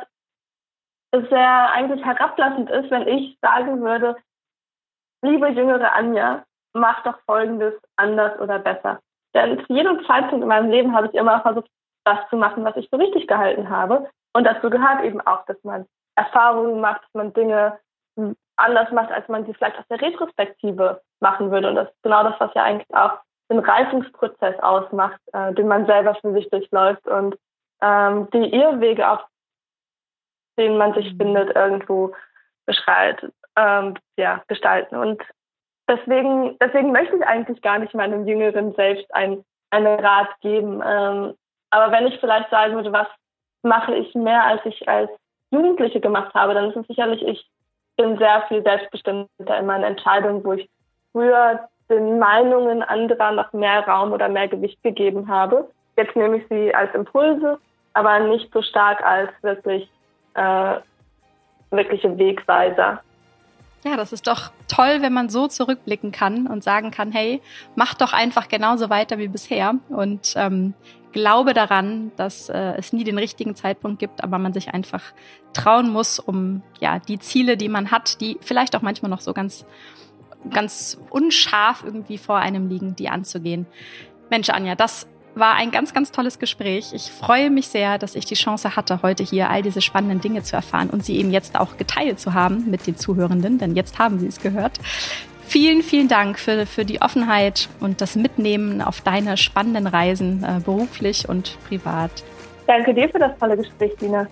es 1.11 1.27
sehr 1.29 1.71
eigentlich 1.71 2.03
herablassend 2.03 2.69
ist, 2.69 2.89
wenn 2.91 3.07
ich 3.07 3.37
sagen 3.41 3.81
würde, 3.81 4.15
liebe 5.25 5.49
jüngere 5.49 5.93
Anja, 5.93 6.43
mach 6.73 7.03
doch 7.03 7.17
Folgendes 7.25 7.73
anders 7.95 8.39
oder 8.39 8.59
besser. 8.59 8.99
Denn 9.33 9.63
zu 9.65 9.73
jedem 9.73 10.05
Zeitpunkt 10.05 10.43
in 10.43 10.47
meinem 10.47 10.69
Leben 10.69 10.95
habe 10.95 11.07
ich 11.07 11.13
immer 11.13 11.41
versucht, 11.41 11.69
das 12.05 12.19
zu 12.29 12.37
machen, 12.37 12.63
was 12.63 12.75
ich 12.77 12.89
für 12.89 12.99
richtig 12.99 13.27
gehalten 13.27 13.69
habe. 13.69 14.09
Und 14.33 14.45
dazu 14.45 14.69
gehört 14.69 15.03
eben 15.03 15.21
auch, 15.21 15.45
dass 15.45 15.61
man 15.63 15.85
Erfahrungen 16.15 16.79
macht, 16.79 17.03
dass 17.03 17.13
man 17.13 17.33
Dinge 17.33 17.79
anders 18.57 18.91
macht, 18.91 19.11
als 19.11 19.27
man 19.27 19.45
sie 19.45 19.53
vielleicht 19.53 19.77
aus 19.77 19.87
der 19.89 20.01
Retrospektive 20.01 21.01
machen 21.19 21.51
würde. 21.51 21.69
Und 21.69 21.75
das 21.75 21.89
ist 21.89 22.03
genau 22.03 22.23
das, 22.23 22.39
was 22.39 22.53
ja 22.53 22.63
eigentlich 22.63 22.93
auch 22.95 23.19
den 23.49 23.59
Reifungsprozess 23.59 24.59
ausmacht, 24.59 25.19
äh, 25.33 25.53
den 25.53 25.67
man 25.67 25.85
selber 25.85 26.15
für 26.15 26.31
sich 26.33 26.49
durchläuft 26.49 27.05
und 27.07 27.37
ähm, 27.81 28.29
die 28.31 28.53
Irrwege, 28.53 29.07
auf 29.07 29.25
denen 30.57 30.77
man 30.77 30.93
sich 30.93 31.13
mhm. 31.13 31.17
findet, 31.17 31.55
irgendwo 31.55 32.15
beschreitet, 32.65 33.33
ähm, 33.55 33.95
ja, 34.17 34.43
gestalten. 34.47 34.95
Und 34.95 35.21
deswegen, 35.87 36.57
deswegen 36.59 36.91
möchte 36.91 37.15
ich 37.15 37.25
eigentlich 37.25 37.61
gar 37.61 37.79
nicht 37.79 37.93
meinem 37.93 38.27
Jüngeren 38.27 38.73
selbst 38.73 39.13
ein, 39.13 39.43
einen 39.71 39.99
Rat 39.99 40.29
geben. 40.41 40.81
Ähm, 40.85 41.33
aber 41.69 41.91
wenn 41.91 42.07
ich 42.07 42.19
vielleicht 42.19 42.49
sagen 42.49 42.75
würde, 42.75 42.91
was 42.91 43.07
mache 43.63 43.95
ich 43.95 44.13
mehr, 44.15 44.43
als 44.43 44.61
ich 44.65 44.87
als 44.87 45.09
Jugendliche 45.51 45.99
gemacht 45.99 46.33
habe, 46.33 46.53
dann 46.53 46.69
ist 46.69 46.77
es 46.77 46.87
sicherlich, 46.87 47.21
ich 47.23 47.45
bin 47.97 48.17
sehr 48.17 48.43
viel 48.47 48.61
selbstbestimmter 48.63 49.57
in 49.57 49.65
meinen 49.65 49.83
Entscheidungen, 49.83 50.43
wo 50.43 50.53
ich 50.53 50.69
früher 51.11 51.67
den 51.89 52.19
Meinungen 52.19 52.83
anderer 52.83 53.31
noch 53.31 53.53
mehr 53.53 53.87
Raum 53.87 54.11
oder 54.11 54.27
mehr 54.27 54.47
Gewicht 54.47 54.81
gegeben 54.83 55.29
habe. 55.29 55.69
Jetzt 55.97 56.15
nehme 56.15 56.37
ich 56.37 56.47
sie 56.49 56.73
als 56.73 56.93
Impulse, 56.93 57.59
aber 57.93 58.19
nicht 58.19 58.51
so 58.51 58.61
stark 58.61 59.03
als 59.03 59.29
wirklich 59.41 59.89
äh, 60.33 60.75
wirkliche 61.71 62.17
Wegweiser. 62.17 63.01
Ja, 63.85 63.97
das 63.97 64.11
ist 64.11 64.25
doch 64.25 64.51
toll, 64.67 65.01
wenn 65.01 65.13
man 65.13 65.29
so 65.29 65.47
zurückblicken 65.47 66.11
kann 66.11 66.47
und 66.47 66.63
sagen 66.63 66.89
kann, 66.89 67.11
hey, 67.11 67.39
mach 67.75 67.93
doch 67.93 68.13
einfach 68.13 68.47
genauso 68.47 68.89
weiter 68.89 69.19
wie 69.19 69.27
bisher 69.27 69.75
und 69.89 70.33
ähm, 70.35 70.73
glaube 71.11 71.53
daran, 71.53 72.11
dass 72.15 72.49
äh, 72.49 72.73
es 72.77 72.93
nie 72.93 73.03
den 73.03 73.19
richtigen 73.19 73.55
Zeitpunkt 73.55 73.99
gibt, 73.99 74.23
aber 74.23 74.39
man 74.39 74.53
sich 74.53 74.73
einfach 74.73 75.03
trauen 75.53 75.89
muss, 75.89 76.17
um 76.17 76.63
ja 76.79 76.97
die 76.97 77.19
Ziele, 77.19 77.57
die 77.57 77.69
man 77.69 77.91
hat, 77.91 78.19
die 78.21 78.39
vielleicht 78.41 78.75
auch 78.75 78.81
manchmal 78.81 79.11
noch 79.11 79.21
so 79.21 79.33
ganz 79.33 79.67
ganz 80.49 80.99
unscharf 81.09 81.83
irgendwie 81.83 82.17
vor 82.17 82.37
einem 82.37 82.67
liegen, 82.67 82.95
die 82.95 83.09
anzugehen. 83.09 83.67
Mensch, 84.29 84.49
Anja, 84.49 84.75
das 84.75 85.07
war 85.35 85.55
ein 85.55 85.71
ganz, 85.71 85.93
ganz 85.93 86.11
tolles 86.11 86.39
Gespräch. 86.39 86.93
Ich 86.93 87.11
freue 87.11 87.49
mich 87.49 87.67
sehr, 87.67 87.97
dass 87.97 88.15
ich 88.15 88.25
die 88.25 88.35
Chance 88.35 88.75
hatte, 88.75 89.01
heute 89.01 89.23
hier 89.23 89.49
all 89.49 89.61
diese 89.61 89.81
spannenden 89.81 90.21
Dinge 90.21 90.43
zu 90.43 90.55
erfahren 90.55 90.89
und 90.89 91.03
sie 91.03 91.17
eben 91.17 91.31
jetzt 91.31 91.59
auch 91.59 91.77
geteilt 91.77 92.19
zu 92.19 92.33
haben 92.33 92.69
mit 92.69 92.87
den 92.87 92.95
Zuhörenden, 92.95 93.57
denn 93.57 93.75
jetzt 93.75 93.99
haben 93.99 94.19
sie 94.19 94.27
es 94.27 94.39
gehört. 94.41 94.79
Vielen, 95.47 95.83
vielen 95.83 96.07
Dank 96.07 96.39
für, 96.39 96.65
für 96.65 96.85
die 96.85 97.01
Offenheit 97.01 97.69
und 97.79 98.01
das 98.01 98.15
Mitnehmen 98.15 98.81
auf 98.81 99.01
deine 99.01 99.37
spannenden 99.37 99.87
Reisen, 99.87 100.43
äh, 100.43 100.59
beruflich 100.59 101.29
und 101.29 101.57
privat. 101.67 102.23
Danke 102.65 102.93
dir 102.93 103.07
für 103.09 103.19
das 103.19 103.37
tolle 103.37 103.55
Gespräch, 103.55 103.91
Dina. 104.01 104.27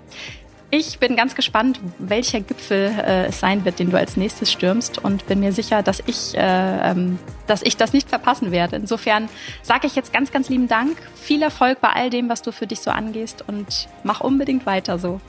Ich 0.76 0.98
bin 0.98 1.16
ganz 1.16 1.36
gespannt, 1.36 1.80
welcher 2.00 2.40
Gipfel 2.40 2.92
äh, 2.98 3.26
es 3.28 3.40
sein 3.40 3.64
wird, 3.64 3.78
den 3.78 3.92
du 3.92 3.98
als 4.00 4.18
nächstes 4.18 4.52
stürmst 4.52 4.98
und 4.98 5.28
bin 5.28 5.40
mir 5.40 5.54
sicher, 5.54 5.84
dass 5.84 6.02
ich, 6.08 6.36
äh, 6.36 6.40
ähm, 6.42 7.20
dass 7.46 7.62
ich 7.62 7.78
das 7.78 7.94
nicht 7.94 8.10
verpassen 8.10 8.52
werde. 8.52 8.78
Insofern 8.78 9.30
sage 9.62 9.86
ich 9.86 9.96
jetzt 9.96 10.12
ganz, 10.12 10.32
ganz 10.32 10.50
lieben 10.50 10.68
Dank. 10.68 10.98
Viel 11.14 11.44
Erfolg 11.44 11.80
bei 11.80 11.90
all 11.90 12.10
dem, 12.10 12.28
was 12.28 12.42
du 12.42 12.52
für 12.52 12.66
dich 12.66 12.80
so 12.80 12.90
angehst 12.90 13.46
und 13.48 13.88
mach 14.04 14.22
unbedingt 14.22 14.66
weiter 14.66 14.98
so. 14.98 15.22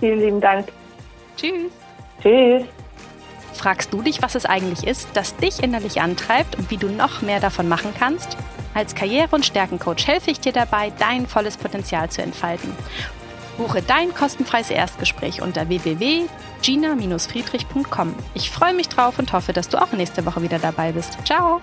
Vielen 0.00 0.20
lieben 0.20 0.40
Dank. 0.42 0.68
Tschüss. 1.38 1.72
Tschüss. 2.20 2.64
Fragst 3.54 3.90
du 3.90 4.02
dich, 4.02 4.20
was 4.20 4.34
es 4.34 4.44
eigentlich 4.44 4.86
ist, 4.86 5.08
das 5.14 5.34
dich 5.36 5.62
innerlich 5.62 6.02
antreibt 6.02 6.58
und 6.58 6.70
wie 6.70 6.76
du 6.76 6.88
noch 6.88 7.22
mehr 7.22 7.40
davon 7.40 7.70
machen 7.70 7.94
kannst? 7.98 8.36
Als 8.74 8.94
Karriere- 8.94 9.34
und 9.34 9.46
Stärkencoach 9.46 10.06
helfe 10.06 10.30
ich 10.30 10.40
dir 10.40 10.52
dabei, 10.52 10.92
dein 10.98 11.26
volles 11.26 11.56
Potenzial 11.56 12.10
zu 12.10 12.20
entfalten. 12.20 12.70
Buche 13.56 13.82
dein 13.82 14.14
kostenfreies 14.14 14.70
Erstgespräch 14.70 15.42
unter 15.42 15.68
www.gina-friedrich.com. 15.68 18.14
Ich 18.34 18.50
freue 18.50 18.74
mich 18.74 18.88
drauf 18.88 19.18
und 19.18 19.32
hoffe, 19.32 19.52
dass 19.52 19.68
du 19.68 19.80
auch 19.80 19.92
nächste 19.92 20.26
Woche 20.26 20.42
wieder 20.42 20.58
dabei 20.58 20.90
bist. 20.92 21.18
Ciao! 21.24 21.60